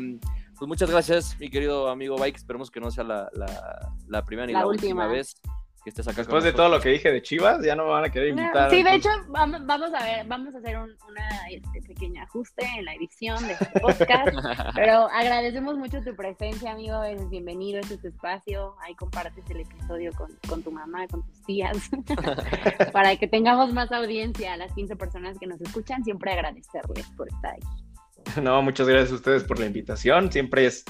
pues 0.59 0.69
muchas 0.69 0.91
gracias, 0.91 1.39
mi 1.41 1.49
querido 1.51 1.89
amigo 1.89 2.17
Bike. 2.17 2.37
Esperemos 2.37 2.71
que 2.71 2.81
no 2.81 2.91
sea 2.91 3.05
la, 3.05 3.29
la, 3.33 3.93
la 4.09 4.25
primera 4.25 4.47
ni 4.47 4.53
La 4.53 4.61
la, 4.61 4.67
última. 4.67 5.05
última. 5.05 5.07
vez 5.07 5.41
que 5.87 5.91
estés 5.91 6.09
acá. 6.09 6.23
Después 6.23 6.43
con 6.43 6.53
de 6.53 6.53
todo 6.53 6.69
lo 6.69 6.81
que 6.81 6.89
dije 6.89 7.13
de 7.13 7.23
Chivas, 7.23 7.65
ya 7.65 7.77
no 7.77 7.85
me 7.85 7.91
van 7.91 8.05
a 8.05 8.11
querer 8.11 8.31
invitar. 8.31 8.71
Sí, 8.71 8.83
de 8.83 8.97
hecho, 8.97 9.09
vamos, 9.29 9.65
vamos 9.65 9.95
a 9.95 10.03
ver, 10.05 10.27
vamos 10.27 10.53
a 10.53 10.59
hacer 10.59 10.77
un 10.79 10.91
una, 11.09 11.29
este, 11.49 11.81
pequeño 11.81 12.25
ajuste 12.25 12.67
en 12.77 12.85
la 12.85 12.95
edición 12.95 13.41
de 13.47 13.53
este 13.53 13.79
podcast, 13.79 14.35
pero 14.75 15.09
agradecemos 15.13 15.79
mucho 15.79 16.03
tu 16.03 16.17
presencia, 16.17 16.73
amigo, 16.73 17.05
eres 17.05 17.31
bienvenido, 17.31 17.79
este 17.79 17.95
es 17.95 18.01
tu 18.01 18.09
espacio, 18.09 18.75
ahí 18.83 18.97
compartes 18.97 19.49
el 19.49 19.61
episodio 19.61 20.11
con, 20.15 20.37
con 20.49 20.61
tu 20.65 20.73
mamá, 20.73 21.07
con 21.07 21.25
tus 21.25 21.41
tías, 21.45 21.89
para 22.93 23.15
que 23.15 23.29
tengamos 23.29 23.73
más 23.73 23.93
audiencia 23.93 24.55
a 24.55 24.57
las 24.57 24.73
15 24.73 24.97
personas 24.97 25.39
que 25.39 25.47
nos 25.47 25.61
escuchan, 25.61 26.03
siempre 26.03 26.33
agradecerles 26.33 27.07
por 27.17 27.29
estar 27.29 27.53
aquí. 27.55 28.43
No, 28.43 28.61
muchas 28.61 28.89
gracias 28.89 29.13
a 29.13 29.15
ustedes 29.15 29.45
por 29.45 29.61
la 29.61 29.67
invitación. 29.67 30.33
Siempre 30.33 30.67
es 30.67 30.85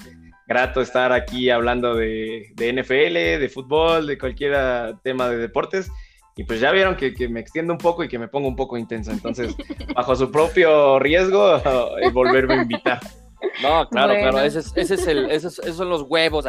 grato 0.47 0.80
estar 0.80 1.12
aquí 1.12 1.51
hablando 1.51 1.94
de, 1.94 2.53
de 2.55 2.72
NFL, 2.72 3.40
de 3.40 3.51
fútbol, 3.53 4.07
de 4.07 4.18
cualquier 4.18 4.55
ah, 4.55 4.99
tema 5.03 5.28
de 5.28 5.38
deportes. 5.38 5.90
Y 6.38 6.44
pues 6.44 6.61
ya 6.61 6.70
vieron 6.70 6.97
que, 6.97 7.14
que 7.14 7.28
me 7.28 7.40
extiendo 7.40 7.72
un 7.72 7.78
poco 7.78 8.05
y 8.05 8.09
que 8.09 8.18
me 8.18 8.28
pongo 8.28 8.47
un 8.47 8.57
poco 8.57 8.76
intenso. 8.76 9.11
Entonces, 9.11 9.55
bajo 9.94 10.14
su 10.14 10.30
propio 10.30 10.99
riesgo, 10.99 11.61
volverme 12.12 12.55
a 12.55 12.62
invitar. 12.62 13.01
No, 13.62 13.88
claro, 13.88 14.09
Bueno. 14.14 14.30
claro, 14.32 14.40
ese 14.47 14.59
es, 14.61 14.72
ese 14.76 14.94
es 14.94 15.07
el, 15.07 15.30
esos, 15.30 15.59
esos 15.61 15.76
son 15.76 15.88
los 15.88 16.03
huevos, 16.03 16.44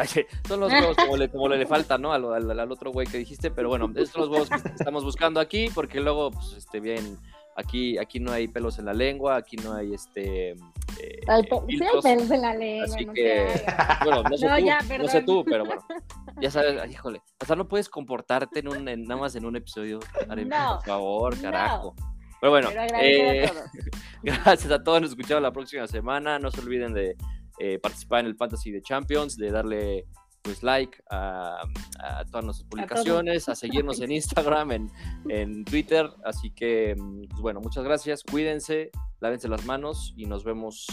son 0.46 0.60
los 0.60 0.70
huevos 0.72 0.96
como 0.96 1.16
le, 1.16 1.28
como 1.30 1.48
le, 1.48 1.56
le 1.56 1.66
falta, 1.66 1.96
¿no? 1.96 2.12
Al, 2.12 2.24
al- 2.34 2.58
al 2.60 2.72
otro 2.72 2.90
güey 2.92 3.06
que 3.06 3.18
dijiste, 3.18 3.50
pero 3.50 3.68
bueno, 3.68 3.90
esos 3.94 4.10
son 4.10 4.22
los 4.22 4.30
huevos 4.30 4.48
que 4.50 4.56
estamos 4.78 5.04
buscando 5.04 5.40
aquí, 5.40 5.68
porque 5.74 6.00
luego, 6.00 6.30
pues, 6.32 6.54
este, 6.56 6.80
bien, 6.80 7.16
aquí, 7.58 7.98
aquí 7.98 8.20
no 8.20 8.32
hay 8.32 8.48
pelos 8.48 8.78
en 8.78 8.84
la 8.86 8.94
lengua, 8.94 9.36
aquí 9.36 9.56
no 9.56 9.74
hay, 9.74 9.92
este, 9.92 10.50
eh, 10.52 10.56
sí 10.96 11.26
hay 11.28 11.42
pelos 11.42 12.04
en 12.30 12.40
la 12.42 12.54
lengua, 12.54 12.84
Así 12.84 13.04
no 13.04 13.12
que, 13.12 13.46
bueno, 14.04 14.22
no 14.22 14.36
sé 14.38 14.46
No, 14.46 14.56
tú, 14.56 14.64
ya, 14.64 14.78
no 14.98 15.08
sé 15.08 15.22
tú, 15.22 15.44
pero 15.44 15.64
bueno, 15.64 15.82
ya 16.40 16.50
sabes, 16.50 16.90
híjole, 16.90 17.20
o 17.42 17.44
sea, 17.44 17.56
no 17.56 17.68
puedes 17.68 17.88
comportarte 17.88 18.60
en 18.60 18.68
un, 18.68 18.88
en- 18.88 19.02
nada 19.02 19.20
más 19.20 19.34
en 19.34 19.44
un 19.44 19.56
episodio, 19.56 19.98
No, 20.46 20.76
por 20.76 20.84
favor, 20.86 21.40
carajo. 21.40 21.94
Pero 22.40 22.52
bueno, 22.52 22.68
Pero 22.72 22.96
eh, 23.00 23.44
a 23.44 23.48
todos. 23.48 23.64
Gracias 24.22 24.70
a 24.70 24.82
todos, 24.84 25.00
nos 25.02 25.10
escuchamos 25.10 25.42
la 25.42 25.50
próxima 25.52 25.88
semana. 25.88 26.38
No 26.38 26.52
se 26.52 26.60
olviden 26.60 26.94
de 26.94 27.16
eh, 27.58 27.80
participar 27.80 28.20
en 28.20 28.26
el 28.26 28.36
Fantasy 28.36 28.70
de 28.70 28.80
Champions, 28.80 29.36
de 29.36 29.50
darle 29.50 30.06
pues 30.48 30.62
like 30.62 30.98
a, 31.10 31.60
a 31.98 32.24
todas 32.24 32.42
nuestras 32.42 32.66
publicaciones, 32.70 33.50
a, 33.50 33.54
seguirnos 33.54 34.00
en 34.00 34.12
Instagram, 34.12 34.72
en, 34.72 34.90
en 35.28 35.62
Twitter. 35.66 36.08
Así 36.24 36.50
que, 36.50 36.96
mm, 36.96 37.28
pues 37.28 37.42
bueno, 37.42 37.60
muchas 37.60 37.84
gracias, 37.84 38.22
cuídense, 38.24 38.90
lávense 39.20 39.46
las 39.46 39.66
manos 39.66 40.14
y 40.16 40.24
nos 40.24 40.44
vemos 40.44 40.86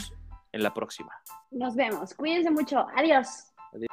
en 0.51 0.61
la 0.61 0.73
próxima. 0.73 1.13
Nos 1.51 1.73
vemos, 1.73 2.13
cuídense 2.15 2.51
mucho, 2.51 2.85
adiós. 2.97 3.53
Adiós. 3.71 3.87